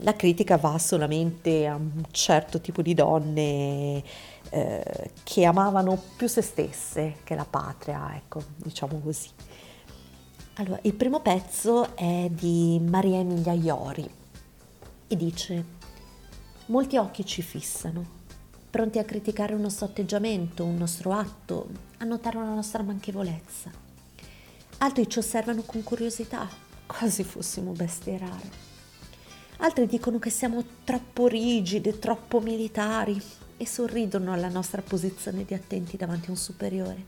la 0.00 0.14
critica 0.14 0.58
va 0.58 0.76
solamente 0.76 1.66
a 1.66 1.74
un 1.76 2.02
certo 2.10 2.60
tipo 2.60 2.82
di 2.82 2.92
donne 2.92 4.02
eh, 4.50 5.10
che 5.22 5.44
amavano 5.46 5.98
più 6.16 6.28
se 6.28 6.42
stesse 6.42 7.14
che 7.24 7.34
la 7.34 7.46
patria, 7.48 8.14
ecco, 8.14 8.42
diciamo 8.56 9.00
così. 9.02 9.30
Allora, 10.56 10.80
il 10.82 10.92
primo 10.92 11.20
pezzo 11.20 11.96
è 11.96 12.28
di 12.28 12.78
Maria 12.86 13.20
Emilia 13.20 13.52
Iori 13.52 14.20
e 15.12 15.16
dice 15.16 15.64
Molti 16.66 16.96
occhi 16.96 17.26
ci 17.26 17.42
fissano, 17.42 18.20
pronti 18.70 18.98
a 18.98 19.04
criticare 19.04 19.52
un 19.52 19.60
nostro 19.60 19.84
atteggiamento, 19.84 20.64
un 20.64 20.76
nostro 20.76 21.12
atto, 21.12 21.68
a 21.98 22.04
notare 22.04 22.38
una 22.38 22.54
nostra 22.54 22.82
manchevolezza. 22.82 23.70
Altri 24.78 25.06
ci 25.10 25.18
osservano 25.18 25.62
con 25.62 25.82
curiosità, 25.82 26.48
quasi 26.86 27.24
fossimo 27.24 27.72
bestie 27.72 28.16
rare. 28.16 28.50
Altri 29.58 29.86
dicono 29.86 30.18
che 30.18 30.30
siamo 30.30 30.64
troppo 30.82 31.26
rigide, 31.26 31.98
troppo 31.98 32.40
militari 32.40 33.20
e 33.58 33.66
sorridono 33.66 34.32
alla 34.32 34.48
nostra 34.48 34.80
posizione 34.80 35.44
di 35.44 35.52
attenti 35.52 35.98
davanti 35.98 36.28
a 36.28 36.30
un 36.30 36.38
superiore, 36.38 37.04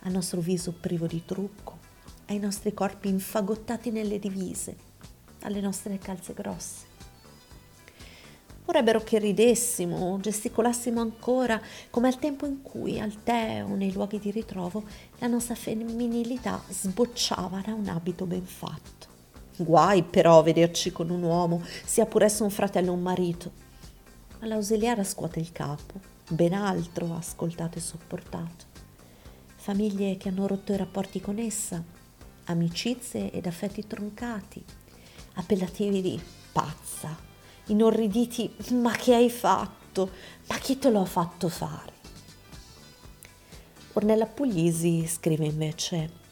al 0.00 0.10
nostro 0.10 0.40
viso 0.40 0.72
privo 0.72 1.06
di 1.06 1.24
trucco 1.24 1.78
ai 2.26 2.40
nostri 2.40 2.74
corpi 2.74 3.08
infagottati 3.08 3.90
nelle 3.90 4.18
divise, 4.18 4.76
alle 5.42 5.60
nostre 5.60 5.98
calze 5.98 6.34
grosse. 6.34 6.87
Vorrebbero 8.68 9.02
che 9.02 9.18
ridessimo, 9.18 10.18
gesticolassimo 10.20 11.00
ancora, 11.00 11.58
come 11.88 12.08
al 12.08 12.18
tempo 12.18 12.44
in 12.44 12.60
cui 12.60 13.00
al 13.00 13.22
tè 13.22 13.64
o 13.64 13.74
nei 13.74 13.94
luoghi 13.94 14.18
di 14.18 14.30
ritrovo 14.30 14.84
la 15.20 15.26
nostra 15.26 15.54
femminilità 15.54 16.62
sbocciava 16.68 17.62
da 17.64 17.72
un 17.72 17.88
abito 17.88 18.26
ben 18.26 18.44
fatto. 18.44 19.06
Guai 19.56 20.02
però 20.02 20.42
vederci 20.42 20.92
con 20.92 21.08
un 21.08 21.22
uomo, 21.22 21.62
sia 21.82 22.04
pur 22.04 22.24
esso 22.24 22.44
un 22.44 22.50
fratello 22.50 22.90
o 22.90 22.94
un 22.94 23.00
marito. 23.00 23.52
Ma 24.38 24.48
l'ausiliare 24.48 25.02
scuote 25.02 25.40
il 25.40 25.50
capo, 25.50 25.94
ben 26.28 26.52
altro 26.52 27.14
ha 27.14 27.16
ascoltato 27.16 27.78
e 27.78 27.80
sopportato. 27.80 28.66
Famiglie 29.56 30.18
che 30.18 30.28
hanno 30.28 30.46
rotto 30.46 30.74
i 30.74 30.76
rapporti 30.76 31.22
con 31.22 31.38
essa, 31.38 31.82
amicizie 32.44 33.30
ed 33.30 33.46
affetti 33.46 33.86
troncati, 33.86 34.62
appellativi 35.36 36.02
di 36.02 36.20
pazza, 36.52 37.27
inorriditi 37.68 38.54
ma 38.72 38.92
che 38.92 39.14
hai 39.14 39.30
fatto? 39.30 40.10
Ma 40.48 40.58
chi 40.58 40.78
te 40.78 40.90
lo 40.90 41.00
ha 41.00 41.06
fatto 41.06 41.48
fare? 41.48 41.92
Ornella 43.94 44.26
Puglisi 44.26 45.06
scrive 45.06 45.46
invece 45.46 46.26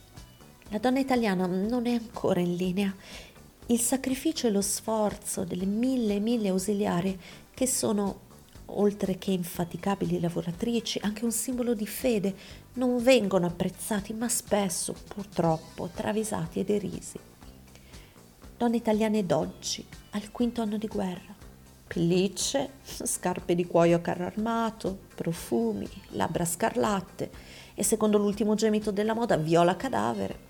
la 0.71 0.79
donna 0.79 0.99
italiana 0.99 1.47
non 1.47 1.87
è 1.87 1.93
ancora 1.93 2.41
in 2.41 2.57
linea. 2.57 2.93
Il 3.67 3.79
sacrificio 3.79 4.49
e 4.49 4.51
lo 4.51 4.61
sforzo 4.61 5.45
delle 5.45 5.65
mille 5.65 6.17
e 6.17 6.21
mille 6.21 6.49
ausiliari 6.49 7.19
che 7.55 7.69
sono 7.69 8.25
oltre 8.67 9.17
che 9.17 9.31
infaticabili 9.31 10.19
lavoratrici, 10.19 10.99
anche 11.05 11.25
un 11.25 11.31
simbolo 11.31 11.73
di 11.73 11.87
fede, 11.87 12.35
non 12.75 13.01
vengono 13.01 13.47
apprezzati, 13.47 14.13
ma 14.13 14.29
spesso, 14.29 14.93
purtroppo, 15.07 15.89
travisati 15.95 16.59
e 16.59 16.65
derisi. 16.65 17.19
Donne 18.57 18.77
italiane 18.77 19.27
d'oggi, 19.27 19.87
al 20.13 20.31
quinto 20.33 20.63
anno 20.63 20.79
di 20.79 20.87
guerra. 20.87 21.35
Pellicce, 21.87 22.71
scarpe 23.05 23.55
di 23.55 23.67
cuoio 23.67 23.97
a 23.97 24.01
carro 24.01 24.25
armato, 24.25 24.99
profumi, 25.15 25.87
labbra 26.13 26.47
scarlatte 26.47 27.31
e, 27.75 27.83
secondo 27.83 28.17
l'ultimo 28.17 28.55
gemito 28.55 28.91
della 28.91 29.13
moda, 29.13 29.37
viola 29.37 29.77
cadavere. 29.77 30.45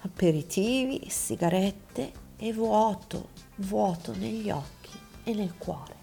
Aperitivi, 0.00 1.06
sigarette 1.10 2.12
e 2.36 2.52
vuoto, 2.54 3.28
vuoto 3.56 4.14
negli 4.16 4.48
occhi 4.48 4.98
e 5.24 5.34
nel 5.34 5.54
cuore. 5.58 5.96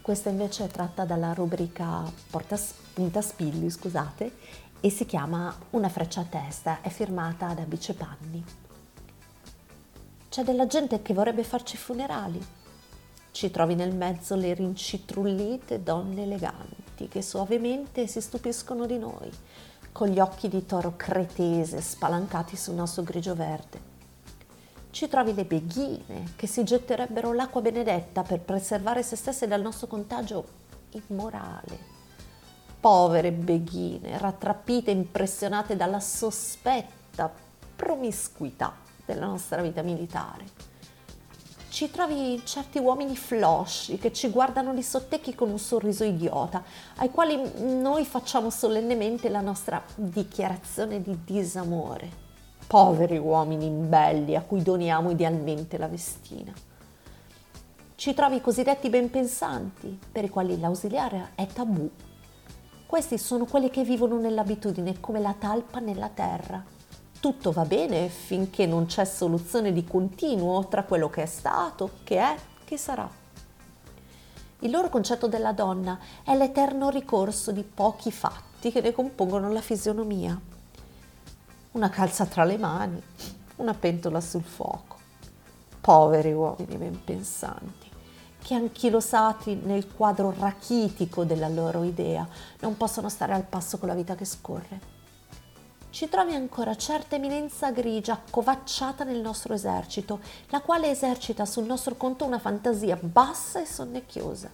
Questa 0.00 0.28
invece 0.28 0.64
è 0.64 0.68
tratta 0.68 1.04
dalla 1.04 1.32
rubrica 1.32 2.04
Porta, 2.30 2.56
Punta 2.92 3.20
Spilli, 3.20 3.68
scusate, 3.68 4.32
e 4.78 4.90
si 4.90 5.04
chiama 5.06 5.52
Una 5.70 5.88
freccia 5.88 6.20
a 6.20 6.24
testa, 6.24 6.82
è 6.82 6.88
firmata 6.88 7.52
da 7.52 7.62
Bice 7.62 7.94
Panni. 7.94 8.59
C'è 10.30 10.44
della 10.44 10.68
gente 10.68 11.02
che 11.02 11.12
vorrebbe 11.12 11.42
farci 11.42 11.76
funerali. 11.76 12.40
Ci 13.32 13.50
trovi 13.50 13.74
nel 13.74 13.94
mezzo 13.94 14.36
le 14.36 14.54
rincitrullite 14.54 15.82
donne 15.82 16.22
eleganti 16.22 17.08
che 17.08 17.20
suavemente 17.20 18.06
si 18.06 18.20
stupiscono 18.20 18.86
di 18.86 18.96
noi, 18.96 19.28
con 19.90 20.06
gli 20.06 20.20
occhi 20.20 20.48
di 20.48 20.64
toro 20.64 20.94
cretese 20.96 21.80
spalancati 21.80 22.56
sul 22.56 22.74
nostro 22.74 23.02
grigio 23.02 23.34
verde 23.34 23.90
ci 24.90 25.08
trovi 25.08 25.34
le 25.34 25.44
beghine 25.44 26.32
che 26.34 26.46
si 26.46 26.64
getterebbero 26.64 27.32
l'acqua 27.32 27.60
benedetta 27.60 28.22
per 28.22 28.40
preservare 28.40 29.02
se 29.02 29.14
stesse 29.16 29.46
dal 29.46 29.62
nostro 29.62 29.86
contagio 29.86 30.44
immorale. 31.08 31.98
Povere 32.80 33.30
beghine, 33.30 34.18
rattrappite, 34.18 34.90
impressionate 34.90 35.76
dalla 35.76 36.00
sospetta 36.00 37.32
promiscuità 37.76 38.79
della 39.12 39.26
nostra 39.26 39.62
vita 39.62 39.82
militare. 39.82 40.44
Ci 41.68 41.90
trovi 41.90 42.40
certi 42.44 42.78
uomini 42.78 43.16
flosci 43.16 43.98
che 43.98 44.12
ci 44.12 44.28
guardano 44.30 44.74
di 44.74 44.82
sottecchi 44.82 45.34
con 45.34 45.50
un 45.50 45.58
sorriso 45.58 46.04
idiota, 46.04 46.62
ai 46.96 47.10
quali 47.10 47.40
noi 47.60 48.04
facciamo 48.04 48.50
solennemente 48.50 49.28
la 49.28 49.40
nostra 49.40 49.82
dichiarazione 49.94 51.00
di 51.00 51.18
disamore 51.24 52.28
poveri 52.70 53.18
uomini 53.18 53.66
imbelli 53.66 54.36
a 54.36 54.42
cui 54.42 54.62
doniamo 54.62 55.10
idealmente 55.10 55.76
la 55.76 55.88
vestina. 55.88 56.52
Ci 57.96 58.14
trovi 58.14 58.36
i 58.36 58.40
cosiddetti 58.40 58.88
ben 58.88 59.10
pensanti, 59.10 59.98
per 60.12 60.22
i 60.22 60.28
quali 60.28 60.56
l'ausiliare 60.56 61.32
è 61.34 61.48
tabù. 61.48 61.90
Questi 62.86 63.18
sono 63.18 63.44
quelli 63.46 63.70
che 63.70 63.82
vivono 63.82 64.20
nell'abitudine 64.20 65.00
come 65.00 65.18
la 65.18 65.34
talpa 65.36 65.80
nella 65.80 66.10
terra. 66.10 66.64
Tutto 67.20 67.52
va 67.52 67.64
bene 67.64 68.08
finché 68.08 68.66
non 68.66 68.86
c'è 68.86 69.04
soluzione 69.04 69.72
di 69.72 69.84
continuo 69.84 70.66
tra 70.68 70.84
quello 70.84 71.10
che 71.10 71.22
è 71.22 71.26
stato, 71.26 71.90
che 72.02 72.18
è, 72.18 72.36
che 72.64 72.76
sarà. 72.76 73.08
Il 74.60 74.70
loro 74.70 74.88
concetto 74.88 75.28
della 75.28 75.52
donna 75.52 75.98
è 76.24 76.34
l'eterno 76.34 76.88
ricorso 76.90 77.52
di 77.52 77.62
pochi 77.62 78.10
fatti 78.10 78.72
che 78.72 78.80
ne 78.80 78.92
compongono 78.92 79.52
la 79.52 79.60
fisionomia 79.60 80.40
una 81.72 81.88
calza 81.88 82.26
tra 82.26 82.44
le 82.44 82.58
mani, 82.58 83.00
una 83.56 83.74
pentola 83.74 84.20
sul 84.20 84.42
fuoco. 84.42 84.96
Poveri 85.80 86.32
uomini 86.32 86.76
ben 86.76 87.04
pensanti, 87.04 87.88
che 88.42 88.54
anchilosati 88.54 89.54
nel 89.62 89.86
quadro 89.92 90.34
rachitico 90.36 91.24
della 91.24 91.48
loro 91.48 91.84
idea, 91.84 92.26
non 92.60 92.76
possono 92.76 93.08
stare 93.08 93.34
al 93.34 93.44
passo 93.44 93.78
con 93.78 93.88
la 93.88 93.94
vita 93.94 94.16
che 94.16 94.24
scorre. 94.24 94.98
Ci 95.90 96.08
trovi 96.08 96.34
ancora 96.34 96.76
certa 96.76 97.16
eminenza 97.16 97.72
grigia 97.72 98.12
accovacciata 98.12 99.02
nel 99.02 99.20
nostro 99.20 99.54
esercito, 99.54 100.20
la 100.50 100.60
quale 100.60 100.88
esercita 100.88 101.44
sul 101.44 101.64
nostro 101.64 101.96
conto 101.96 102.24
una 102.24 102.38
fantasia 102.38 102.96
bassa 103.00 103.60
e 103.60 103.66
sonnecchiosa. 103.66 104.48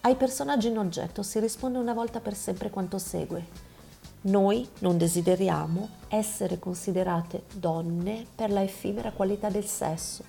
Ai 0.00 0.16
personaggi 0.16 0.68
in 0.68 0.78
oggetto 0.78 1.22
si 1.22 1.38
risponde 1.38 1.78
una 1.78 1.92
volta 1.92 2.20
per 2.20 2.34
sempre 2.34 2.70
quanto 2.70 2.96
segue. 2.96 3.46
Noi 4.22 4.66
non 4.78 4.96
desideriamo 4.96 5.88
essere 6.08 6.58
considerate 6.58 7.44
donne 7.52 8.26
per 8.34 8.50
la 8.50 8.62
effimera 8.62 9.12
qualità 9.12 9.50
del 9.50 9.66
sesso. 9.66 10.24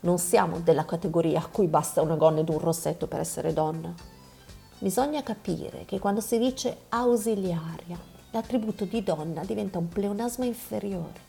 Non 0.00 0.18
siamo 0.18 0.58
della 0.58 0.84
categoria 0.84 1.38
a 1.38 1.46
cui 1.46 1.68
basta 1.68 2.02
una 2.02 2.16
gonna 2.16 2.40
ed 2.40 2.48
un 2.48 2.58
rossetto 2.58 3.06
per 3.06 3.20
essere 3.20 3.52
donna. 3.52 3.94
Bisogna 4.80 5.22
capire 5.22 5.84
che 5.84 6.00
quando 6.00 6.20
si 6.20 6.38
dice 6.38 6.76
ausiliaria, 6.88 8.16
l'attributo 8.30 8.84
di 8.84 9.02
donna 9.02 9.44
diventa 9.44 9.78
un 9.78 9.88
pleonasmo 9.88 10.44
inferiore. 10.44 11.26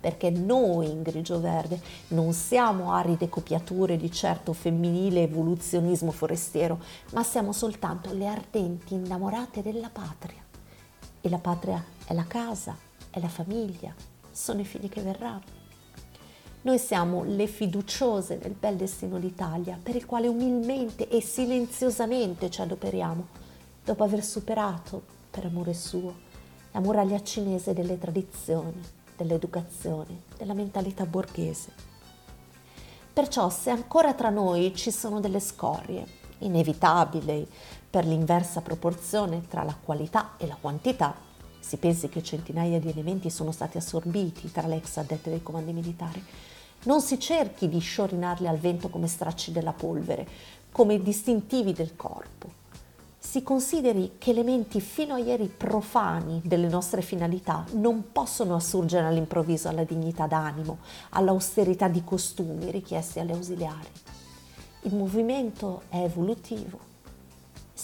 Perché 0.00 0.30
noi 0.30 0.90
in 0.90 1.02
grigio 1.02 1.40
verde 1.40 1.80
non 2.08 2.32
siamo 2.32 2.92
aride 2.92 3.28
copiature 3.28 3.96
di 3.96 4.12
certo 4.12 4.52
femminile 4.52 5.22
evoluzionismo 5.22 6.10
forestiero, 6.10 6.78
ma 7.12 7.22
siamo 7.22 7.52
soltanto 7.52 8.12
le 8.12 8.26
ardenti 8.26 8.94
innamorate 8.94 9.62
della 9.62 9.88
patria 9.90 10.42
e 11.20 11.28
la 11.30 11.38
patria 11.38 11.82
è 12.04 12.12
la 12.12 12.26
casa, 12.26 12.76
è 13.08 13.18
la 13.18 13.28
famiglia, 13.28 13.94
sono 14.30 14.60
i 14.60 14.64
figli 14.64 14.90
che 14.90 15.00
verranno. 15.00 15.62
Noi 16.62 16.78
siamo 16.78 17.24
le 17.24 17.46
fiduciose 17.46 18.38
del 18.38 18.52
bel 18.52 18.76
destino 18.76 19.18
d'Italia 19.18 19.78
per 19.82 19.96
il 19.96 20.04
quale 20.04 20.28
umilmente 20.28 21.08
e 21.08 21.22
silenziosamente 21.22 22.50
ci 22.50 22.60
adoperiamo, 22.60 23.26
dopo 23.82 24.04
aver 24.04 24.22
superato, 24.22 25.13
per 25.34 25.46
amore 25.46 25.74
suo, 25.74 26.14
la 26.70 26.78
muraglia 26.78 27.20
cinese 27.20 27.72
delle 27.72 27.98
tradizioni, 27.98 28.80
dell'educazione, 29.16 30.22
della 30.38 30.54
mentalità 30.54 31.06
borghese. 31.06 31.72
Perciò 33.12 33.50
se 33.50 33.70
ancora 33.70 34.14
tra 34.14 34.30
noi 34.30 34.72
ci 34.76 34.92
sono 34.92 35.18
delle 35.18 35.40
scorie, 35.40 36.06
inevitabili 36.38 37.48
per 37.90 38.06
l'inversa 38.06 38.60
proporzione 38.60 39.48
tra 39.48 39.64
la 39.64 39.74
qualità 39.74 40.36
e 40.36 40.46
la 40.46 40.56
quantità, 40.60 41.16
si 41.58 41.78
pensi 41.78 42.08
che 42.08 42.22
centinaia 42.22 42.78
di 42.78 42.90
elementi 42.90 43.28
sono 43.28 43.50
stati 43.50 43.76
assorbiti 43.76 44.52
tra 44.52 44.68
le 44.68 44.76
ex 44.76 44.98
addette 44.98 45.30
dei 45.30 45.42
comandi 45.42 45.72
militari, 45.72 46.24
non 46.84 47.00
si 47.00 47.18
cerchi 47.18 47.68
di 47.68 47.80
sciorinarli 47.80 48.46
al 48.46 48.58
vento 48.58 48.88
come 48.88 49.08
stracci 49.08 49.50
della 49.50 49.72
polvere, 49.72 50.28
come 50.70 51.02
distintivi 51.02 51.72
del 51.72 51.96
corpo. 51.96 52.62
Si 53.26 53.42
consideri 53.42 54.12
che 54.18 54.30
elementi 54.30 54.80
fino 54.80 55.14
a 55.14 55.18
ieri 55.18 55.48
profani 55.48 56.40
delle 56.44 56.68
nostre 56.68 57.02
finalità 57.02 57.64
non 57.72 58.12
possono 58.12 58.54
assurgere 58.54 59.06
all'improvviso 59.06 59.68
alla 59.68 59.82
dignità 59.82 60.26
d'animo, 60.26 60.78
all'austerità 61.10 61.88
di 61.88 62.04
costumi 62.04 62.70
richiesti 62.70 63.18
alle 63.18 63.32
ausiliari. 63.32 63.88
Il 64.82 64.94
movimento 64.94 65.82
è 65.88 66.02
evolutivo 66.02 66.92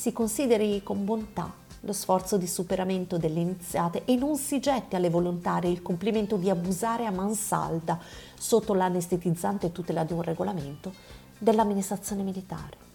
si 0.01 0.13
consideri 0.13 0.83
con 0.83 1.05
bontà 1.05 1.53
lo 1.81 1.93
sforzo 1.93 2.37
di 2.37 2.47
superamento 2.47 3.19
delle 3.19 3.41
iniziate 3.41 4.05
e 4.05 4.15
non 4.15 4.37
si 4.37 4.61
getti 4.61 4.95
alle 4.95 5.11
volontarie 5.11 5.71
il 5.71 5.83
complimento 5.83 6.37
di 6.37 6.49
abusare 6.49 7.07
a 7.07 7.11
mansalda, 7.11 7.99
sotto 8.39 8.73
l'anestetizzante 8.73 9.73
tutela 9.73 10.05
di 10.05 10.13
un 10.13 10.23
regolamento, 10.23 10.93
dell'amministrazione 11.37 12.23
militare. 12.23 12.90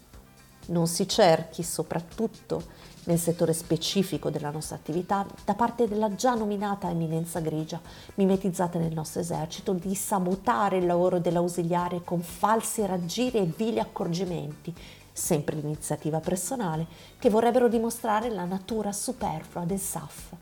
Non 0.66 0.86
si 0.88 1.06
cerchi, 1.06 1.62
soprattutto 1.62 2.62
nel 3.04 3.18
settore 3.18 3.52
specifico 3.52 4.30
della 4.30 4.50
nostra 4.50 4.76
attività, 4.76 5.24
da 5.44 5.54
parte 5.54 5.86
della 5.86 6.14
già 6.14 6.34
nominata 6.34 6.90
eminenza 6.90 7.40
grigia, 7.40 7.80
mimetizzata 8.14 8.78
nel 8.78 8.92
nostro 8.92 9.20
esercito, 9.20 9.72
di 9.72 9.94
sabotare 9.94 10.78
il 10.78 10.86
lavoro 10.86 11.20
dell'ausiliare 11.20 12.02
con 12.02 12.20
falsi 12.20 12.84
raggiri 12.84 13.38
e 13.38 13.52
vili 13.56 13.78
accorgimenti, 13.78 14.74
sempre 15.12 15.56
l'iniziativa 15.56 16.18
personale, 16.18 16.86
che 17.18 17.30
vorrebbero 17.30 17.68
dimostrare 17.68 18.28
la 18.28 18.44
natura 18.44 18.92
superflua 18.92 19.64
del 19.64 19.78
SAF. 19.78 20.32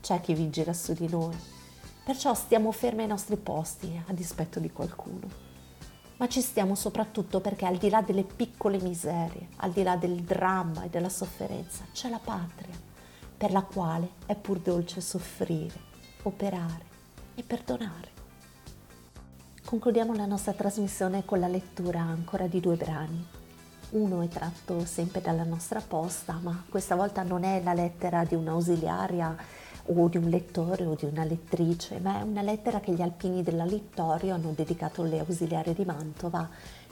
C'è 0.00 0.20
chi 0.22 0.32
vi 0.32 0.48
gira 0.48 0.72
su 0.72 0.94
di 0.94 1.08
noi, 1.08 1.36
perciò 2.04 2.32
stiamo 2.32 2.72
fermi 2.72 3.02
ai 3.02 3.08
nostri 3.08 3.36
posti 3.36 4.02
a 4.06 4.12
dispetto 4.12 4.60
di 4.60 4.72
qualcuno. 4.72 5.45
Ma 6.18 6.28
ci 6.28 6.40
stiamo 6.40 6.74
soprattutto 6.74 7.40
perché 7.40 7.66
al 7.66 7.76
di 7.76 7.90
là 7.90 8.02
delle 8.02 8.24
piccole 8.24 8.80
miserie, 8.80 9.48
al 9.56 9.70
di 9.70 9.82
là 9.82 9.96
del 9.96 10.22
dramma 10.22 10.84
e 10.84 10.88
della 10.88 11.10
sofferenza, 11.10 11.84
c'è 11.92 12.08
la 12.08 12.20
patria, 12.22 12.74
per 13.36 13.52
la 13.52 13.62
quale 13.62 14.10
è 14.26 14.34
pur 14.34 14.58
dolce 14.58 15.00
soffrire, 15.00 15.78
operare 16.22 16.84
e 17.34 17.42
perdonare. 17.42 18.14
Concludiamo 19.64 20.14
la 20.14 20.26
nostra 20.26 20.52
trasmissione 20.52 21.24
con 21.24 21.38
la 21.38 21.48
lettura 21.48 22.00
ancora 22.00 22.46
di 22.46 22.60
due 22.60 22.76
brani 22.76 23.26
uno 23.90 24.20
è 24.20 24.28
tratto 24.28 24.84
sempre 24.84 25.20
dalla 25.20 25.44
nostra 25.44 25.80
posta, 25.80 26.38
ma 26.42 26.64
questa 26.68 26.96
volta 26.96 27.22
non 27.22 27.44
è 27.44 27.62
la 27.62 27.72
lettera 27.72 28.24
di 28.24 28.34
un'ausiliaria 28.34 29.36
o 29.86 30.08
di 30.08 30.16
un 30.16 30.28
lettore 30.28 30.84
o 30.84 30.94
di 30.94 31.04
una 31.04 31.24
lettrice, 31.24 31.98
ma 31.98 32.20
è 32.20 32.22
una 32.22 32.42
lettera 32.42 32.80
che 32.80 32.92
gli 32.92 33.02
alpini 33.02 33.42
della 33.42 33.64
Littorio 33.64 34.34
hanno 34.34 34.52
dedicato 34.54 35.02
alle 35.02 35.20
ausiliarie 35.20 35.74
di 35.74 35.84
Mantova 35.84 36.48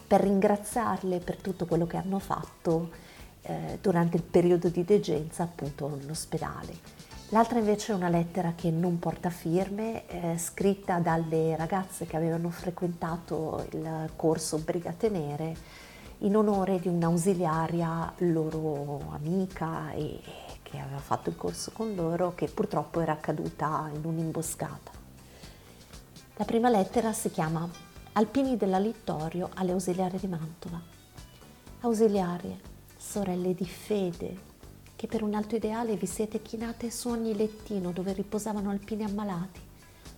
per 0.07 0.21
ringraziarle 0.21 1.19
per 1.19 1.37
tutto 1.37 1.67
quello 1.67 1.87
che 1.87 1.97
hanno 1.97 2.19
fatto 2.19 2.91
eh, 3.43 3.79
durante 3.81 4.17
il 4.17 4.23
periodo 4.23 4.69
di 4.69 4.85
degenza 4.85 5.43
appunto 5.45 5.87
all'ospedale. 5.87 7.03
L'altra 7.31 7.59
invece 7.59 7.93
è 7.93 7.97
una 7.97 8.09
lettera 8.09 8.53
che 8.55 8.71
non 8.71 8.99
porta 8.99 9.31
firme, 9.31 10.07
eh, 10.07 10.39
scritta 10.39 10.99
dalle 10.99 11.57
ragazze 11.57 12.07
che 12.07 12.17
avevano 12.17 12.51
frequentato 12.51 13.67
il 13.73 14.11
corso 14.15 14.59
Brigate 14.59 15.09
Nere 15.09 15.57
in 16.19 16.37
onore 16.37 16.79
di 16.79 16.89
un'ausiliaria 16.89 18.13
loro 18.19 19.11
amica 19.11 19.91
e 19.93 20.21
che 20.75 20.81
aveva 20.81 20.99
fatto 20.99 21.29
il 21.29 21.37
corso 21.37 21.71
con 21.71 21.95
loro 21.95 22.35
che 22.35 22.49
purtroppo 22.49 23.01
era 23.01 23.17
caduta 23.17 23.89
in 23.95 24.05
un'imboscata. 24.05 24.91
La 26.37 26.45
prima 26.45 26.69
lettera 26.69 27.13
si 27.13 27.31
chiama 27.31 27.69
Alpini 28.15 28.57
della 28.57 28.79
Littorio 28.79 29.51
alle 29.55 29.71
ausiliarie 29.71 30.19
di 30.19 30.27
Mantova. 30.27 30.81
Ausiliarie, 31.81 32.59
sorelle 32.97 33.55
di 33.55 33.67
fede, 33.67 34.53
che 34.97 35.07
per 35.07 35.23
un 35.23 35.35
alto 35.35 35.55
ideale 35.55 35.97
vi 35.97 36.07
siete 36.07 36.43
chinate 36.43 36.91
su 36.91 37.09
ogni 37.09 37.37
lettino 37.37 37.93
dove 37.93 38.13
riposavano 38.13 38.71
alpini 38.71 39.05
ammalati, 39.05 39.61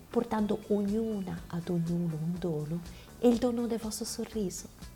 portando 0.09 0.61
ognuna 0.69 1.43
ad 1.47 1.69
ognuno 1.69 2.15
un 2.15 2.35
dono 2.39 2.81
e 3.19 3.27
il 3.27 3.37
dono 3.37 3.67
del 3.67 3.79
vostro 3.79 4.05
sorriso 4.05 4.95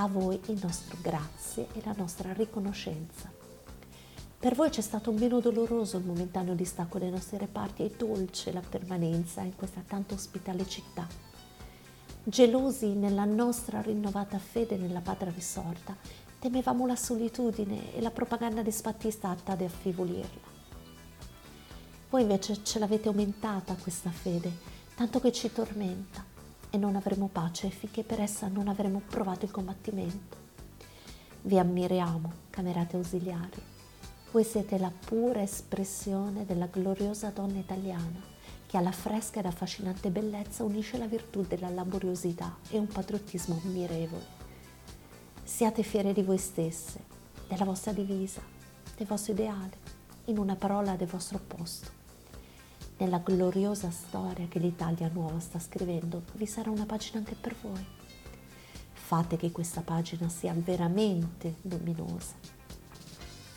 a 0.00 0.06
voi 0.06 0.40
il 0.46 0.58
nostro 0.62 0.96
grazie 1.00 1.66
e 1.72 1.82
la 1.84 1.94
nostra 1.96 2.32
riconoscenza. 2.32 3.37
Per 4.40 4.54
voi 4.54 4.70
c'è 4.70 4.82
stato 4.82 5.10
meno 5.10 5.40
doloroso 5.40 5.96
il 5.96 6.04
momentaneo 6.04 6.54
distacco 6.54 7.00
dai 7.00 7.10
nostri 7.10 7.38
reparti 7.38 7.82
e 7.82 7.94
dolce 7.96 8.52
la 8.52 8.60
permanenza 8.60 9.40
in 9.40 9.56
questa 9.56 9.82
tanto 9.84 10.14
ospitale 10.14 10.64
città. 10.64 11.08
Gelosi 12.22 12.94
nella 12.94 13.24
nostra 13.24 13.82
rinnovata 13.82 14.38
fede 14.38 14.76
nella 14.76 15.00
patria 15.00 15.32
risorta, 15.32 15.96
temevamo 16.38 16.86
la 16.86 16.94
solitudine 16.94 17.92
e 17.96 18.00
la 18.00 18.12
propaganda 18.12 18.62
disfattista 18.62 19.28
atta 19.28 19.52
ad 19.52 19.62
affievolirla. 19.62 20.56
Voi 22.08 22.22
invece 22.22 22.62
ce 22.62 22.78
l'avete 22.78 23.08
aumentata 23.08 23.74
questa 23.74 24.10
fede, 24.10 24.52
tanto 24.94 25.18
che 25.18 25.32
ci 25.32 25.50
tormenta 25.50 26.24
e 26.70 26.78
non 26.78 26.94
avremo 26.94 27.26
pace 27.26 27.70
finché 27.70 28.04
per 28.04 28.20
essa 28.20 28.46
non 28.46 28.68
avremo 28.68 29.02
provato 29.04 29.44
il 29.44 29.50
combattimento. 29.50 30.36
Vi 31.42 31.58
ammiriamo, 31.58 32.32
camerate 32.50 32.94
ausiliari. 32.94 33.76
Voi 34.30 34.44
siete 34.44 34.78
la 34.78 34.92
pura 34.92 35.40
espressione 35.40 36.44
della 36.44 36.66
gloriosa 36.66 37.30
donna 37.30 37.58
italiana 37.58 38.20
che 38.66 38.76
alla 38.76 38.92
fresca 38.92 39.38
ed 39.38 39.46
affascinante 39.46 40.10
bellezza 40.10 40.64
unisce 40.64 40.98
la 40.98 41.06
virtù 41.06 41.40
della 41.40 41.70
laboriosità 41.70 42.58
e 42.68 42.76
un 42.76 42.86
patriottismo 42.86 43.58
ammirevole. 43.64 44.36
Siate 45.42 45.82
fiere 45.82 46.12
di 46.12 46.22
voi 46.22 46.36
stesse, 46.36 47.02
della 47.48 47.64
vostra 47.64 47.92
divisa, 47.92 48.42
del 48.98 49.06
vostro 49.06 49.32
ideale, 49.32 49.78
in 50.26 50.36
una 50.36 50.56
parola 50.56 50.94
del 50.96 51.08
vostro 51.08 51.38
posto. 51.38 51.90
Nella 52.98 53.22
gloriosa 53.24 53.90
storia 53.90 54.46
che 54.46 54.58
l'Italia 54.58 55.08
nuova 55.10 55.40
sta 55.40 55.58
scrivendo 55.58 56.24
vi 56.34 56.44
sarà 56.44 56.70
una 56.70 56.84
pagina 56.84 57.16
anche 57.16 57.34
per 57.34 57.56
voi. 57.62 57.82
Fate 58.92 59.38
che 59.38 59.50
questa 59.50 59.80
pagina 59.80 60.28
sia 60.28 60.52
veramente 60.54 61.54
luminosa. 61.62 62.57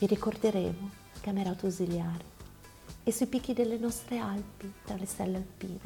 Vi 0.02 0.08
ricorderemo, 0.08 0.90
Camerato 1.22 1.68
Ausiliare, 1.68 2.24
e 3.04 3.12
sui 3.12 3.28
picchi 3.28 3.54
delle 3.54 3.78
nostre 3.78 4.18
Alpi, 4.18 4.74
tra 4.84 4.96
le 4.96 5.06
stelle 5.06 5.38
alpine, 5.38 5.80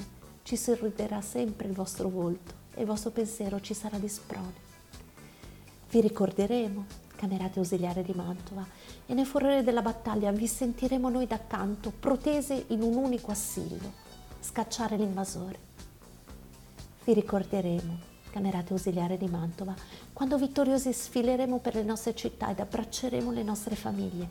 ci 0.44 0.56
sorriderà 0.56 1.20
sempre 1.20 1.68
il 1.68 1.74
vostro 1.74 2.08
volto 2.08 2.54
e 2.76 2.80
il 2.80 2.88
vostro 2.88 3.12
pensiero 3.12 3.60
ci 3.60 3.74
sarà 3.74 3.98
di 3.98 4.08
sprone. 4.08 4.54
Vi 5.90 6.00
ricorderemo, 6.00 6.86
camerate 7.18 7.60
ausiliare 7.60 8.04
di 8.04 8.14
Mantova, 8.14 8.66
e 9.06 9.14
nel 9.14 9.26
furore 9.26 9.64
della 9.64 9.82
battaglia 9.82 10.32
vi 10.32 10.48
sentiremo 10.48 11.10
noi 11.10 11.28
d'accanto, 11.28 11.92
protese 11.92 12.68
in 12.68 12.84
un 12.84 12.96
unico 12.96 13.32
assillo, 13.32 13.92
scacciare 14.40 14.96
l'invasore. 14.96 15.60
Vi 17.04 17.14
ricorderemo, 17.14 18.15
camerate 18.36 18.74
ausiliare 18.74 19.18
di 19.18 19.30
Mantova, 19.30 19.74
quando 20.12 20.38
vittoriosi 20.38 20.92
sfileremo 20.92 21.60
per 21.60 21.74
le 21.74 21.84
nostre 21.84 22.14
città 22.14 22.50
ed 22.50 22.60
abbracceremo 22.60 23.32
le 23.32 23.44
nostre 23.44 23.78
famiglie, 23.78 24.28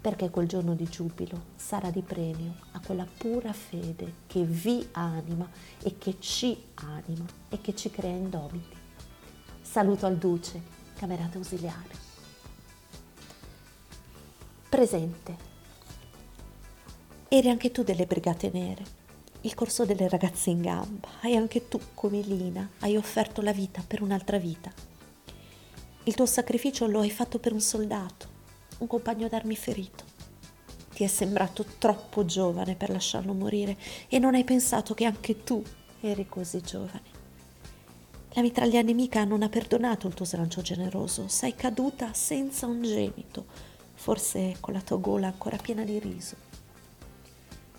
perché 0.00 0.30
quel 0.30 0.48
giorno 0.48 0.72
di 0.74 0.88
giubilo 0.88 1.38
sarà 1.54 1.90
di 1.90 2.00
premio 2.00 2.54
a 2.70 2.80
quella 2.80 3.04
pura 3.04 3.52
fede 3.52 4.14
che 4.26 4.42
vi 4.42 4.88
anima 4.92 5.46
e 5.82 5.98
che 5.98 6.16
ci 6.18 6.56
anima 6.76 7.26
e 7.50 7.60
che 7.60 7.74
ci 7.74 7.90
crea 7.90 8.16
indomiti. 8.16 8.74
Saluto 9.60 10.06
al 10.06 10.16
Duce, 10.16 10.58
camerata 10.96 11.36
ausiliare. 11.36 11.90
Presente. 14.66 15.50
Eri 17.28 17.50
anche 17.50 17.70
tu 17.70 17.82
delle 17.82 18.06
Brigate 18.06 18.48
Nere, 18.50 19.01
il 19.44 19.54
corso 19.54 19.84
delle 19.84 20.08
ragazze 20.08 20.50
in 20.50 20.60
gamba, 20.60 21.08
e 21.20 21.34
anche 21.34 21.66
tu, 21.66 21.80
come 21.94 22.20
Lina, 22.20 22.68
hai 22.80 22.96
offerto 22.96 23.42
la 23.42 23.52
vita 23.52 23.82
per 23.84 24.00
un'altra 24.00 24.38
vita. 24.38 24.72
Il 26.04 26.14
tuo 26.14 26.26
sacrificio 26.26 26.86
lo 26.86 27.00
hai 27.00 27.10
fatto 27.10 27.40
per 27.40 27.52
un 27.52 27.60
soldato, 27.60 28.28
un 28.78 28.86
compagno 28.86 29.26
d'armi 29.28 29.56
ferito. 29.56 30.04
Ti 30.94 31.02
è 31.02 31.06
sembrato 31.08 31.64
troppo 31.78 32.24
giovane 32.24 32.76
per 32.76 32.90
lasciarlo 32.90 33.32
morire 33.32 33.76
e 34.08 34.18
non 34.20 34.34
hai 34.34 34.44
pensato 34.44 34.94
che 34.94 35.06
anche 35.06 35.42
tu 35.42 35.62
eri 36.00 36.28
così 36.28 36.60
giovane. 36.60 37.20
La 38.34 38.42
mitraglia 38.42 38.80
nemica 38.82 39.24
non 39.24 39.42
ha 39.42 39.48
perdonato 39.48 40.06
il 40.06 40.14
tuo 40.14 40.24
slancio 40.24 40.60
generoso, 40.60 41.26
sei 41.26 41.54
caduta 41.56 42.12
senza 42.12 42.66
un 42.66 42.80
gemito, 42.82 43.46
forse 43.94 44.56
con 44.60 44.72
la 44.72 44.80
tua 44.80 44.98
gola 44.98 45.26
ancora 45.26 45.56
piena 45.56 45.82
di 45.82 45.98
riso. 45.98 46.36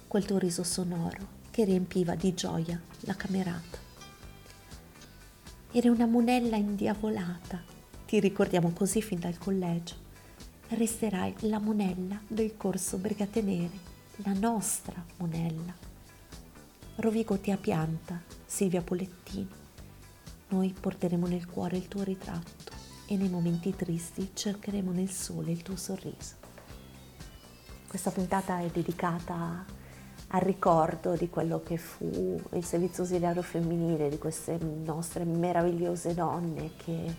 Quel 0.07 0.25
tuo 0.25 0.37
riso 0.37 0.63
sonoro 0.63 1.42
che 1.53 1.63
riempiva 1.63 2.15
di 2.15 2.33
gioia 2.33 2.81
la 3.01 3.15
camerata. 3.15 3.77
Eri 5.71 5.87
una 5.87 6.07
monella 6.07 6.55
indiavolata, 6.55 7.61
ti 8.07 8.19
ricordiamo 8.19 8.71
così 8.71 9.03
fin 9.03 9.19
dal 9.19 9.37
collegio. 9.37 9.95
Resterai 10.69 11.35
la 11.41 11.59
monella 11.59 12.19
del 12.27 12.57
corso 12.57 12.97
Brigate 12.97 13.43
Nere, 13.43 13.77
la 14.17 14.33
nostra 14.33 15.05
monella. 15.17 15.73
Rovigo 16.95 17.37
ti 17.37 17.51
ha 17.51 17.57
pianta, 17.57 18.19
Silvia 18.45 18.81
Polettini 18.81 19.61
noi 20.53 20.71
porteremo 20.79 21.25
nel 21.25 21.47
cuore 21.47 21.77
il 21.77 21.87
tuo 21.87 22.03
ritratto 22.03 22.71
e 23.07 23.17
nei 23.17 23.27
momenti 23.27 23.75
tristi 23.75 24.29
cercheremo 24.33 24.91
nel 24.91 25.09
sole 25.09 25.51
il 25.51 25.63
tuo 25.63 25.75
sorriso. 25.75 26.35
Questa 27.87 28.11
puntata 28.11 28.59
è 28.59 28.67
dedicata 28.67 29.65
al 30.33 30.41
ricordo 30.41 31.15
di 31.15 31.29
quello 31.29 31.61
che 31.61 31.77
fu 31.77 32.41
il 32.53 32.65
servizio 32.65 33.03
ausiliario 33.03 33.43
femminile, 33.43 34.09
di 34.09 34.17
queste 34.17 34.57
nostre 34.57 35.25
meravigliose 35.25 36.15
donne 36.15 36.71
che 36.75 37.15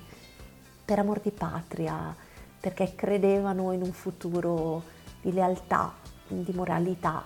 per 0.84 0.98
amor 0.98 1.20
di 1.20 1.30
patria, 1.30 2.14
perché 2.58 2.94
credevano 2.96 3.70
in 3.72 3.82
un 3.82 3.92
futuro 3.92 4.82
di 5.20 5.32
lealtà, 5.32 5.94
di 6.26 6.52
moralità, 6.52 7.22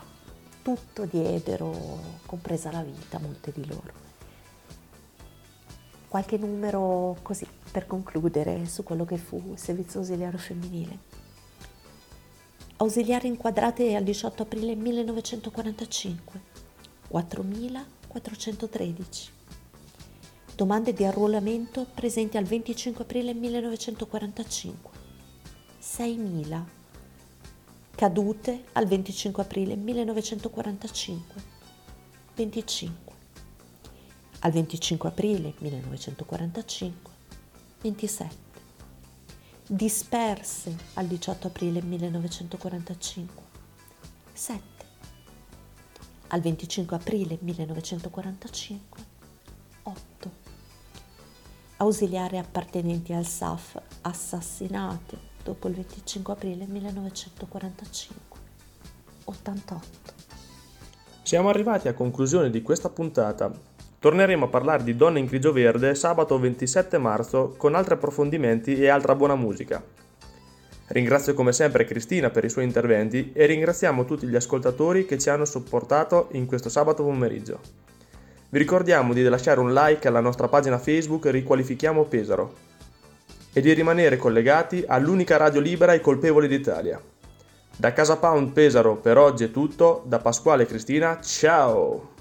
tutto 0.62 1.06
diedero, 1.06 1.72
compresa 2.26 2.70
la 2.70 2.82
vita, 2.82 3.18
molte 3.18 3.50
di 3.52 3.66
loro 3.66 4.06
qualche 6.08 6.38
numero 6.38 7.18
così 7.22 7.46
per 7.70 7.86
concludere 7.86 8.64
su 8.64 8.82
quello 8.82 9.04
che 9.04 9.18
fu 9.18 9.50
il 9.52 9.58
servizio 9.58 10.00
ausiliario 10.00 10.38
femminile. 10.38 11.07
Ausiliari 12.80 13.26
inquadrate 13.26 13.96
al 13.96 14.04
18 14.04 14.44
aprile 14.44 14.76
1945, 14.76 16.40
4.413. 17.10 19.30
Domande 20.54 20.92
di 20.92 21.04
arruolamento 21.04 21.88
presenti 21.92 22.36
al 22.36 22.44
25 22.44 23.02
aprile 23.02 23.34
1945, 23.34 24.90
6.000. 25.82 26.62
Cadute 27.96 28.66
al 28.74 28.86
25 28.86 29.42
aprile 29.42 29.74
1945, 29.74 31.42
25 32.36 33.12
al 34.38 34.52
25 34.52 35.08
aprile 35.08 35.52
1945, 35.58 37.10
27, 37.80 38.47
disperse 39.70 40.74
al 40.94 41.06
18 41.06 41.48
aprile 41.48 41.82
1945, 41.82 43.44
7, 44.32 44.62
al 46.28 46.40
25 46.40 46.96
aprile 46.96 47.36
1945, 47.38 49.00
8, 49.82 50.30
ausiliari 51.76 52.38
appartenenti 52.38 53.12
al 53.12 53.26
SAF 53.26 53.78
assassinate 54.00 55.18
dopo 55.44 55.68
il 55.68 55.74
25 55.74 56.32
aprile 56.32 56.66
1945, 56.66 58.38
88. 59.24 59.86
Siamo 61.22 61.50
arrivati 61.50 61.88
a 61.88 61.94
conclusione 61.94 62.48
di 62.48 62.62
questa 62.62 62.88
puntata 62.88 63.67
Torneremo 64.00 64.44
a 64.44 64.48
parlare 64.48 64.84
di 64.84 64.94
Donne 64.94 65.18
in 65.18 65.26
grigio 65.26 65.52
verde 65.52 65.96
sabato 65.96 66.38
27 66.38 66.98
marzo 66.98 67.54
con 67.56 67.74
altri 67.74 67.94
approfondimenti 67.94 68.76
e 68.76 68.88
altra 68.88 69.16
buona 69.16 69.34
musica. 69.34 69.82
Ringrazio 70.90 71.34
come 71.34 71.52
sempre 71.52 71.84
Cristina 71.84 72.30
per 72.30 72.44
i 72.44 72.48
suoi 72.48 72.64
interventi 72.64 73.32
e 73.34 73.46
ringraziamo 73.46 74.04
tutti 74.04 74.28
gli 74.28 74.36
ascoltatori 74.36 75.04
che 75.04 75.18
ci 75.18 75.30
hanno 75.30 75.44
supportato 75.44 76.28
in 76.32 76.46
questo 76.46 76.68
sabato 76.68 77.02
pomeriggio. 77.02 77.58
Vi 78.50 78.58
ricordiamo 78.58 79.12
di 79.12 79.22
lasciare 79.24 79.58
un 79.58 79.74
like 79.74 80.06
alla 80.06 80.20
nostra 80.20 80.46
pagina 80.46 80.78
Facebook 80.78 81.26
Riqualifichiamo 81.26 82.04
Pesaro 82.04 82.54
e 83.52 83.60
di 83.60 83.72
rimanere 83.72 84.16
collegati 84.16 84.84
all'unica 84.86 85.36
radio 85.36 85.60
libera 85.60 85.92
e 85.92 86.00
colpevole 86.00 86.46
d'Italia. 86.46 87.00
Da 87.76 87.92
Casa 87.92 88.16
Pound 88.16 88.52
Pesaro 88.52 88.94
per 88.94 89.18
oggi 89.18 89.44
è 89.44 89.50
tutto, 89.50 90.04
da 90.06 90.20
Pasquale 90.20 90.62
e 90.62 90.66
Cristina, 90.66 91.20
ciao! 91.20 92.17